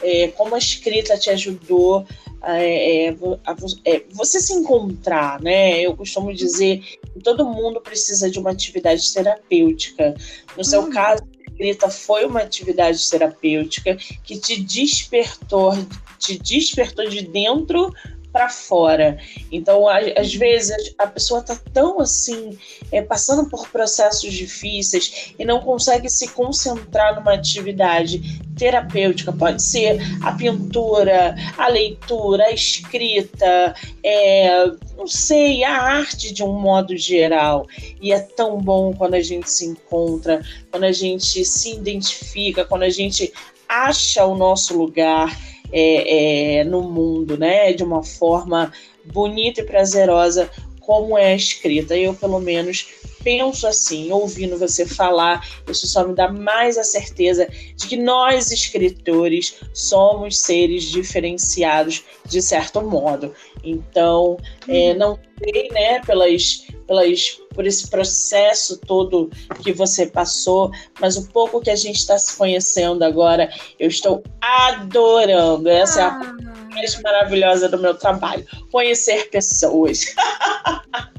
é, 0.02 0.28
como 0.30 0.54
a 0.54 0.58
escrita 0.58 1.18
te 1.18 1.30
ajudou 1.30 2.06
é, 2.44 3.10
a, 3.46 3.56
é, 3.86 4.04
você 4.12 4.40
se 4.40 4.54
encontrar, 4.54 5.42
né? 5.42 5.80
Eu 5.82 5.96
costumo 5.96 6.34
dizer 6.34 6.80
que 7.14 7.20
todo 7.24 7.46
mundo 7.46 7.80
precisa 7.82 8.30
de 8.30 8.40
uma 8.40 8.52
atividade 8.52 9.14
terapêutica. 9.14 10.16
No 10.58 10.64
seu 10.64 10.84
uhum. 10.84 10.90
caso, 10.90 11.24
a 11.24 11.52
escrita 11.52 11.90
foi 11.90 12.26
uma 12.26 12.42
atividade 12.42 13.10
terapêutica 13.10 13.96
que 14.24 14.40
te 14.40 14.62
despertou, 14.62 15.74
te 16.18 16.38
despertou 16.40 17.08
de 17.08 17.22
dentro 17.22 17.94
para 18.32 18.50
fora. 18.50 19.18
Então, 19.52 19.88
às 19.88 20.34
vezes, 20.34 20.94
a 20.98 21.06
pessoa 21.06 21.42
está 21.42 21.56
tão 21.74 22.00
assim, 22.00 22.58
é, 22.92 23.02
passando 23.02 23.50
por 23.50 23.68
processos 23.70 24.34
difíceis 24.34 25.34
e 25.38 25.46
não 25.46 25.60
consegue 25.60 26.10
se 26.10 26.30
concentrar 26.30 27.16
numa 27.16 27.34
atividade 27.34 28.42
terapêutica. 28.58 29.34
Pode 29.34 29.62
ser 29.62 30.00
a 30.24 30.32
pintura, 30.32 31.36
a 31.58 31.68
leitura, 31.68 32.46
a 32.46 32.52
escrita, 32.52 33.76
é, 34.04 34.72
não 34.98 35.08
sei, 35.08 35.64
a 35.64 35.82
arte 35.82 36.34
de 36.34 36.44
um 36.44 36.54
modo 36.54 36.96
geral. 36.96 37.68
E 38.02 38.14
é 38.14 38.20
tão 38.20 38.58
bom 38.58 38.94
quando 38.94 39.16
a 39.16 39.22
gente 39.22 39.50
se 39.50 39.66
encontra, 39.66 40.42
quando 40.70 40.86
a 40.86 40.92
gente 40.92 41.44
se 41.44 41.74
identifica, 41.74 42.64
quando 42.64 42.84
a 42.84 42.90
gente 42.90 43.34
acha 43.68 44.26
o 44.26 44.36
nosso 44.36 44.78
lugar 44.78 45.51
é, 45.72 46.60
é, 46.60 46.64
no 46.64 46.82
mundo, 46.82 47.38
né? 47.38 47.74
De 47.74 47.84
uma 47.84 48.04
forma 48.04 48.72
bonita 49.06 49.62
e 49.62 49.66
prazerosa, 49.66 50.50
como 50.80 51.18
é 51.18 51.34
a 51.34 51.36
escrita. 51.36 51.98
Eu, 51.98 52.14
pelo 52.14 52.40
menos, 52.40 52.88
penso 53.24 53.68
assim, 53.68 54.12
ouvindo 54.12 54.58
você 54.58 54.86
falar, 54.86 55.48
isso 55.70 55.88
só 55.88 56.08
me 56.08 56.14
dá 56.14 56.32
mais 56.32 56.78
a 56.78 56.84
certeza 56.84 57.48
de 57.76 57.88
que 57.88 57.96
nós, 57.96 58.52
escritores, 58.52 59.56
somos 59.74 60.40
seres 60.40 60.84
diferenciados 60.84 62.04
de 62.26 62.42
certo 62.42 62.82
modo. 62.82 63.34
Então, 63.64 64.38
é, 64.68 64.92
uhum. 64.92 64.98
não 64.98 65.20
sei, 65.44 65.70
né, 65.70 66.02
pelas, 66.02 66.66
pelas, 66.92 67.40
por 67.56 67.66
esse 67.66 67.90
processo 67.90 68.78
todo 68.78 69.30
que 69.64 69.72
você 69.72 70.06
passou, 70.06 70.70
mas 71.00 71.16
o 71.16 71.30
pouco 71.30 71.62
que 71.62 71.70
a 71.70 71.76
gente 71.76 71.96
está 71.96 72.18
se 72.20 72.36
conhecendo 72.36 73.04
agora, 73.04 73.50
eu 73.80 73.88
estou 73.88 74.22
adorando. 74.42 75.70
Essa 75.70 76.02
ah. 76.02 76.04
é 76.04 76.08
a 76.08 76.30
ah. 76.30 76.70
mais 76.70 77.02
maravilhosa 77.02 77.70
do 77.70 77.80
meu 77.80 77.96
trabalho, 77.96 78.46
conhecer 78.70 79.30
pessoas. 79.30 80.14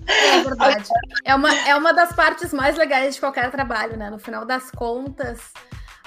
É 0.07 0.43
verdade. 0.43 0.89
É 1.25 1.35
uma, 1.35 1.55
é 1.67 1.75
uma 1.75 1.93
das 1.93 2.15
partes 2.15 2.53
mais 2.53 2.77
legais 2.77 3.15
de 3.15 3.21
qualquer 3.21 3.51
trabalho, 3.51 3.97
né? 3.97 4.11
No 4.11 4.19
final 4.19 4.45
das 4.45 4.71
contas, 4.71 5.41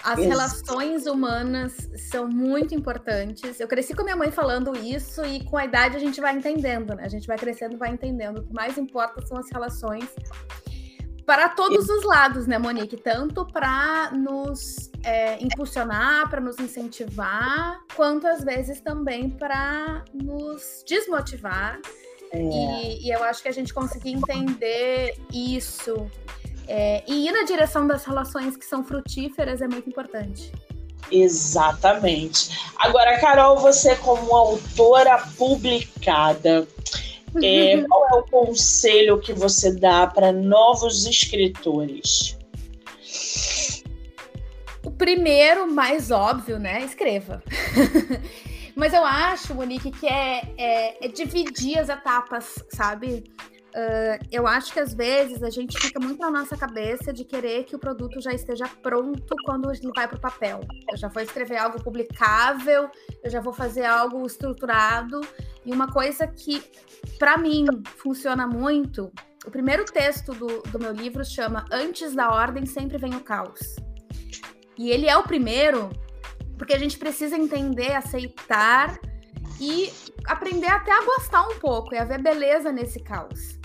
as 0.06 0.20
isso. 0.20 0.30
relações 0.30 1.08
humanas 1.08 1.89
são 2.12 2.28
muito 2.28 2.76
importantes. 2.76 3.60
Eu 3.60 3.68
cresci 3.68 3.95
com 3.95 4.03
minha 4.03 4.16
mãe 4.16 4.30
falando 4.30 4.78
isso 4.78 5.26
e 5.26 5.43
com 5.43 5.58
a 5.58 5.66
idade 5.66 5.97
a 5.97 5.99
gente 5.99 6.22
vai 6.22 6.36
entendendo, 6.36 6.93
né? 6.93 7.03
A 7.03 7.10
gente 7.10 7.26
vai 7.26 7.38
crescendo, 7.38 7.76
vai 7.76 7.89
entendendo. 7.89 8.38
O 8.38 8.43
que 8.43 8.53
mais 8.53 8.78
importa 8.78 9.26
são 9.26 9.36
as 9.36 9.49
relações 9.51 10.08
para 11.26 11.49
todos 11.49 11.89
os 11.89 12.03
lados, 12.03 12.45
né, 12.45 12.60
Monique? 12.60 12.97
Tanto 12.97 13.47
para 13.47 14.12
nos 14.12 14.91
é, 15.03 15.43
impulsionar, 15.43 16.30
para 16.30 16.39
nos 16.39 16.60
incentivar, 16.60 17.80
quanto 17.95 18.28
às 18.28 18.43
vezes 18.43 18.80
também 18.80 19.32
para 19.32 20.06
nos 20.14 20.84
desmotivar 20.88 21.80
é. 22.32 22.41
E, 22.41 23.08
e, 23.08 23.12
eu 23.12 23.24
acho 23.24 23.41
que 23.41 23.47
a 23.47 23.51
gente 23.51 23.74
conseguir 23.74 24.12
entender 24.12 25.16
isso 25.32 26.10
é, 26.68 27.03
e 27.07 27.28
ir 27.28 27.32
na 27.32 27.43
direção 27.43 27.88
das 27.88 28.03
relações 28.05 28.55
que 28.57 28.66
são 28.66 28.84
frutíferas 28.84 29.61
é 29.61 29.68
muito 29.68 29.89
importante. 29.89 30.51
Exatamente. 31.11 32.49
Agora, 32.78 33.20
Carol, 33.20 33.57
você 33.57 33.95
como 33.95 34.36
autora 34.36 35.20
publicada, 35.38 36.68
é, 37.43 37.82
qual 37.88 38.07
é 38.09 38.16
o 38.16 38.24
conselho 38.24 39.20
que 39.20 39.34
você 39.34 39.74
dá 39.74 40.07
para 40.07 40.32
novos 40.32 41.05
escritores? 41.05 42.38
O 44.84 44.91
primeiro, 44.91 45.72
mais 45.72 46.11
óbvio, 46.11 46.59
né? 46.59 46.84
Escreva. 46.84 47.43
Mas 48.76 48.93
eu 48.93 49.05
acho, 49.05 49.55
Monique, 49.55 49.89
que 49.89 50.05
é, 50.05 50.41
é, 50.57 51.05
é 51.05 51.07
dividir 51.07 51.80
as 51.80 51.88
etapas, 51.88 52.55
sabe? 52.70 53.24
Uh, 53.76 54.26
eu 54.32 54.47
acho 54.47 54.71
que 54.71 54.80
às 54.80 54.93
vezes 54.93 55.43
a 55.43 55.49
gente 55.49 55.78
fica 55.78 55.99
muito 55.99 56.17
na 56.21 56.32
nossa 56.32 56.55
cabeça 56.55 57.11
de 57.11 57.26
querer 57.26 57.65
que 57.65 57.76
o 57.76 57.80
produto 57.80 58.21
já 58.21 58.32
esteja 58.32 58.69
pronto 58.82 59.36
quando 59.43 59.69
ele 59.69 59.91
vai 59.93 60.07
para 60.07 60.15
o 60.15 60.21
papel. 60.21 60.61
Eu 60.89 60.97
já 60.97 61.09
vou 61.09 61.21
escrever 61.21 61.57
algo 61.57 61.84
publicável, 61.84 62.89
eu 63.21 63.30
já 63.30 63.41
vou 63.41 63.51
fazer 63.51 63.84
algo 63.84 64.26
estruturado. 64.26 65.19
E 65.65 65.73
uma 65.73 65.91
coisa 65.91 66.26
que, 66.26 66.63
para 67.19 67.38
mim, 67.38 67.65
funciona 67.97 68.47
muito: 68.47 69.11
o 69.45 69.51
primeiro 69.51 69.84
texto 69.84 70.34
do, 70.34 70.61
do 70.61 70.80
meu 70.80 70.93
livro 70.93 71.26
chama 71.26 71.65
Antes 71.69 72.15
da 72.15 72.30
Ordem 72.30 72.65
Sempre 72.65 72.97
Vem 72.97 73.13
o 73.13 73.19
Caos. 73.19 73.76
E 74.78 74.89
ele 74.89 75.09
é 75.09 75.17
o 75.17 75.23
primeiro 75.23 75.89
porque 76.57 76.73
a 76.73 76.80
gente 76.80 76.97
precisa 76.97 77.36
entender, 77.36 77.91
aceitar 77.91 78.97
e 79.59 79.91
aprender 80.26 80.67
até 80.67 80.91
a 80.91 81.03
gostar 81.03 81.45
um 81.47 81.59
pouco 81.59 81.93
e 81.93 81.97
a 81.97 82.05
ver 82.05 82.21
beleza 82.21 82.71
nesse 82.71 83.01
caos. 83.01 83.59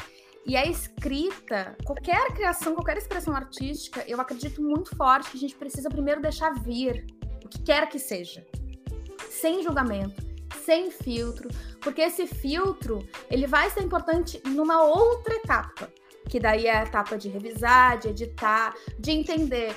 E 0.47 0.57
a 0.57 0.65
escrita, 0.65 1.77
qualquer 1.85 2.33
criação, 2.33 2.75
qualquer 2.75 2.97
expressão 2.97 3.35
artística, 3.35 4.05
eu 4.09 4.21
acredito 4.21 4.63
muito 4.63 4.97
forte 4.97 5.31
que 5.31 5.37
a 5.37 5.41
gente 5.41 5.55
precisa 5.55 5.89
primeiro 5.89 6.21
deixar 6.21 6.55
vir 6.63 7.07
o 7.45 7.49
que 7.49 7.63
quer 7.63 7.89
que 7.89 7.99
seja, 7.99 8.45
sem 9.29 9.63
julgamento, 9.63 10.23
sem 10.65 10.91
filtro, 10.91 11.49
porque 11.81 12.01
esse 12.01 12.27
filtro 12.27 13.07
ele 13.31 13.47
vai 13.47 13.71
ser 13.71 13.83
importante 13.83 14.41
numa 14.47 14.83
outra 14.83 15.35
etapa, 15.35 15.93
que 16.29 16.41
daí 16.41 16.67
é 16.67 16.79
a 16.79 16.83
etapa 16.85 17.19
de 17.19 17.29
revisar, 17.29 17.99
de 17.99 18.09
editar, 18.09 18.75
de 18.99 19.11
entender. 19.11 19.75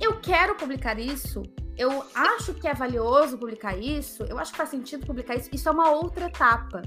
Eu 0.00 0.20
quero 0.20 0.54
publicar 0.54 0.98
isso 0.98 1.42
eu 1.78 2.04
acho 2.12 2.54
que 2.54 2.66
é 2.66 2.74
valioso 2.74 3.38
publicar 3.38 3.78
isso, 3.78 4.24
eu 4.24 4.36
acho 4.36 4.50
que 4.50 4.58
faz 4.58 4.68
sentido 4.68 5.06
publicar 5.06 5.36
isso, 5.36 5.48
isso 5.52 5.68
é 5.68 5.72
uma 5.72 5.90
outra 5.92 6.26
etapa. 6.26 6.82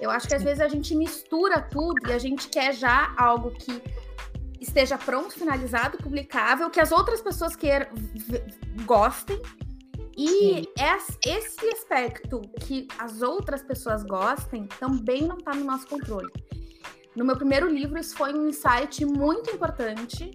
Eu 0.00 0.10
acho 0.10 0.28
que 0.28 0.34
às 0.34 0.42
vezes 0.42 0.60
a 0.60 0.68
gente 0.68 0.94
mistura 0.94 1.60
tudo 1.60 2.08
e 2.08 2.12
a 2.12 2.18
gente 2.18 2.48
quer 2.48 2.74
já 2.74 3.14
algo 3.16 3.50
que 3.50 3.82
esteja 4.60 4.98
pronto, 4.98 5.32
finalizado, 5.34 5.98
publicável, 5.98 6.70
que 6.70 6.80
as 6.80 6.92
outras 6.92 7.20
pessoas 7.20 7.56
queiram, 7.56 7.86
gostem. 8.84 9.40
E 10.18 10.66
esse 11.24 11.68
aspecto 11.72 12.40
que 12.60 12.88
as 12.98 13.20
outras 13.20 13.62
pessoas 13.62 14.02
gostem 14.02 14.66
também 14.80 15.22
não 15.22 15.36
está 15.36 15.54
no 15.54 15.64
nosso 15.64 15.86
controle. 15.86 16.32
No 17.14 17.24
meu 17.24 17.36
primeiro 17.36 17.68
livro, 17.68 17.98
isso 17.98 18.16
foi 18.16 18.32
um 18.34 18.48
insight 18.48 19.04
muito 19.04 19.50
importante. 19.50 20.30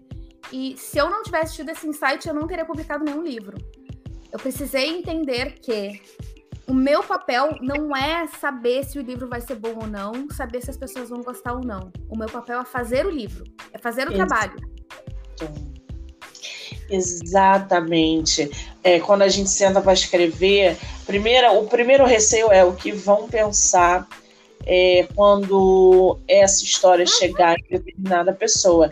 E 0.51 0.75
se 0.77 0.97
eu 0.97 1.09
não 1.09 1.23
tivesse 1.23 1.55
tido 1.55 1.69
esse 1.69 1.87
insight, 1.87 2.27
eu 2.27 2.33
não 2.33 2.47
teria 2.47 2.65
publicado 2.65 3.03
nenhum 3.03 3.23
livro 3.23 3.57
eu 4.31 4.39
precisei 4.39 4.97
entender 4.97 5.59
que 5.59 6.01
o 6.71 6.73
meu 6.73 7.03
papel 7.03 7.57
não 7.59 7.93
é 7.93 8.25
saber 8.27 8.85
se 8.85 8.97
o 8.97 9.01
livro 9.01 9.27
vai 9.27 9.41
ser 9.41 9.55
bom 9.55 9.77
ou 9.81 9.87
não, 9.87 10.29
saber 10.29 10.63
se 10.63 10.69
as 10.69 10.77
pessoas 10.77 11.09
vão 11.09 11.21
gostar 11.21 11.51
ou 11.51 11.59
não. 11.59 11.91
O 12.07 12.17
meu 12.17 12.29
papel 12.29 12.61
é 12.61 12.63
fazer 12.63 13.05
o 13.05 13.09
livro, 13.09 13.43
é 13.73 13.77
fazer 13.77 14.07
o 14.07 14.13
trabalho. 14.13 14.55
Exatamente. 16.89 18.49
É, 18.81 19.01
quando 19.01 19.23
a 19.23 19.27
gente 19.27 19.49
senta 19.49 19.81
para 19.81 19.91
escrever, 19.91 20.77
primeira, 21.05 21.51
o 21.51 21.67
primeiro 21.67 22.05
receio 22.05 22.49
é 22.49 22.63
o 22.63 22.73
que 22.73 22.93
vão 22.93 23.27
pensar 23.27 24.07
é, 24.65 25.09
quando 25.13 26.19
essa 26.25 26.63
história 26.63 27.03
uhum. 27.03 27.11
chegar 27.11 27.57
em 27.59 27.65
determinada 27.69 28.31
pessoa. 28.31 28.89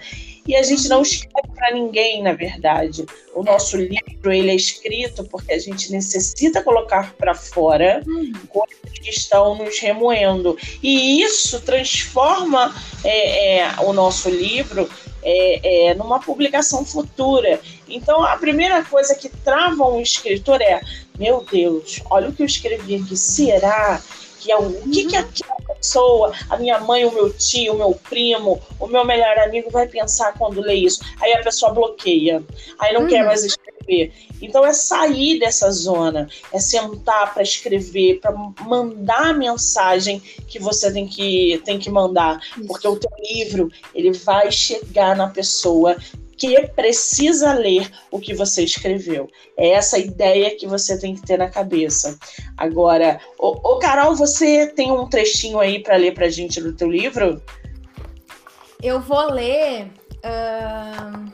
E 0.49 0.55
a 0.55 0.63
gente 0.63 0.89
não 0.89 1.03
escreve 1.03 1.47
para 1.53 1.71
ninguém, 1.75 2.23
na 2.23 2.33
verdade. 2.33 3.05
O 3.35 3.43
nosso 3.43 3.77
livro 3.77 4.33
ele 4.33 4.49
é 4.49 4.55
escrito 4.55 5.23
porque 5.25 5.53
a 5.53 5.59
gente 5.59 5.91
necessita 5.91 6.63
colocar 6.63 7.13
para 7.13 7.35
fora 7.35 8.01
coisas 8.49 8.99
que 8.99 9.11
estão 9.11 9.55
nos 9.55 9.77
remoendo. 9.77 10.57
E 10.81 11.21
isso 11.21 11.61
transforma 11.61 12.73
é, 13.03 13.59
é, 13.59 13.75
o 13.81 13.93
nosso 13.93 14.27
livro 14.27 14.89
é, 15.21 15.89
é, 15.89 15.93
numa 15.93 16.19
publicação 16.19 16.83
futura. 16.83 17.61
Então, 17.87 18.23
a 18.23 18.35
primeira 18.35 18.83
coisa 18.83 19.13
que 19.13 19.29
trava 19.29 19.87
um 19.87 20.01
escritor 20.01 20.63
é: 20.63 20.81
meu 21.19 21.45
Deus, 21.51 22.01
olha 22.09 22.29
o 22.29 22.33
que 22.33 22.41
eu 22.41 22.47
escrevi 22.47 22.95
aqui, 22.95 23.15
será? 23.15 24.01
Que 24.39 24.51
é 24.51 24.57
o, 24.57 24.67
o 24.67 24.89
que, 24.89 25.05
que 25.05 25.15
uhum. 25.15 25.21
aquela 25.21 25.75
pessoa, 25.75 26.33
a 26.49 26.57
minha 26.57 26.79
mãe, 26.79 27.05
o 27.05 27.13
meu 27.13 27.31
tio, 27.31 27.73
o 27.73 27.77
meu 27.77 27.93
primo, 28.09 28.61
o 28.79 28.87
meu 28.87 29.05
melhor 29.05 29.37
amigo 29.39 29.69
vai 29.69 29.87
pensar 29.87 30.33
quando 30.37 30.61
lê 30.61 30.75
isso. 30.75 31.01
Aí 31.21 31.33
a 31.33 31.43
pessoa 31.43 31.73
bloqueia, 31.73 32.43
aí 32.79 32.93
não 32.93 33.01
uhum. 33.01 33.07
quer 33.07 33.25
mais 33.25 33.43
escrever. 33.43 34.13
Então 34.41 34.65
é 34.65 34.71
sair 34.71 35.39
dessa 35.39 35.69
zona, 35.71 36.29
é 36.53 36.59
sentar 36.59 37.33
para 37.33 37.43
escrever, 37.43 38.19
para 38.21 38.31
mandar 38.65 39.31
a 39.31 39.33
mensagem 39.33 40.21
que 40.47 40.59
você 40.59 40.91
tem 40.91 41.07
que, 41.07 41.61
tem 41.65 41.77
que 41.77 41.89
mandar, 41.89 42.39
porque 42.65 42.87
o 42.87 42.95
teu 42.95 43.11
livro 43.29 43.69
ele 43.93 44.11
vai 44.13 44.51
chegar 44.51 45.15
na 45.15 45.27
pessoa 45.27 45.97
que 46.39 46.67
precisa 46.69 47.53
ler 47.53 47.91
o 48.09 48.19
que 48.19 48.33
você 48.33 48.63
escreveu. 48.63 49.29
É 49.57 49.71
essa 49.71 49.99
ideia 49.99 50.55
que 50.57 50.65
você 50.65 50.97
tem 50.97 51.13
que 51.13 51.21
ter 51.21 51.37
na 51.37 51.49
cabeça. 51.49 52.17
Agora, 52.57 53.19
ô, 53.37 53.49
ô 53.49 53.79
Carol, 53.79 54.15
você 54.15 54.67
tem 54.67 54.89
um 54.89 55.07
trechinho 55.07 55.59
aí 55.59 55.83
para 55.83 55.97
ler 55.97 56.13
para 56.13 56.27
a 56.27 56.29
gente 56.29 56.61
do 56.61 56.73
teu 56.73 56.89
livro? 56.89 57.43
Eu 58.81 59.01
vou 59.01 59.29
ler. 59.31 59.91
Uh... 60.23 61.29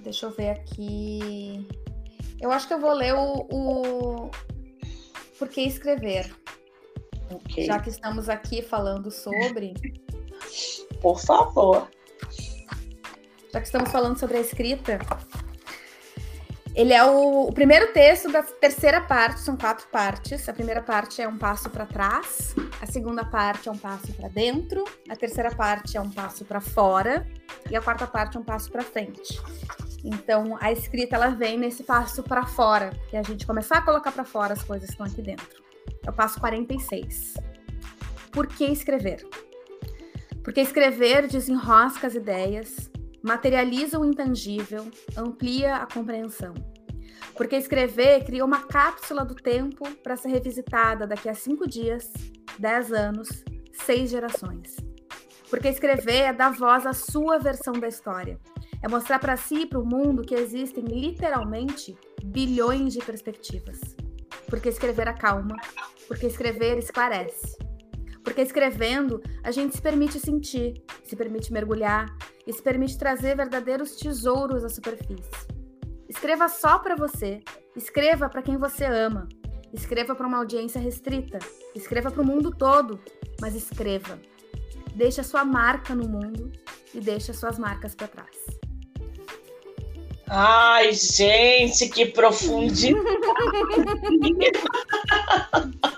Deixa 0.00 0.26
eu 0.26 0.30
ver 0.30 0.50
aqui. 0.50 1.66
Eu 2.40 2.50
acho 2.50 2.66
que 2.66 2.74
eu 2.74 2.80
vou 2.80 2.94
ler 2.94 3.14
o, 3.14 3.46
o... 3.52 4.30
Por 5.38 5.48
que 5.48 5.60
escrever. 5.60 6.34
Okay. 7.30 7.66
Já 7.66 7.78
que 7.78 7.90
estamos 7.90 8.28
aqui 8.28 8.62
falando 8.62 9.10
sobre. 9.10 9.74
Por 11.00 11.20
favor 11.20 11.88
já 13.52 13.60
que 13.60 13.66
estamos 13.66 13.90
falando 13.90 14.18
sobre 14.18 14.38
a 14.38 14.40
escrita, 14.40 14.98
ele 16.74 16.94
é 16.94 17.04
o, 17.04 17.48
o, 17.48 17.52
primeiro 17.52 17.92
texto 17.92 18.32
da 18.32 18.42
terceira 18.42 18.98
parte, 18.98 19.40
são 19.40 19.56
quatro 19.58 19.86
partes. 19.88 20.48
A 20.48 20.54
primeira 20.54 20.80
parte 20.80 21.20
é 21.20 21.28
um 21.28 21.36
passo 21.36 21.68
para 21.68 21.84
trás, 21.84 22.54
a 22.80 22.86
segunda 22.86 23.24
parte 23.26 23.68
é 23.68 23.72
um 23.72 23.76
passo 23.76 24.10
para 24.14 24.28
dentro, 24.28 24.82
a 25.06 25.14
terceira 25.14 25.54
parte 25.54 25.98
é 25.98 26.00
um 26.00 26.10
passo 26.10 26.46
para 26.46 26.62
fora 26.62 27.26
e 27.70 27.76
a 27.76 27.82
quarta 27.82 28.06
parte 28.06 28.38
é 28.38 28.40
um 28.40 28.44
passo 28.44 28.70
para 28.70 28.82
frente. 28.82 29.38
Então, 30.02 30.56
a 30.60 30.72
escrita 30.72 31.16
ela 31.16 31.28
vem 31.28 31.58
nesse 31.58 31.82
passo 31.84 32.22
para 32.22 32.46
fora, 32.46 32.90
que 33.10 33.16
é 33.16 33.20
a 33.20 33.22
gente 33.22 33.46
começar 33.46 33.78
a 33.78 33.82
colocar 33.82 34.10
para 34.10 34.24
fora 34.24 34.54
as 34.54 34.62
coisas 34.62 34.86
que 34.86 34.94
estão 34.94 35.06
aqui 35.06 35.20
dentro. 35.20 35.62
É 36.04 36.08
o 36.08 36.12
passo 36.12 36.40
46. 36.40 37.34
Por 38.32 38.46
que 38.46 38.64
escrever? 38.64 39.26
Porque 40.42 40.60
escrever 40.60 41.28
desenrosca 41.28 42.06
as 42.06 42.14
ideias, 42.14 42.90
materializa 43.22 43.98
o 43.98 44.04
intangível, 44.04 44.90
amplia 45.16 45.76
a 45.76 45.86
compreensão. 45.86 46.54
Porque 47.34 47.56
escrever 47.56 48.24
cria 48.24 48.44
uma 48.44 48.66
cápsula 48.66 49.24
do 49.24 49.34
tempo 49.34 49.88
para 50.02 50.16
ser 50.16 50.28
revisitada 50.28 51.06
daqui 51.06 51.28
a 51.28 51.34
cinco 51.34 51.66
dias, 51.66 52.12
dez 52.58 52.92
anos, 52.92 53.28
seis 53.72 54.10
gerações. 54.10 54.76
Porque 55.48 55.68
escrever 55.68 56.22
é 56.22 56.32
dar 56.32 56.52
voz 56.52 56.86
à 56.86 56.92
sua 56.92 57.38
versão 57.38 57.74
da 57.74 57.88
história. 57.88 58.38
É 58.82 58.88
mostrar 58.88 59.18
para 59.18 59.36
si 59.36 59.62
e 59.62 59.66
para 59.66 59.78
o 59.78 59.86
mundo 59.86 60.22
que 60.22 60.34
existem 60.34 60.84
literalmente 60.84 61.96
bilhões 62.24 62.92
de 62.92 63.00
perspectivas. 63.00 63.78
Porque 64.48 64.68
escrever 64.68 65.08
acalma, 65.08 65.56
porque 66.08 66.26
escrever 66.26 66.78
esclarece. 66.78 67.56
Porque 68.22 68.40
escrevendo, 68.40 69.20
a 69.42 69.50
gente 69.50 69.74
se 69.74 69.82
permite 69.82 70.18
sentir, 70.18 70.82
se 71.04 71.16
permite 71.16 71.52
mergulhar 71.52 72.16
e 72.46 72.52
se 72.52 72.62
permite 72.62 72.96
trazer 72.96 73.36
verdadeiros 73.36 73.96
tesouros 73.96 74.64
à 74.64 74.68
superfície. 74.68 75.30
Escreva 76.08 76.48
só 76.48 76.78
para 76.78 76.94
você, 76.94 77.42
escreva 77.74 78.28
para 78.28 78.42
quem 78.42 78.56
você 78.56 78.84
ama, 78.84 79.28
escreva 79.72 80.14
para 80.14 80.26
uma 80.26 80.38
audiência 80.38 80.80
restrita, 80.80 81.38
escreva 81.74 82.10
para 82.10 82.22
o 82.22 82.26
mundo 82.26 82.50
todo, 82.50 83.00
mas 83.40 83.54
escreva. 83.54 84.20
Deixe 84.94 85.20
a 85.20 85.24
sua 85.24 85.44
marca 85.44 85.94
no 85.94 86.06
mundo 86.06 86.52
e 86.94 87.00
deixe 87.00 87.30
as 87.30 87.38
suas 87.38 87.58
marcas 87.58 87.94
para 87.94 88.08
trás. 88.08 88.36
Ai, 90.28 90.92
gente, 90.92 91.88
que 91.88 92.06
profundidade! 92.06 92.94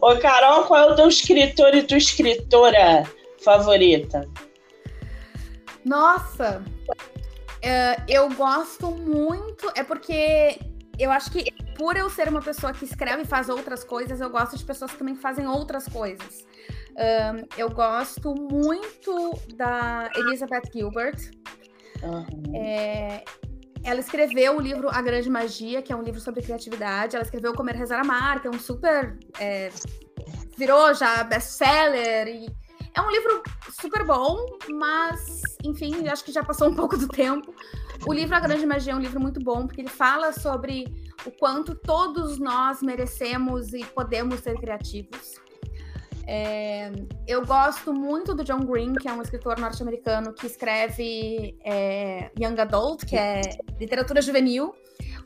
Ô, 0.00 0.16
Carol, 0.18 0.64
qual 0.64 0.90
é 0.90 0.92
o 0.92 0.96
teu 0.96 1.08
escritor 1.08 1.74
e 1.74 1.82
tua 1.82 1.98
escritora 1.98 3.04
favorita? 3.42 4.28
Nossa, 5.84 6.62
é, 7.62 7.96
eu 8.08 8.28
gosto 8.34 8.90
muito. 8.90 9.70
É 9.74 9.84
porque 9.84 10.58
eu 10.98 11.10
acho 11.10 11.30
que 11.30 11.44
por 11.76 11.96
eu 11.96 12.08
ser 12.08 12.28
uma 12.28 12.40
pessoa 12.40 12.72
que 12.72 12.84
escreve 12.84 13.22
e 13.22 13.26
faz 13.26 13.48
outras 13.48 13.84
coisas, 13.84 14.20
eu 14.20 14.30
gosto 14.30 14.56
de 14.56 14.64
pessoas 14.64 14.92
que 14.92 14.98
também 14.98 15.14
fazem 15.14 15.46
outras 15.46 15.86
coisas. 15.86 16.46
Um, 16.96 17.46
eu 17.58 17.70
gosto 17.70 18.34
muito 18.34 19.38
da 19.54 20.10
Elizabeth 20.16 20.70
Gilbert. 20.72 21.30
Uhum. 22.02 22.56
É, 22.56 23.24
ela 23.86 24.00
escreveu 24.00 24.56
o 24.56 24.60
livro 24.60 24.88
A 24.90 25.00
Grande 25.00 25.30
Magia, 25.30 25.80
que 25.80 25.92
é 25.92 25.96
um 25.96 26.02
livro 26.02 26.20
sobre 26.20 26.42
criatividade. 26.42 27.14
Ela 27.14 27.24
escreveu 27.24 27.54
Comer, 27.54 27.76
Rezar, 27.76 28.00
Amar, 28.00 28.42
que 28.42 28.48
é 28.48 28.50
um 28.50 28.58
super. 28.58 29.16
É, 29.38 29.70
virou 30.58 30.92
já 30.92 31.22
best-seller. 31.22 32.26
E 32.26 32.48
é 32.92 33.00
um 33.00 33.08
livro 33.08 33.44
super 33.70 34.04
bom, 34.04 34.44
mas, 34.70 35.42
enfim, 35.62 36.08
acho 36.08 36.24
que 36.24 36.32
já 36.32 36.42
passou 36.42 36.68
um 36.68 36.74
pouco 36.76 36.96
do 36.96 37.06
tempo. 37.06 37.54
O 38.04 38.12
livro 38.12 38.34
A 38.34 38.40
Grande 38.40 38.66
Magia 38.66 38.92
é 38.92 38.96
um 38.96 39.00
livro 39.00 39.20
muito 39.20 39.38
bom, 39.38 39.68
porque 39.68 39.82
ele 39.82 39.88
fala 39.88 40.32
sobre 40.32 40.84
o 41.24 41.30
quanto 41.30 41.76
todos 41.76 42.38
nós 42.38 42.82
merecemos 42.82 43.72
e 43.72 43.84
podemos 43.84 44.40
ser 44.40 44.58
criativos. 44.58 45.45
É, 46.26 46.90
eu 47.26 47.44
gosto 47.46 47.92
muito 47.92 48.34
do 48.34 48.42
John 48.42 48.60
Green, 48.60 48.94
que 48.94 49.08
é 49.08 49.12
um 49.12 49.22
escritor 49.22 49.58
norte-americano 49.58 50.32
que 50.32 50.46
escreve 50.46 51.56
é, 51.64 52.30
Young 52.38 52.60
Adult, 52.60 53.04
que 53.04 53.16
é 53.16 53.40
literatura 53.78 54.20
juvenil. 54.20 54.74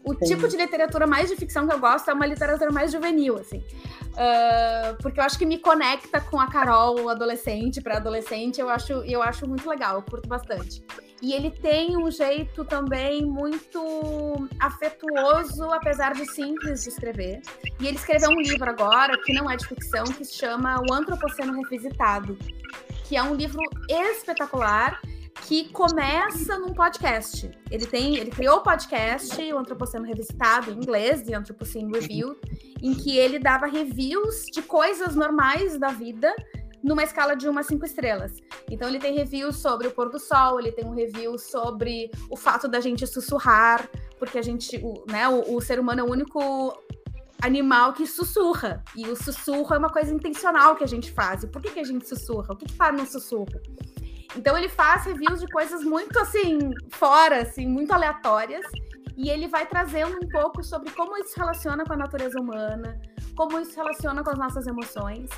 O 0.05 0.15
Sim. 0.15 0.35
tipo 0.35 0.49
de 0.49 0.57
literatura 0.57 1.07
mais 1.07 1.29
de 1.29 1.37
ficção 1.37 1.67
que 1.67 1.75
eu 1.75 1.79
gosto 1.79 2.11
é 2.11 2.15
uma 2.15 2.27
literatura 2.27 2.71
mais 2.71 2.91
juvenil, 2.93 3.39
assim. 3.39 3.59
Uh, 3.59 4.97
porque 5.01 5.21
eu 5.21 5.25
acho 5.25 5.39
que 5.39 5.47
me 5.47 5.59
conecta 5.59 6.21
com 6.21 6.41
a 6.41 6.47
Carol 6.47 7.09
adolescente 7.09 7.81
para 7.81 7.99
adolescente, 7.99 8.61
eu 8.61 8.69
acho, 8.69 8.93
eu 9.05 9.23
acho 9.23 9.47
muito 9.47 9.69
legal, 9.69 9.97
eu 9.97 10.03
curto 10.03 10.29
bastante. 10.29 10.83
E 11.23 11.35
ele 11.35 11.51
tem 11.51 11.97
um 11.97 12.11
jeito 12.11 12.65
também 12.65 13.25
muito 13.25 14.49
afetuoso, 14.59 15.65
apesar 15.65 16.15
de 16.15 16.25
simples 16.33 16.83
de 16.83 16.89
escrever. 16.89 17.43
E 17.79 17.87
ele 17.87 17.97
escreveu 17.97 18.31
um 18.31 18.41
livro 18.41 18.69
agora, 18.69 19.21
que 19.23 19.33
não 19.33 19.51
é 19.51 19.57
de 19.57 19.67
ficção, 19.67 20.05
que 20.05 20.25
se 20.25 20.35
chama 20.35 20.81
O 20.89 20.93
Antropoceno 20.93 21.53
Revisitado, 21.63 22.39
que 23.05 23.17
é 23.17 23.23
um 23.23 23.35
livro 23.35 23.61
espetacular 23.89 25.01
que 25.47 25.69
começa 25.71 26.59
num 26.59 26.73
podcast. 26.73 27.51
Ele 27.71 27.87
tem, 27.87 28.17
ele 28.17 28.31
criou 28.31 28.59
o 28.59 28.63
podcast, 28.63 29.41
o 29.53 29.59
Antropoceno 29.59 30.07
Revisitado, 30.07 30.71
em 30.71 30.75
inglês, 30.75 31.23
de 31.23 31.35
Anthropocene 31.35 31.91
Review, 31.93 32.37
em 32.83 32.95
que 32.95 33.17
ele 33.19 33.39
dava 33.39 33.67
reviews 33.67 34.47
de 34.53 34.63
coisas 34.63 35.15
normais 35.15 35.79
da 35.79 35.89
vida 35.89 36.35
numa 36.83 37.03
escala 37.03 37.35
de 37.35 37.49
uma 37.49 37.63
cinco 37.63 37.85
estrelas. 37.85 38.33
Então 38.71 38.89
ele 38.89 38.99
tem 38.99 39.15
reviews 39.15 39.57
sobre 39.57 39.89
o 39.89 39.91
pôr 39.91 40.11
do 40.11 40.19
sol, 40.19 40.59
ele 40.59 40.73
tem 40.73 40.85
um 40.85 40.95
review 40.95 41.39
sobre 41.39 42.11
o 42.31 42.37
fato 42.37 42.69
da 42.69 42.81
gente 42.81 43.07
sussurrar, 43.07 43.89
porque 44.19 44.39
a 44.39 44.43
gente, 44.43 44.77
o, 44.83 45.05
né, 45.11 45.29
o, 45.29 45.57
o 45.57 45.61
ser 45.61 45.79
humano 45.79 46.01
é 46.01 46.05
o 46.05 46.11
único 46.11 46.79
animal 47.43 47.93
que 47.93 48.07
sussurra. 48.07 48.83
E 48.95 49.09
o 49.09 49.17
sussurro 49.17 49.75
é 49.75 49.79
uma 49.79 49.91
coisa 49.91 50.13
intencional 50.13 50.77
que 50.77 50.85
a 50.85 50.89
gente 50.89 51.11
faz. 51.13 51.43
E 51.43 51.47
por 51.47 51.61
que, 51.61 51.71
que 51.71 51.81
a 51.81 51.85
gente 51.85 52.07
sussurra? 52.07 52.53
O 52.53 52.57
que, 52.57 52.67
que 52.67 52.93
no 52.93 53.07
sussurro? 53.07 53.61
Então 54.37 54.57
ele 54.57 54.69
faz 54.69 55.05
reviews 55.05 55.41
de 55.41 55.49
coisas 55.49 55.83
muito 55.83 56.19
assim, 56.19 56.59
fora, 56.91 57.43
assim, 57.43 57.67
muito 57.67 57.93
aleatórias. 57.93 58.65
E 59.17 59.29
ele 59.29 59.49
vai 59.49 59.67
trazendo 59.67 60.17
um 60.17 60.29
pouco 60.29 60.63
sobre 60.63 60.91
como 60.93 61.17
isso 61.19 61.33
se 61.33 61.39
relaciona 61.39 61.85
com 61.85 61.93
a 61.93 61.97
natureza 61.97 62.41
humana, 62.41 62.99
como 63.37 63.59
isso 63.59 63.73
se 63.73 63.77
relaciona 63.77 64.23
com 64.23 64.31
as 64.31 64.39
nossas 64.39 64.67
emoções. 64.67 65.29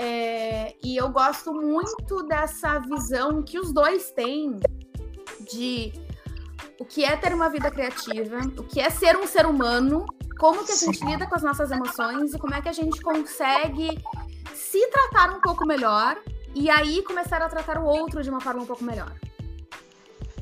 É, 0.00 0.76
e 0.80 0.96
eu 0.96 1.08
gosto 1.08 1.52
muito 1.52 2.22
dessa 2.22 2.78
visão 2.78 3.42
que 3.42 3.58
os 3.58 3.72
dois 3.72 4.12
têm 4.12 4.60
de 5.40 5.92
o 6.78 6.84
que 6.84 7.04
é 7.04 7.16
ter 7.16 7.34
uma 7.34 7.50
vida 7.50 7.68
criativa, 7.68 8.38
o 8.56 8.62
que 8.62 8.78
é 8.80 8.90
ser 8.90 9.16
um 9.16 9.26
ser 9.26 9.44
humano, 9.44 10.06
como 10.38 10.64
que 10.64 10.70
a 10.70 10.76
gente 10.76 11.04
lida 11.04 11.26
com 11.26 11.34
as 11.34 11.42
nossas 11.42 11.72
emoções 11.72 12.32
e 12.32 12.38
como 12.38 12.54
é 12.54 12.62
que 12.62 12.68
a 12.68 12.72
gente 12.72 13.00
consegue 13.00 14.00
se 14.54 14.86
tratar 14.86 15.36
um 15.36 15.40
pouco 15.40 15.66
melhor 15.66 16.16
e 16.54 16.70
aí 16.70 17.02
começar 17.02 17.42
a 17.42 17.48
tratar 17.48 17.78
o 17.78 17.84
outro 17.84 18.22
de 18.22 18.30
uma 18.30 18.40
forma 18.40 18.62
um 18.62 18.66
pouco 18.66 18.84
melhor. 18.84 19.12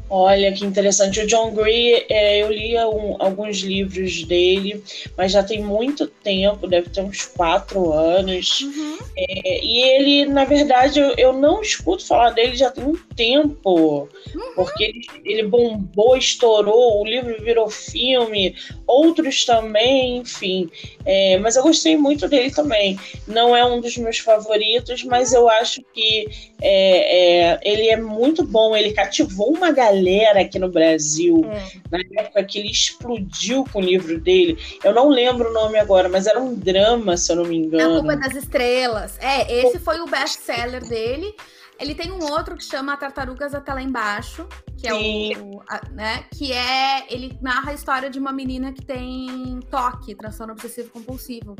Olha 0.09 0.53
que 0.53 0.65
interessante. 0.65 1.21
O 1.21 1.27
John 1.27 1.53
Gray, 1.53 2.07
é, 2.09 2.43
eu 2.43 2.51
li 2.51 2.77
um, 2.79 3.17
alguns 3.19 3.59
livros 3.59 4.23
dele, 4.23 4.83
mas 5.17 5.33
já 5.33 5.43
tem 5.43 5.61
muito 5.61 6.07
tempo, 6.07 6.69
deve 6.69 6.91
ter 6.91 7.01
uns 7.01 7.25
quatro 7.27 7.93
anos. 7.93 8.61
Uhum. 8.61 8.99
É, 9.17 9.65
e 9.65 9.83
ele, 9.83 10.27
na 10.27 10.45
verdade, 10.45 11.01
eu, 11.01 11.15
eu, 11.17 11.33
não 11.33 11.61
escuto 11.61 12.07
falar 12.07 12.31
dele 12.31 12.55
já 12.55 12.71
tem 12.71 12.85
um 12.85 12.97
tempo, 13.17 14.09
uhum. 14.35 14.55
porque 14.55 14.85
ele, 14.85 15.07
ele, 15.25 15.43
bombou, 15.43 16.17
estourou, 16.17 17.03
o 17.03 17.05
livro 17.05 17.43
virou 17.43 17.69
filme, 17.69 18.55
outros 18.87 19.45
também, 19.45 20.19
enfim. 20.19 20.71
É, 21.05 21.37
mas 21.39 21.57
eu 21.57 21.65
gostei 21.65 21.97
muito 21.97 22.29
dele 22.29 22.53
também. 22.53 22.97
Não 23.27 23.57
é 23.57 23.65
um 23.65 23.81
dos 23.81 23.97
meus 23.97 24.19
favoritos, 24.19 25.03
mas 25.03 25.33
eu 25.33 25.49
acho 25.49 25.83
que 25.93 26.29
é, 26.61 27.53
é 27.53 27.61
ele 27.63 27.89
é 27.89 27.97
muito 27.97 28.45
bom. 28.45 28.77
Ele 28.77 28.93
cativou 28.93 29.55
uma 29.55 29.71
galera 29.73 30.41
aqui 30.41 30.59
no 30.59 30.71
Brasil, 30.71 31.45
é. 31.51 31.81
na 31.91 32.23
época 32.23 32.45
que 32.45 32.59
ele 32.59 32.71
explodiu 32.71 33.65
com 33.73 33.81
o 33.81 33.83
livro 33.83 34.21
dele. 34.21 34.59
Eu 34.83 34.95
não 34.95 35.09
lembro 35.09 35.51
o 35.51 35.53
nome 35.53 35.79
agora, 35.79 36.09
mas 36.09 36.27
era 36.27 36.41
um 36.41 36.55
drama, 36.55 37.17
se 37.17 37.33
eu 37.33 37.37
não 37.37 37.45
me 37.45 37.57
engano. 37.57 37.99
A 37.99 38.01
Culpa 38.01 38.17
das 38.17 38.35
Estrelas. 38.35 39.19
É, 39.21 39.61
esse 39.61 39.79
foi 39.79 40.01
o 40.01 40.07
best-seller 40.07 40.87
dele. 40.87 41.35
Ele 41.79 41.95
tem 41.95 42.11
um 42.11 42.23
outro 42.33 42.57
que 42.57 42.65
chama 42.65 42.97
Tartarugas 42.97 43.55
até 43.55 43.73
lá 43.73 43.83
embaixo, 43.83 44.49
que 44.79 44.89
é 44.89 44.95
o, 44.95 45.63
a, 45.69 45.83
né, 45.91 46.25
que 46.35 46.51
é 46.51 47.05
ele 47.13 47.39
narra 47.43 47.71
a 47.71 47.75
história 47.75 48.09
de 48.09 48.19
uma 48.19 48.33
menina 48.33 48.73
que 48.73 48.83
tem 48.83 49.61
toque, 49.71 50.15
transtorno 50.15 50.55
obsessivo 50.55 50.89
compulsivo. 50.89 51.55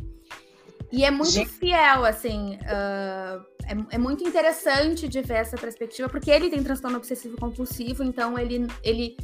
E 0.93 1.05
é 1.05 1.11
muito 1.11 1.31
Gente. 1.31 1.51
fiel, 1.51 2.05
assim. 2.05 2.59
Uh, 2.63 3.45
é, 3.67 3.97
é, 3.97 3.99
muito 3.99 4.27
interessante 4.27 5.09
de 5.09 5.21
ver 5.21 5.35
essa 5.35 5.57
perspectiva, 5.57 6.09
porque 6.09 6.31
ele 6.31 6.49
tem 6.49 6.63
transtorno 6.63 6.97
obsessivo 6.97 7.37
compulsivo, 7.37 8.05
então 8.05 8.39
ele, 8.39 8.69
ele, 8.83 9.17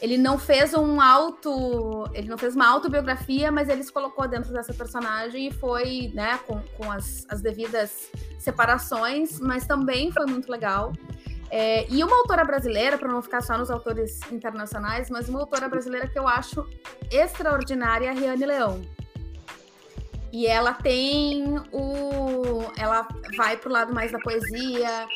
ele 0.00 0.16
não 0.16 0.38
fez 0.38 0.72
um 0.72 1.00
auto. 1.00 2.08
Ele 2.14 2.28
não 2.28 2.38
fez 2.38 2.54
uma 2.56 2.66
autobiografia, 2.66 3.52
mas 3.52 3.68
ele 3.68 3.82
se 3.82 3.92
colocou 3.92 4.26
dentro 4.26 4.52
dessa 4.52 4.72
personagem 4.72 5.48
e 5.48 5.52
foi, 5.52 6.10
né, 6.14 6.38
com, 6.46 6.60
com 6.76 6.90
as, 6.90 7.26
as 7.28 7.42
devidas 7.42 8.10
separações, 8.38 9.38
mas 9.38 9.66
também 9.66 10.10
foi 10.10 10.24
muito 10.26 10.50
legal. 10.50 10.92
É, 11.50 11.86
e 11.90 12.02
uma 12.02 12.16
autora 12.16 12.46
brasileira, 12.46 12.96
para 12.96 13.08
não 13.08 13.20
ficar 13.20 13.42
só 13.42 13.58
nos 13.58 13.70
autores 13.70 14.18
internacionais, 14.32 15.10
mas 15.10 15.28
uma 15.28 15.40
autora 15.40 15.68
brasileira 15.68 16.08
que 16.08 16.18
eu 16.18 16.26
acho 16.26 16.66
extraordinária 17.10 18.06
é 18.06 18.08
a 18.08 18.12
Riane 18.14 18.46
Leão. 18.46 18.80
E 20.32 20.46
ela 20.46 20.72
tem 20.72 21.44
o. 21.70 22.64
Ela 22.78 23.06
vai 23.36 23.56
pro 23.58 23.70
lado 23.70 23.92
mais 23.92 24.10
da 24.10 24.18
poesia. 24.18 25.06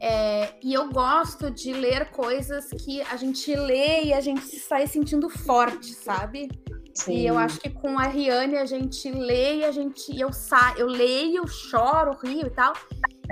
É, 0.00 0.50
e 0.62 0.74
eu 0.74 0.90
gosto 0.90 1.50
de 1.50 1.72
ler 1.72 2.10
coisas 2.10 2.68
que 2.84 3.00
a 3.02 3.16
gente 3.16 3.52
lê 3.56 4.04
e 4.04 4.12
a 4.12 4.20
gente 4.20 4.42
se 4.42 4.60
sai 4.60 4.86
sentindo 4.86 5.28
forte, 5.28 5.92
sabe? 5.92 6.48
Sim. 6.94 7.14
E 7.14 7.26
eu 7.26 7.38
acho 7.38 7.58
que 7.58 7.70
com 7.70 7.98
a 7.98 8.04
Riane 8.04 8.56
a 8.58 8.66
gente 8.66 9.10
lê 9.10 9.56
e 9.56 9.64
a 9.64 9.72
gente. 9.72 10.18
Eu, 10.20 10.32
sa, 10.32 10.74
eu 10.76 10.86
leio, 10.86 11.48
choro, 11.48 12.16
rio 12.22 12.46
e 12.46 12.50
tal. 12.50 12.74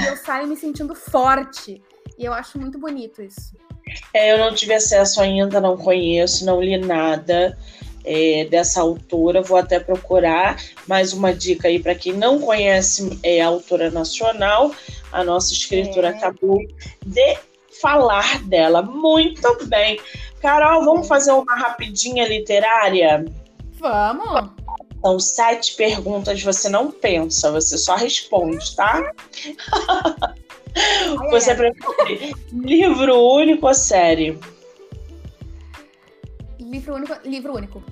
E 0.01 0.07
eu 0.07 0.17
saio 0.17 0.47
me 0.47 0.57
sentindo 0.57 0.95
forte. 0.95 1.83
E 2.19 2.25
eu 2.25 2.33
acho 2.33 2.59
muito 2.59 2.79
bonito 2.79 3.23
isso. 3.23 3.55
É, 4.15 4.33
eu 4.33 4.39
não 4.39 4.55
tive 4.55 4.75
acesso 4.75 5.21
ainda, 5.21 5.61
não 5.61 5.77
conheço, 5.77 6.45
não 6.47 6.61
li 6.61 6.77
nada 6.79 7.57
é, 8.07 8.47
dessa 8.47 8.81
autora. 8.81 9.43
Vou 9.43 9.59
até 9.59 9.81
procurar 9.81 10.57
mais 10.87 11.13
uma 11.13 11.35
dica 11.35 11.69
aí 11.69 11.79
para 11.79 11.95
quem 11.95 12.13
não 12.13 12.39
conhece 12.39 13.19
é, 13.23 13.41
a 13.43 13.49
autora 13.49 13.91
nacional. 13.91 14.73
A 15.13 15.25
nossa 15.25 15.53
escritora 15.53 16.09
é. 16.09 16.11
acabou 16.11 16.59
de 17.05 17.39
falar 17.81 18.43
dela. 18.45 18.81
Muito 18.83 19.67
bem. 19.67 20.01
Carol, 20.41 20.85
vamos 20.85 21.09
fazer 21.09 21.33
uma 21.33 21.57
rapidinha 21.57 22.27
literária? 22.27 23.25
Vamos. 23.79 24.51
São 25.03 25.21
sete 25.21 25.75
perguntas, 25.75 26.43
você 26.43 26.69
não 26.69 26.91
pensa, 26.91 27.53
você 27.53 27.79
só 27.79 27.95
responde, 27.95 28.75
tá? 28.75 29.13
você 31.31 31.55
prefere 31.55 32.35
livro 32.53 33.17
único 33.17 33.67
ou 33.67 33.75
série? 33.75 34.39
Livro 36.67 36.95
único. 36.95 37.15
Livro 37.25 37.55
único. 37.55 37.83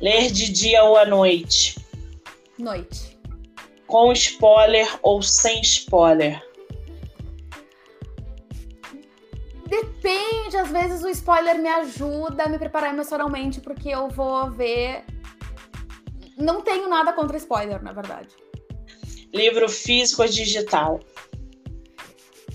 Ler 0.00 0.30
de 0.30 0.50
dia 0.50 0.82
ou 0.84 0.96
à 0.96 1.04
noite? 1.04 1.78
Noite. 2.58 3.18
Com 3.86 4.12
spoiler 4.12 4.88
ou 5.02 5.22
sem 5.22 5.60
spoiler? 5.60 6.42
Depende, 9.66 10.56
às 10.56 10.70
vezes 10.70 11.02
o 11.02 11.08
spoiler 11.08 11.58
me 11.58 11.68
ajuda 11.68 12.44
a 12.44 12.48
me 12.48 12.58
preparar 12.58 12.92
emocionalmente, 12.92 13.60
porque 13.60 13.90
eu 13.90 14.08
vou 14.08 14.50
ver. 14.50 15.04
Não 16.36 16.62
tenho 16.62 16.88
nada 16.88 17.12
contra 17.12 17.36
spoiler, 17.36 17.82
na 17.82 17.92
verdade. 17.92 18.28
Livro 19.32 19.68
físico 19.68 20.22
ou 20.22 20.28
digital? 20.28 21.00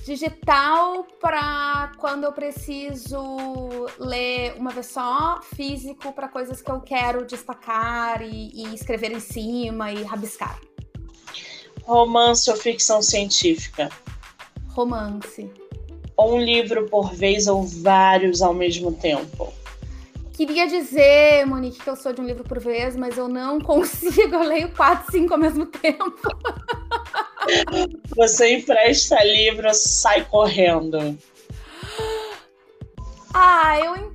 Digital 0.08 1.06
para 1.20 1.92
quando 1.98 2.24
eu 2.24 2.32
preciso 2.32 3.20
ler 4.00 4.56
uma 4.58 4.72
vez 4.72 4.86
só, 4.86 5.42
físico 5.54 6.14
para 6.14 6.30
coisas 6.30 6.62
que 6.62 6.72
eu 6.72 6.80
quero 6.80 7.26
destacar 7.26 8.22
e, 8.22 8.52
e, 8.54 8.74
escrever 8.74 9.12
em 9.12 9.20
cima 9.20 9.92
e 9.92 10.04
rabiscar. 10.04 10.60
Romance 11.84 12.50
ou 12.50 12.56
ficção 12.56 13.02
científica? 13.02 13.90
Romance. 14.70 15.52
Um 16.18 16.40
livro 16.40 16.88
por 16.90 17.14
vez 17.14 17.48
ou 17.48 17.64
vários 17.64 18.42
ao 18.42 18.54
mesmo 18.54 18.94
tempo? 18.94 19.54
Queria 20.32 20.68
dizer, 20.68 21.46
Monique, 21.46 21.80
que 21.80 21.90
eu 21.90 21.96
sou 21.96 22.14
de 22.14 22.22
um 22.22 22.26
livro 22.26 22.44
por 22.46 22.60
vez, 22.60 22.96
mas 22.96 23.18
eu 23.18 23.28
não 23.28 23.60
consigo, 23.62 24.36
eu 24.36 24.44
leio 24.44 24.72
quatro, 24.72 25.12
cinco 25.12 25.34
ao 25.34 25.40
mesmo 25.40 25.66
tempo. 25.66 26.16
Você 28.16 28.58
empresta 28.58 29.24
livro, 29.24 29.74
sai 29.74 30.26
correndo. 30.26 31.18
Ah, 33.34 33.80
eu 33.80 34.12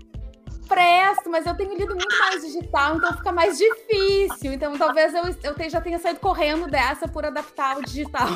mas 1.32 1.46
eu 1.46 1.54
tenho 1.54 1.74
lido 1.74 1.94
muito 1.96 2.18
mais 2.18 2.42
digital, 2.42 2.96
então 2.96 3.16
fica 3.16 3.32
mais 3.32 3.56
difícil. 3.56 4.52
Então 4.52 4.76
talvez 4.76 5.14
eu, 5.14 5.24
eu 5.42 5.70
já 5.70 5.80
tenha 5.80 5.98
saído 5.98 6.20
correndo 6.20 6.66
dessa 6.66 7.08
por 7.08 7.24
adaptar 7.24 7.78
o 7.78 7.82
digital. 7.82 8.28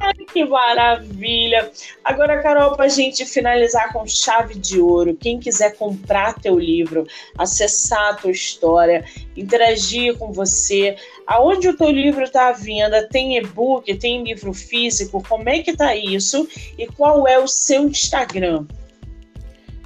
Ai, 0.00 0.12
que 0.14 0.44
maravilha! 0.44 1.70
Agora, 2.02 2.42
Carol, 2.42 2.74
para 2.74 2.86
a 2.86 2.88
gente 2.88 3.24
finalizar 3.24 3.92
com 3.92 4.04
chave 4.06 4.56
de 4.56 4.80
ouro, 4.80 5.16
quem 5.16 5.38
quiser 5.38 5.76
comprar 5.76 6.34
teu 6.34 6.58
livro, 6.58 7.06
acessar 7.38 8.10
a 8.10 8.14
tua 8.14 8.32
história, 8.32 9.04
interagir 9.36 10.18
com 10.18 10.32
você, 10.32 10.96
aonde 11.24 11.68
o 11.68 11.76
teu 11.76 11.90
livro 11.90 12.24
está 12.24 12.48
à 12.48 12.52
venda? 12.52 13.08
Tem 13.08 13.36
e-book, 13.36 13.94
tem 13.98 14.24
livro 14.24 14.52
físico? 14.52 15.22
Como 15.28 15.48
é 15.48 15.62
que 15.62 15.76
tá 15.76 15.94
isso? 15.94 16.48
E 16.76 16.88
qual 16.88 17.28
é 17.28 17.38
o 17.38 17.46
seu 17.46 17.84
Instagram? 17.84 18.66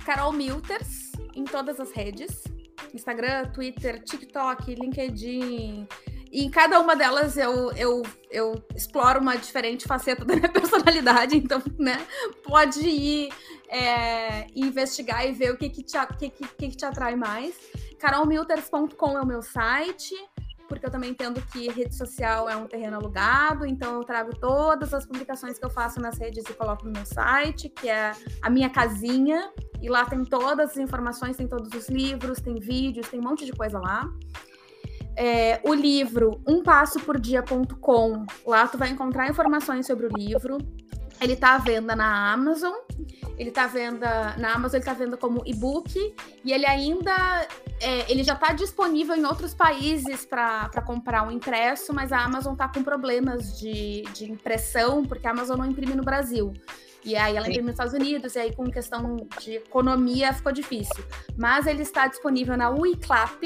Carol 0.04 0.32
Milters 0.32 0.95
em 1.36 1.44
todas 1.44 1.78
as 1.78 1.92
redes: 1.92 2.42
Instagram, 2.92 3.50
Twitter, 3.52 4.02
TikTok, 4.02 4.74
LinkedIn. 4.74 5.86
E 6.32 6.44
em 6.44 6.50
cada 6.50 6.80
uma 6.80 6.96
delas 6.96 7.36
eu, 7.36 7.70
eu, 7.72 8.02
eu 8.30 8.54
exploro 8.74 9.20
uma 9.20 9.36
diferente 9.36 9.86
faceta 9.86 10.24
da 10.26 10.34
minha 10.34 10.48
personalidade, 10.48 11.36
então, 11.36 11.62
né, 11.78 12.04
pode 12.42 12.80
ir 12.80 13.32
é, 13.68 14.46
investigar 14.54 15.26
e 15.26 15.32
ver 15.32 15.52
o 15.52 15.56
que, 15.56 15.68
que, 15.68 15.82
te, 15.82 15.96
que, 16.18 16.30
que, 16.30 16.46
que 16.48 16.76
te 16.76 16.84
atrai 16.84 17.14
mais. 17.14 17.54
carolmilters.com 17.98 19.16
é 19.16 19.20
o 19.20 19.26
meu 19.26 19.40
site 19.40 20.14
porque 20.66 20.86
eu 20.86 20.90
também 20.90 21.10
entendo 21.10 21.40
que 21.52 21.68
rede 21.70 21.94
social 21.94 22.48
é 22.48 22.56
um 22.56 22.66
terreno 22.66 22.96
alugado, 22.96 23.66
então 23.66 23.94
eu 23.94 24.04
trago 24.04 24.36
todas 24.38 24.92
as 24.92 25.06
publicações 25.06 25.58
que 25.58 25.64
eu 25.64 25.70
faço 25.70 26.00
nas 26.00 26.18
redes 26.18 26.44
e 26.48 26.54
coloco 26.54 26.84
no 26.84 26.92
meu 26.92 27.06
site, 27.06 27.68
que 27.68 27.88
é 27.88 28.12
a 28.42 28.50
minha 28.50 28.70
casinha, 28.70 29.50
e 29.80 29.88
lá 29.88 30.04
tem 30.04 30.24
todas 30.24 30.70
as 30.70 30.76
informações, 30.76 31.36
tem 31.36 31.46
todos 31.46 31.72
os 31.72 31.88
livros, 31.88 32.40
tem 32.40 32.58
vídeos, 32.58 33.08
tem 33.08 33.20
um 33.20 33.24
monte 33.24 33.44
de 33.44 33.52
coisa 33.52 33.78
lá. 33.78 34.08
É, 35.18 35.60
o 35.64 35.72
livro 35.72 36.42
umpassopordia.com, 36.46 38.26
lá 38.46 38.68
tu 38.68 38.76
vai 38.76 38.90
encontrar 38.90 39.28
informações 39.30 39.86
sobre 39.86 40.06
o 40.06 40.10
livro. 40.14 40.58
Ele 41.20 41.32
está 41.32 41.54
à 41.54 41.58
venda 41.58 41.96
na 41.96 42.32
Amazon. 42.32 42.74
Ele 43.38 43.50
está 43.50 43.64
à 43.64 43.66
venda 43.66 44.34
na 44.38 44.54
Amazon, 44.54 44.76
ele 44.76 44.82
está 44.82 44.92
à 44.92 44.94
venda 44.94 45.16
como 45.16 45.42
e-book 45.44 46.14
e 46.42 46.52
ele 46.52 46.64
ainda 46.64 47.46
é, 47.80 48.10
ele 48.10 48.24
já 48.24 48.32
está 48.32 48.52
disponível 48.54 49.14
em 49.14 49.26
outros 49.26 49.52
países 49.52 50.24
para 50.24 50.80
comprar 50.86 51.22
um 51.22 51.30
impresso, 51.30 51.92
mas 51.92 52.12
a 52.12 52.18
Amazon 52.20 52.54
está 52.54 52.66
com 52.66 52.82
problemas 52.82 53.58
de, 53.58 54.02
de 54.14 54.30
impressão 54.30 55.04
porque 55.04 55.26
a 55.26 55.32
Amazon 55.32 55.58
não 55.58 55.66
imprime 55.66 55.94
no 55.94 56.02
Brasil. 56.02 56.54
E 57.04 57.14
aí 57.14 57.36
ela 57.36 57.46
imprime 57.46 57.66
nos 57.66 57.74
Estados 57.74 57.92
Unidos, 57.92 58.34
e 58.34 58.38
aí 58.38 58.54
com 58.54 58.68
questão 58.68 59.28
de 59.40 59.56
economia 59.56 60.32
ficou 60.32 60.50
difícil. 60.50 61.04
Mas 61.36 61.66
ele 61.66 61.82
está 61.82 62.08
disponível 62.08 62.56
na 62.56 62.70
Wiclap, 62.70 63.44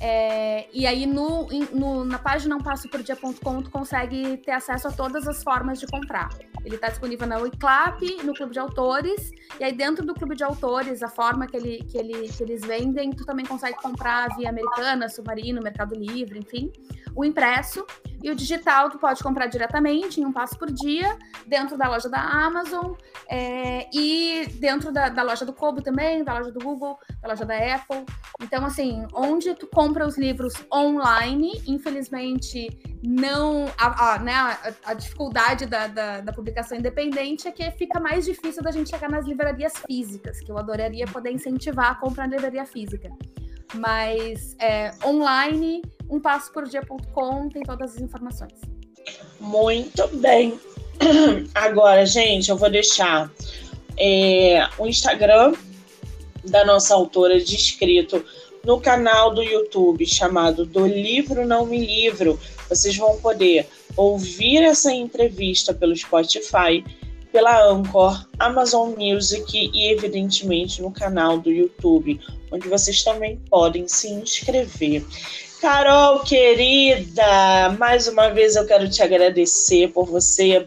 é, 0.00 0.68
e 0.72 0.86
aí 0.86 1.06
no, 1.06 1.48
no, 1.72 2.04
na 2.04 2.18
página 2.18 2.54
umpassopordia.com 2.56 3.62
tu 3.62 3.70
consegue 3.70 4.36
ter 4.38 4.52
acesso 4.52 4.86
a 4.88 4.92
todas 4.92 5.26
as 5.26 5.42
formas 5.42 5.80
de 5.80 5.86
comprar. 5.88 6.28
Ele 6.64 6.74
está 6.74 6.88
disponível 6.88 7.26
na 7.26 7.38
Wiclap, 7.38 8.00
no 8.24 8.34
Clube 8.34 8.52
de 8.52 8.58
Autores, 8.58 9.30
e 9.58 9.64
aí 9.64 9.72
dentro 9.72 10.04
do 10.04 10.14
Clube 10.14 10.34
de 10.34 10.44
Autores, 10.44 11.02
a 11.02 11.08
forma 11.08 11.46
que, 11.46 11.56
ele, 11.56 11.84
que, 11.84 11.98
ele, 11.98 12.28
que 12.28 12.42
eles 12.42 12.62
vendem, 12.62 13.10
tu 13.10 13.24
também 13.24 13.46
consegue 13.46 13.76
comprar 13.76 14.28
via 14.36 14.50
Americana, 14.50 15.08
Submarino, 15.08 15.62
Mercado 15.62 15.94
Livre, 15.94 16.38
enfim, 16.38 16.72
o 17.14 17.24
impresso. 17.24 17.84
E 18.22 18.30
o 18.30 18.34
digital 18.34 18.90
tu 18.90 18.98
pode 18.98 19.22
comprar 19.22 19.46
diretamente, 19.46 20.20
em 20.20 20.24
um 20.24 20.32
passo 20.32 20.58
por 20.58 20.70
dia, 20.70 21.16
dentro 21.46 21.78
da 21.78 21.88
loja 21.88 22.08
da 22.08 22.20
Amazon, 22.20 22.94
é, 23.30 23.88
e 23.92 24.46
dentro 24.54 24.92
da, 24.92 25.08
da 25.08 25.22
loja 25.22 25.44
do 25.44 25.52
Kobo 25.52 25.80
também, 25.80 26.24
da 26.24 26.34
loja 26.34 26.50
do 26.50 26.58
Google, 26.58 26.98
da 27.22 27.28
loja 27.28 27.44
da 27.44 27.56
Apple. 27.56 28.04
Então, 28.40 28.64
assim, 28.64 29.06
onde 29.12 29.54
tu 29.54 29.68
compra 29.68 30.06
os 30.06 30.18
livros 30.18 30.54
online, 30.72 31.62
infelizmente 31.66 32.68
não 33.02 33.66
a, 33.78 34.14
a, 34.14 34.18
né, 34.18 34.34
a, 34.34 34.72
a 34.86 34.94
dificuldade 34.94 35.66
da, 35.66 35.86
da, 35.86 36.20
da, 36.20 36.32
publicação 36.48 36.78
independente 36.78 37.46
é 37.46 37.52
que 37.52 37.70
fica 37.72 38.00
mais 38.00 38.24
difícil 38.24 38.62
da 38.62 38.70
gente 38.70 38.88
chegar 38.90 39.10
nas 39.10 39.26
livrarias 39.26 39.74
físicas, 39.86 40.40
que 40.40 40.50
eu 40.50 40.56
adoraria 40.56 41.06
poder 41.06 41.30
incentivar 41.30 41.92
a 41.92 41.94
compra 41.94 42.26
na 42.26 42.34
livraria 42.34 42.64
física. 42.64 43.10
Mas 43.74 44.56
é, 44.58 44.90
online, 45.04 45.82
umpassopordia.com 46.08 47.50
tem 47.50 47.62
todas 47.62 47.96
as 47.96 48.00
informações. 48.00 48.54
Muito 49.38 50.08
bem. 50.16 50.58
Agora, 51.54 52.06
gente, 52.06 52.48
eu 52.48 52.56
vou 52.56 52.70
deixar 52.70 53.30
é, 53.98 54.66
o 54.78 54.86
Instagram 54.86 55.52
da 56.44 56.64
nossa 56.64 56.94
autora 56.94 57.38
de 57.38 57.56
escrito 57.56 58.24
no 58.64 58.80
canal 58.80 59.34
do 59.34 59.42
YouTube 59.42 60.06
chamado 60.06 60.64
Do 60.64 60.86
Livro 60.86 61.46
Não 61.46 61.66
Me 61.66 61.84
Livro. 61.84 62.40
Vocês 62.70 62.96
vão 62.96 63.18
poder 63.18 63.68
ouvir 63.96 64.62
essa 64.62 64.92
entrevista 64.92 65.74
pelo 65.74 65.96
Spotify, 65.96 66.84
pela 67.32 67.70
Anchor, 67.70 68.26
Amazon 68.38 68.94
Music 68.96 69.70
e, 69.74 69.92
evidentemente, 69.92 70.80
no 70.80 70.90
canal 70.90 71.38
do 71.38 71.50
YouTube, 71.50 72.20
onde 72.50 72.68
vocês 72.68 73.02
também 73.02 73.40
podem 73.50 73.86
se 73.86 74.08
inscrever. 74.08 75.04
Carol, 75.60 76.20
querida, 76.20 77.76
mais 77.78 78.06
uma 78.06 78.28
vez 78.28 78.56
eu 78.56 78.66
quero 78.66 78.88
te 78.88 79.02
agradecer 79.02 79.88
por 79.88 80.06
você 80.06 80.66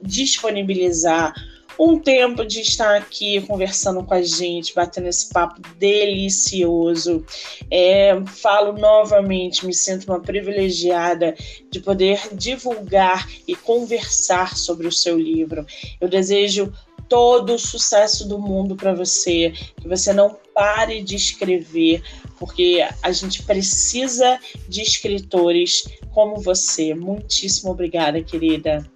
disponibilizar 0.00 1.34
um 1.78 1.98
tempo 1.98 2.44
de 2.44 2.60
estar 2.60 2.96
aqui 2.96 3.40
conversando 3.42 4.02
com 4.04 4.14
a 4.14 4.22
gente, 4.22 4.74
batendo 4.74 5.08
esse 5.08 5.28
papo 5.30 5.60
delicioso. 5.76 7.24
É, 7.70 8.14
falo 8.26 8.72
novamente, 8.78 9.66
me 9.66 9.74
sinto 9.74 10.04
uma 10.04 10.20
privilegiada 10.20 11.34
de 11.70 11.80
poder 11.80 12.20
divulgar 12.32 13.28
e 13.46 13.56
conversar 13.56 14.56
sobre 14.56 14.86
o 14.86 14.92
seu 14.92 15.18
livro. 15.18 15.66
Eu 16.00 16.08
desejo 16.08 16.72
todo 17.08 17.54
o 17.54 17.58
sucesso 17.58 18.26
do 18.26 18.38
mundo 18.38 18.76
para 18.76 18.94
você, 18.94 19.52
que 19.80 19.88
você 19.88 20.12
não 20.12 20.36
pare 20.54 21.02
de 21.02 21.16
escrever, 21.16 22.02
porque 22.38 22.86
a 23.02 23.12
gente 23.12 23.42
precisa 23.42 24.38
de 24.68 24.82
escritores 24.82 25.84
como 26.12 26.40
você. 26.40 26.94
Muitíssimo 26.94 27.72
obrigada, 27.72 28.22
querida. 28.22 28.88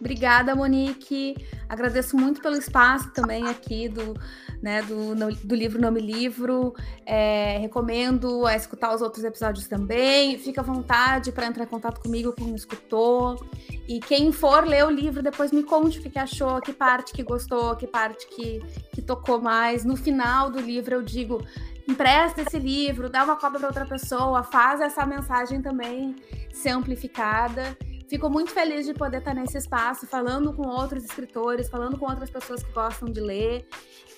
Obrigada, 0.00 0.54
Monique. 0.54 1.34
Agradeço 1.68 2.16
muito 2.16 2.40
pelo 2.40 2.56
espaço 2.56 3.10
também 3.10 3.46
aqui 3.46 3.88
do, 3.88 4.14
né, 4.62 4.82
do, 4.82 5.14
do 5.44 5.54
livro 5.54 5.80
Nome 5.80 6.00
Livro. 6.00 6.74
É, 7.04 7.58
recomendo 7.58 8.46
a 8.46 8.56
escutar 8.56 8.94
os 8.94 9.02
outros 9.02 9.22
episódios 9.22 9.68
também. 9.68 10.38
Fica 10.38 10.62
à 10.62 10.64
vontade 10.64 11.30
para 11.30 11.46
entrar 11.46 11.64
em 11.64 11.68
contato 11.68 12.00
comigo 12.00 12.32
quem 12.32 12.54
escutou. 12.54 13.44
E 13.86 14.00
quem 14.00 14.32
for 14.32 14.66
ler 14.66 14.84
o 14.84 14.90
livro, 14.90 15.22
depois 15.22 15.52
me 15.52 15.62
conte 15.62 15.98
o 15.98 16.02
que 16.02 16.18
achou, 16.18 16.60
que 16.60 16.72
parte 16.72 17.12
que 17.12 17.22
gostou, 17.22 17.76
que 17.76 17.86
parte 17.86 18.26
que, 18.28 18.60
que 18.94 19.02
tocou 19.02 19.40
mais. 19.40 19.84
No 19.84 19.96
final 19.96 20.50
do 20.50 20.60
livro 20.60 20.94
eu 20.94 21.02
digo 21.02 21.42
empresta 21.86 22.42
esse 22.42 22.58
livro, 22.58 23.08
dá 23.08 23.24
uma 23.24 23.36
cópia 23.36 23.58
para 23.58 23.68
outra 23.68 23.86
pessoa, 23.86 24.42
faz 24.42 24.80
essa 24.80 25.06
mensagem 25.06 25.62
também 25.62 26.14
ser 26.52 26.70
amplificada. 26.70 27.76
Fico 28.08 28.30
muito 28.30 28.50
feliz 28.50 28.86
de 28.86 28.94
poder 28.94 29.18
estar 29.18 29.34
nesse 29.34 29.58
espaço, 29.58 30.06
falando 30.06 30.52
com 30.54 30.66
outros 30.66 31.04
escritores, 31.04 31.68
falando 31.68 31.98
com 31.98 32.06
outras 32.06 32.30
pessoas 32.30 32.62
que 32.62 32.72
gostam 32.72 33.10
de 33.10 33.20
ler. 33.20 33.68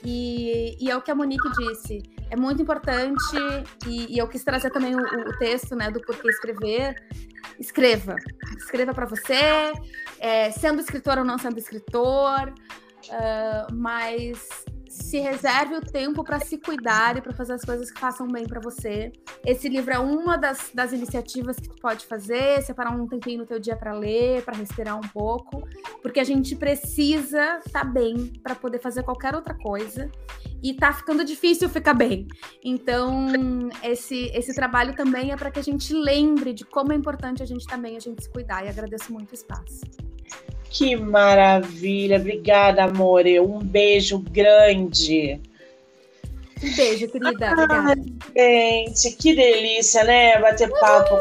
E, 0.05 0.77
e 0.81 0.91
é 0.91 0.97
o 0.97 1.03
que 1.03 1.11
a 1.11 1.15
Monique 1.15 1.51
disse, 1.59 2.03
é 2.31 2.37
muito 2.37 2.63
importante, 2.63 3.37
e, 3.87 4.15
e 4.15 4.19
eu 4.19 4.29
quis 4.29 4.45
trazer 4.45 4.71
também 4.71 4.95
o, 4.95 5.01
o, 5.01 5.39
texto 5.39 5.75
né, 5.75 5.91
do 5.91 6.01
porquê 6.01 6.29
escrever. 6.29 6.95
Escreva. 7.59 8.15
Escreva 8.57 8.95
para 8.95 9.07
você, 9.07 9.73
é, 10.21 10.51
sendo 10.53 10.81
escritor 10.81 11.19
ou 11.19 11.25
não 11.25 11.37
sendo 11.37 11.59
escritor, 11.59 12.55
uh, 13.09 13.75
mas 13.75 14.65
se 14.91 15.21
reserve 15.21 15.77
o 15.77 15.81
tempo 15.81 16.25
para 16.25 16.41
se 16.41 16.59
cuidar 16.59 17.17
e 17.17 17.23
para 17.23 17.33
fazer 17.33 17.53
as 17.53 17.65
coisas 17.65 17.93
que 17.93 18.01
façam 18.01 18.27
bem 18.27 18.45
para 18.45 18.61
você. 18.61 19.13
Esse 19.47 19.69
livro 19.69 19.95
é 19.95 19.99
uma 20.01 20.37
das, 20.37 20.73
das 20.75 20.93
iniciativas 20.93 21.57
que 21.61 21.69
tu 21.69 21.77
pode 21.81 22.05
fazer, 22.07 22.61
separar 22.63 22.91
um 22.91 23.07
tempinho 23.07 23.39
no 23.39 23.47
teu 23.47 23.61
dia 23.61 23.77
para 23.77 23.93
ler, 23.93 24.43
para 24.45 24.57
respirar 24.57 24.99
um 24.99 25.09
pouco, 25.09 25.63
porque 26.03 26.19
a 26.19 26.25
gente 26.25 26.57
precisa 26.57 27.61
estar 27.65 27.85
tá 27.85 27.85
bem 27.85 28.33
para 28.43 28.57
poder 28.57 28.81
fazer 28.81 29.05
qualquer 29.05 29.33
outra 29.37 29.55
coisa 29.55 30.11
e 30.61 30.75
tá 30.75 30.93
ficando 30.93 31.25
difícil 31.25 31.69
ficar 31.69 31.95
bem. 31.95 32.27
Então, 32.65 33.29
esse 33.85 34.25
esse 34.35 34.53
trabalho 34.53 34.97
também 34.97 35.31
é 35.31 35.37
para 35.37 35.53
que 35.53 35.61
a 35.61 35.63
gente 35.63 35.95
lembre 35.95 36.53
de 36.53 36.65
como 36.65 36.93
é 36.93 36.97
importante 36.97 37.45
a 37.45 37.47
gente 37.47 37.65
também 37.65 37.97
a 37.97 38.01
gente 38.01 38.25
se 38.25 38.29
cuidar 38.29 38.67
e 38.67 38.69
agradeço 38.69 39.13
muito 39.13 39.31
o 39.31 39.35
espaço. 39.35 40.10
Que 40.71 40.97
maravilha. 40.97 42.17
Obrigada, 42.17 42.85
amor. 42.85 43.27
Um 43.27 43.59
beijo 43.59 44.21
grande. 44.21 45.39
Um 46.63 46.77
beijo, 46.77 47.09
querida. 47.09 47.53
Obrigada. 47.53 48.01
gente, 48.37 49.11
que 49.17 49.35
delícia, 49.35 50.05
né? 50.05 50.39
Bater 50.41 50.71
papo. 50.71 51.17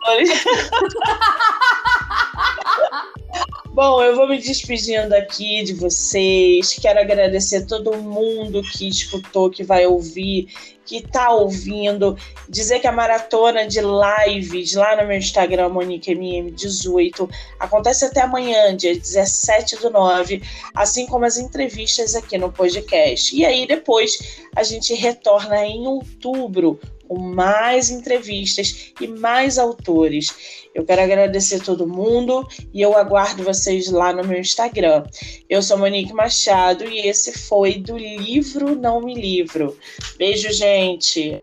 Bom, 3.72 4.02
eu 4.02 4.16
vou 4.16 4.28
me 4.28 4.38
despedindo 4.38 5.14
aqui 5.14 5.62
de 5.62 5.74
vocês. 5.74 6.74
Quero 6.74 6.98
agradecer 7.00 7.66
todo 7.66 7.96
mundo 7.96 8.62
que 8.62 8.88
escutou, 8.88 9.48
que 9.48 9.62
vai 9.62 9.86
ouvir, 9.86 10.48
que 10.90 10.96
está 10.96 11.30
ouvindo. 11.30 12.18
Dizer 12.48 12.80
que 12.80 12.86
a 12.88 12.92
maratona 12.92 13.64
de 13.64 13.78
lives 13.80 14.74
lá 14.74 14.96
no 14.96 15.06
meu 15.06 15.16
Instagram, 15.16 15.70
MoniqueMM18, 15.70 17.30
acontece 17.60 18.06
até 18.06 18.22
amanhã, 18.22 18.76
dia 18.76 18.98
17 18.98 19.76
do 19.76 19.90
9, 19.90 20.42
assim 20.74 21.06
como 21.06 21.24
as 21.24 21.36
entrevistas 21.36 22.16
aqui 22.16 22.36
no 22.36 22.50
podcast. 22.50 23.36
E 23.36 23.46
aí 23.46 23.68
depois 23.68 24.42
a 24.56 24.64
gente 24.64 24.92
retorna 24.92 25.64
em 25.64 25.86
outubro 25.86 26.80
com 27.10 27.18
mais 27.18 27.90
entrevistas 27.90 28.92
e 29.00 29.08
mais 29.08 29.58
autores. 29.58 30.62
Eu 30.72 30.84
quero 30.84 31.02
agradecer 31.02 31.60
todo 31.60 31.84
mundo 31.84 32.46
e 32.72 32.80
eu 32.80 32.96
aguardo 32.96 33.42
vocês 33.42 33.90
lá 33.90 34.12
no 34.12 34.24
meu 34.24 34.38
Instagram. 34.38 35.02
Eu 35.48 35.60
sou 35.60 35.76
Monique 35.76 36.12
Machado 36.12 36.84
e 36.84 37.00
esse 37.00 37.36
foi 37.36 37.80
do 37.80 37.98
livro 37.98 38.76
Não 38.76 39.00
Me 39.00 39.16
Livro. 39.16 39.76
Beijo, 40.16 40.52
gente! 40.52 41.42